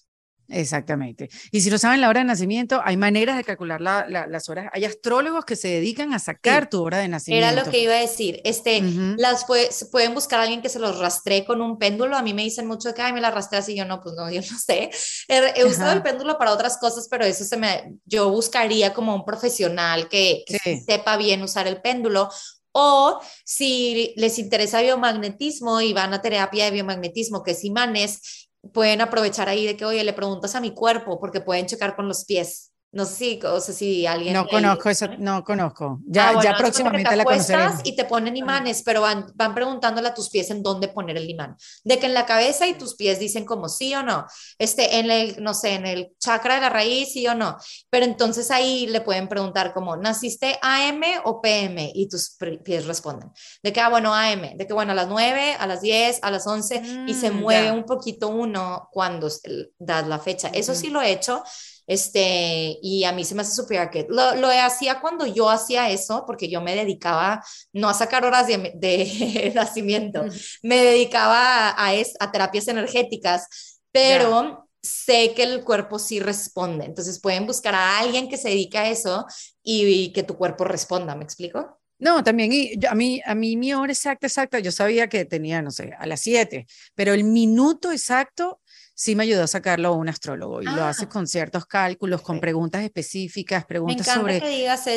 Exactamente. 0.49 1.29
Y 1.51 1.61
si 1.61 1.69
no 1.69 1.77
saben 1.77 2.01
la 2.01 2.09
hora 2.09 2.21
de 2.21 2.25
nacimiento, 2.25 2.81
hay 2.83 2.97
maneras 2.97 3.37
de 3.37 3.43
calcular 3.43 3.81
las 3.81 4.49
horas. 4.49 4.67
Hay 4.73 4.85
astrólogos 4.85 5.45
que 5.45 5.55
se 5.55 5.67
dedican 5.67 6.13
a 6.13 6.19
sacar 6.19 6.69
tu 6.69 6.81
hora 6.81 6.97
de 6.97 7.07
nacimiento. 7.07 7.47
Era 7.47 7.63
lo 7.63 7.69
que 7.69 7.79
iba 7.79 7.93
a 7.93 7.99
decir. 7.99 8.41
Este, 8.43 8.81
las 9.17 9.45
pueden 9.45 10.13
buscar 10.13 10.39
a 10.39 10.43
alguien 10.43 10.61
que 10.61 10.69
se 10.69 10.79
los 10.79 10.97
rastree 10.97 11.45
con 11.45 11.61
un 11.61 11.77
péndulo. 11.77 12.17
A 12.17 12.23
mí 12.23 12.33
me 12.33 12.43
dicen 12.43 12.67
mucho 12.67 12.93
que, 12.93 13.01
ay, 13.01 13.13
me 13.13 13.21
la 13.21 13.31
rastreas 13.31 13.69
y 13.69 13.75
yo 13.75 13.85
no, 13.85 14.01
pues 14.01 14.15
no, 14.15 14.29
yo 14.31 14.41
no 14.41 14.57
sé. 14.57 14.89
He, 15.27 15.63
usado 15.65 15.91
el 15.91 16.01
péndulo 16.01 16.37
para 16.37 16.51
otras 16.51 16.77
cosas, 16.77 17.07
pero 17.09 17.25
eso 17.25 17.43
se 17.45 17.57
me, 17.57 17.97
yo 18.05 18.29
buscaría 18.29 18.93
como 18.93 19.13
un 19.13 19.25
profesional 19.25 20.09
que, 20.09 20.43
sepa 20.85 21.17
bien 21.17 21.43
usar 21.43 21.67
el 21.67 21.81
péndulo 21.81 22.29
o 22.71 23.19
si 23.45 24.13
les 24.17 24.39
interesa 24.39 24.81
biomagnetismo 24.81 25.81
y 25.81 25.93
van 25.93 26.13
a 26.13 26.21
terapia 26.21 26.65
de 26.65 26.71
biomagnetismo, 26.71 27.43
que 27.43 27.51
es 27.51 27.63
imanes, 27.63 28.49
pueden 28.73 29.01
aprovechar 29.01 29.49
ahí 29.49 29.65
de 29.65 29.77
que, 29.77 29.85
oye, 29.85 30.03
le 30.03 30.13
preguntas 30.13 30.55
a 30.55 30.61
mi 30.61 30.73
cuerpo 30.73 31.19
porque 31.19 31.41
pueden 31.41 31.65
checar 31.65 31.95
con 31.95 32.07
los 32.07 32.25
pies. 32.25 32.68
No 32.91 33.05
sé 33.05 33.15
si, 33.15 33.39
o 33.43 33.61
sea, 33.61 33.75
si 33.75 34.07
alguien... 34.07 34.33
No 34.33 34.47
conozco 34.47 34.89
eso, 34.89 35.07
no 35.19 35.43
conozco. 35.43 35.99
Ya, 36.07 36.29
ah, 36.29 36.43
ya 36.43 36.57
próximamente 36.57 37.15
la 37.15 37.23
conoceremos. 37.23 37.81
Y 37.83 37.95
te 37.95 38.05
ponen 38.05 38.35
imanes, 38.35 38.81
pero 38.83 39.01
van, 39.01 39.31
van 39.35 39.53
preguntándole 39.53 40.07
a 40.07 40.13
tus 40.15 40.31
pies 40.31 40.49
en 40.49 40.63
dónde 40.63 40.87
poner 40.87 41.15
el 41.15 41.29
imán. 41.29 41.55
De 41.83 41.99
que 41.99 42.07
en 42.07 42.15
la 42.15 42.25
cabeza 42.25 42.65
y 42.65 42.73
tus 42.73 42.95
pies 42.95 43.19
dicen 43.19 43.45
como 43.45 43.69
sí 43.69 43.93
o 43.93 44.01
no. 44.01 44.25
Este, 44.57 44.97
en 44.97 45.11
el, 45.11 45.43
no 45.43 45.53
sé, 45.53 45.75
en 45.75 45.85
el 45.85 46.13
chakra 46.17 46.55
de 46.55 46.61
la 46.61 46.69
raíz, 46.69 47.13
sí 47.13 47.27
o 47.27 47.35
no. 47.35 47.57
Pero 47.91 48.05
entonces 48.05 48.49
ahí 48.49 48.87
le 48.87 49.01
pueden 49.01 49.27
preguntar 49.27 49.71
como, 49.71 49.95
¿naciste 49.95 50.57
AM 50.63 51.01
o 51.25 51.41
PM? 51.41 51.91
Y 51.93 52.09
tus 52.09 52.37
pies 52.63 52.87
responden. 52.87 53.29
De 53.61 53.71
que, 53.71 53.81
ah, 53.81 53.89
bueno, 53.89 54.15
AM. 54.15 54.57
De 54.57 54.65
que, 54.65 54.73
bueno, 54.73 54.93
a 54.93 54.95
las 54.95 55.07
9, 55.07 55.57
a 55.59 55.67
las 55.67 55.81
10, 55.81 56.19
a 56.23 56.31
las 56.31 56.47
11. 56.47 57.05
y 57.05 57.13
se 57.13 57.29
mm, 57.29 57.39
mueve 57.39 57.71
un 57.71 57.83
poquito 57.83 58.29
uno 58.29 58.89
cuando 58.91 59.29
das 59.77 60.07
la 60.07 60.17
fecha. 60.17 60.47
Eso 60.47 60.73
sí 60.73 60.89
lo 60.89 61.03
he 61.03 61.11
hecho 61.11 61.43
este, 61.89 62.77
y 62.83 63.03
a 63.03 63.11
mí 63.11 63.25
se 63.25 63.33
me 63.33 63.41
hace 63.41 63.55
súper 63.55 63.89
que 63.89 64.05
lo, 64.07 64.35
lo 64.35 64.47
hacía 64.49 65.01
cuando 65.01 65.25
yo 65.25 65.49
hacía 65.49 65.89
eso, 65.89 66.23
porque 66.27 66.47
yo 66.47 66.61
me 66.61 66.75
dedicaba 66.75 67.43
no 67.73 67.89
a 67.89 67.95
sacar 67.95 68.23
horas 68.25 68.45
de, 68.45 68.73
de 68.75 69.51
nacimiento, 69.55 70.23
me 70.61 70.83
dedicaba 70.83 71.69
a, 71.69 71.91
a, 72.19 72.31
terapias 72.31 72.67
energéticas, 72.67 73.79
pero 73.91 74.67
sé 74.83 75.33
que 75.35 75.41
el 75.41 75.63
cuerpo 75.63 75.97
sí 75.97 76.19
responde. 76.19 76.85
Entonces 76.85 77.19
pueden 77.19 77.47
buscar 77.47 77.73
a 77.73 77.97
alguien 77.97 78.29
que 78.29 78.37
se 78.37 78.49
dedique 78.49 78.77
a 78.77 78.87
eso 78.87 79.25
y, 79.63 80.13
que 80.13 80.21
tu 80.21 80.37
cuerpo 80.37 80.65
responda, 80.65 81.15
¿me 81.15 81.23
explico? 81.23 81.79
No, 81.97 82.23
también, 82.23 82.53
y 82.53 82.85
a 82.85 82.93
mí, 82.93 83.19
a 83.25 83.33
mí 83.33 83.57
mi 83.57 83.73
hora 83.73 83.91
exacta, 83.91 84.27
exacta, 84.27 84.59
yo 84.59 84.71
sabía 84.71 85.09
que 85.09 85.25
tenía, 85.25 85.63
no 85.63 85.71
sé, 85.71 85.91
a 85.97 86.05
las 86.05 86.21
7, 86.21 86.67
pero 86.93 87.13
el 87.13 87.23
minuto 87.23 87.91
exacto 87.91 88.58
sí 88.99 89.15
me 89.15 89.23
ayudó 89.23 89.43
a 89.43 89.47
sacarlo 89.47 89.93
un 89.93 90.09
astrólogo 90.09 90.61
y 90.61 90.65
lo 90.65 90.83
hace 90.83 91.05
ah. 91.05 91.09
con 91.09 91.25
ciertos 91.25 91.65
cálculos, 91.65 92.21
con 92.21 92.41
preguntas 92.41 92.83
específicas, 92.83 93.63
preguntas 93.63 94.05
sobre 94.05 94.41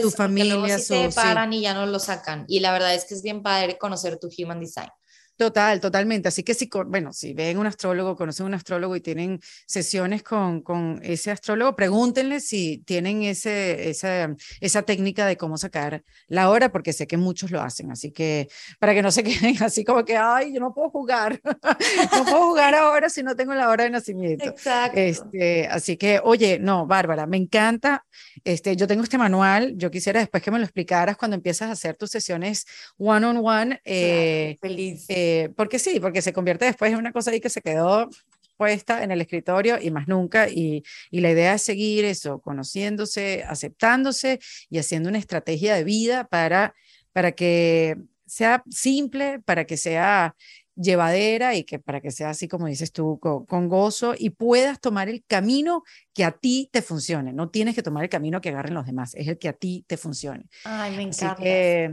tu 0.03 0.11
familia. 0.11 0.77
Que 0.77 0.83
se 0.83 1.11
paran 1.15 1.53
y 1.53 1.61
ya 1.61 1.73
no 1.73 1.87
lo 1.87 2.01
sacan. 2.01 2.45
Y 2.49 2.59
la 2.59 2.73
verdad 2.73 2.97
es 2.97 3.05
que 3.05 3.15
es 3.15 3.23
bien 3.23 3.45
padre 3.45 3.79
conocer 3.79 4.19
tu 4.19 4.29
human 4.37 4.59
design. 4.59 4.89
Total, 5.37 5.81
totalmente. 5.81 6.29
Así 6.29 6.43
que 6.43 6.55
si, 6.55 6.69
bueno, 6.87 7.13
si 7.13 7.33
ven 7.33 7.59
un 7.59 7.67
astrólogo, 7.67 8.17
conocen 8.17 8.47
un 8.47 8.55
astrólogo 8.55 8.95
y 8.97 9.01
tienen 9.01 9.41
sesiones 9.67 10.23
con, 10.23 10.61
con 10.61 11.01
ese 11.03 11.31
astrólogo, 11.31 11.75
pregúntenle 11.75 12.41
si 12.41 12.79
tienen 12.85 13.23
ese, 13.23 13.89
esa, 13.89 14.37
esa 14.61 14.83
técnica 14.83 15.27
de 15.27 15.37
cómo 15.37 15.57
sacar 15.57 16.03
la 16.29 16.51
hora, 16.51 16.71
porque 16.71 16.93
sé 16.93 17.07
que 17.07 17.17
muchos 17.17 17.51
lo 17.51 17.63
hacen. 17.63 17.91
Así 17.91 18.13
que 18.13 18.49
para 18.79 18.95
que 18.95 19.03
no 19.03 19.11
se 19.11 19.23
queden 19.25 19.63
así 19.63 19.85
como 19.85 20.05
que, 20.05 20.17
ay, 20.17 20.53
yo 20.53 20.61
no 20.61 20.75
puedo 20.75 20.91
jugar, 20.91 21.41
no 22.13 22.25
puedo 22.25 22.49
jugar 22.49 22.75
ahora 22.75 23.09
si 23.09 23.23
no 23.23 23.35
tengo 23.35 23.55
la 23.55 23.69
hora 23.69 23.85
de 23.85 23.91
nacimiento. 23.91 24.45
Exacto. 24.45 25.01
Este, 25.01 25.67
así 25.67 25.97
que, 25.97 26.21
oye, 26.23 26.59
no, 26.59 26.87
Bárbara, 26.87 27.27
me 27.27 27.39
encanta. 27.39 28.05
Este, 28.45 28.77
yo 28.77 28.87
tengo 28.87 29.03
este 29.03 29.19
manual, 29.19 29.75
yo 29.77 29.91
quisiera 29.91 30.21
después 30.21 30.43
que 30.43 30.51
me 30.51 30.59
lo 30.59 30.65
explicaras 30.65 31.17
cuando 31.17 31.37
empiezas 31.37 31.69
a 31.69 31.73
hacer 31.73 31.97
tus 31.97 32.11
sesiones 32.11 32.67
one 32.99 33.27
on 33.27 33.39
one. 33.39 33.81
Eh, 33.85 34.59
feliz. 34.61 35.07
Eh, 35.09 35.22
eh, 35.25 35.51
porque 35.57 35.79
sí, 35.79 36.01
porque 36.01 36.21
se 36.21 36.33
convierte 36.33 36.65
después 36.65 36.93
en 36.93 36.99
una 36.99 37.13
cosa 37.13 37.31
ahí 37.31 37.41
que 37.41 37.49
se 37.49 37.63
quedó 37.63 38.11
puesta 38.57 39.05
en 39.05 39.13
el 39.13 39.21
escritorio 39.21 39.79
y 39.81 39.91
más 39.93 40.09
nunca. 40.09 40.49
Y, 40.49 40.83
y, 41.11 41.21
la 41.21 41.31
idea 41.31 41.55
es 41.55 41.63
seguir 41.63 42.05
eso, 42.05 42.41
conociéndose, 42.41 43.45
aceptándose 43.49 44.41
y 44.69 44.79
haciendo 44.79 45.09
una 45.09 45.19
estrategia 45.19 45.77
de 45.77 45.85
vida 45.85 46.25
para, 46.29 46.75
para 47.13 47.33
que 47.33 47.97
sea 48.27 48.65
simple, 48.69 49.41
para 49.45 49.65
que 49.65 49.77
sea 49.77 50.35
llevadera 50.77 51.55
y 51.55 51.65
que 51.65 51.79
para 51.79 52.01
que 52.01 52.11
sea 52.11 52.31
así 52.31 52.49
como 52.49 52.67
dices 52.67 52.93
tú, 52.93 53.19
con, 53.21 53.45
con, 53.47 53.69
gozo 53.69 54.15
y 54.19 54.31
puedas 54.31 54.81
tomar 54.81 55.09
el 55.09 55.25
camino 55.27 55.83
que 56.15 56.25
a 56.25 56.33
ti 56.33 56.69
te 56.73 56.83
funcione. 56.83 57.33
No 57.33 57.51
tienes 57.51 57.75
que 57.75 57.83
tomar 57.83 58.05
el 58.05 58.11
camino 58.11 58.41
que 58.41 58.51
agarren 58.51 58.75
los 58.75 58.87
demás, 58.87 59.15
es 59.15 59.29
el 59.29 59.39
que 59.39 59.49
a 59.49 59.53
ti 59.53 59.85
te 59.87 59.97
funcione. 59.97 60.45
Ay, 60.65 60.97
me 60.97 61.03
encanta. 61.03 61.43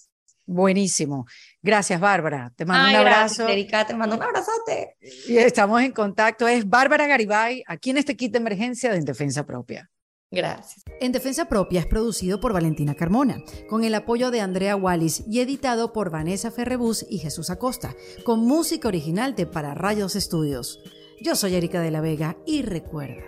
Buenísimo. 0.49 1.27
Gracias, 1.61 1.99
Bárbara. 2.01 2.51
Te 2.55 2.65
mando 2.65 2.89
un 2.89 2.95
abrazo. 2.95 3.43
Gracias, 3.43 3.49
Erika, 3.49 3.85
te 3.85 3.93
mando 3.93 4.15
un 4.15 4.23
abrazote. 4.23 4.97
Y 5.27 5.37
estamos 5.37 5.79
en 5.83 5.91
contacto. 5.91 6.47
Es 6.47 6.67
Bárbara 6.67 7.05
Garibay, 7.05 7.63
aquí 7.67 7.91
en 7.91 7.97
este 7.97 8.17
kit 8.17 8.31
de 8.31 8.39
emergencia 8.39 8.91
de 8.91 8.97
En 8.97 9.05
Defensa 9.05 9.45
Propia. 9.45 9.91
Gracias. 10.31 10.83
En 10.99 11.11
Defensa 11.11 11.45
Propia 11.45 11.81
es 11.81 11.85
producido 11.85 12.39
por 12.39 12.53
Valentina 12.53 12.95
Carmona, 12.95 13.43
con 13.69 13.83
el 13.83 13.93
apoyo 13.93 14.31
de 14.31 14.41
Andrea 14.41 14.75
Wallis 14.75 15.23
y 15.27 15.39
editado 15.39 15.93
por 15.93 16.09
Vanessa 16.09 16.49
Ferrebus 16.49 17.05
y 17.07 17.19
Jesús 17.19 17.51
Acosta, 17.51 17.95
con 18.23 18.39
música 18.39 18.87
original 18.87 19.35
de 19.35 19.45
Para 19.45 19.75
Rayos 19.75 20.15
Estudios. 20.15 20.79
Yo 21.21 21.35
soy 21.35 21.55
Erika 21.55 21.79
de 21.79 21.91
la 21.91 22.01
Vega 22.01 22.37
y 22.47 22.63
recuerda 22.63 23.23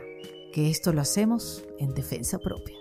que 0.54 0.72
esto 0.72 0.92
lo 0.92 1.02
hacemos 1.02 1.64
en 1.78 1.94
Defensa 1.94 2.40
Propia. 2.40 2.81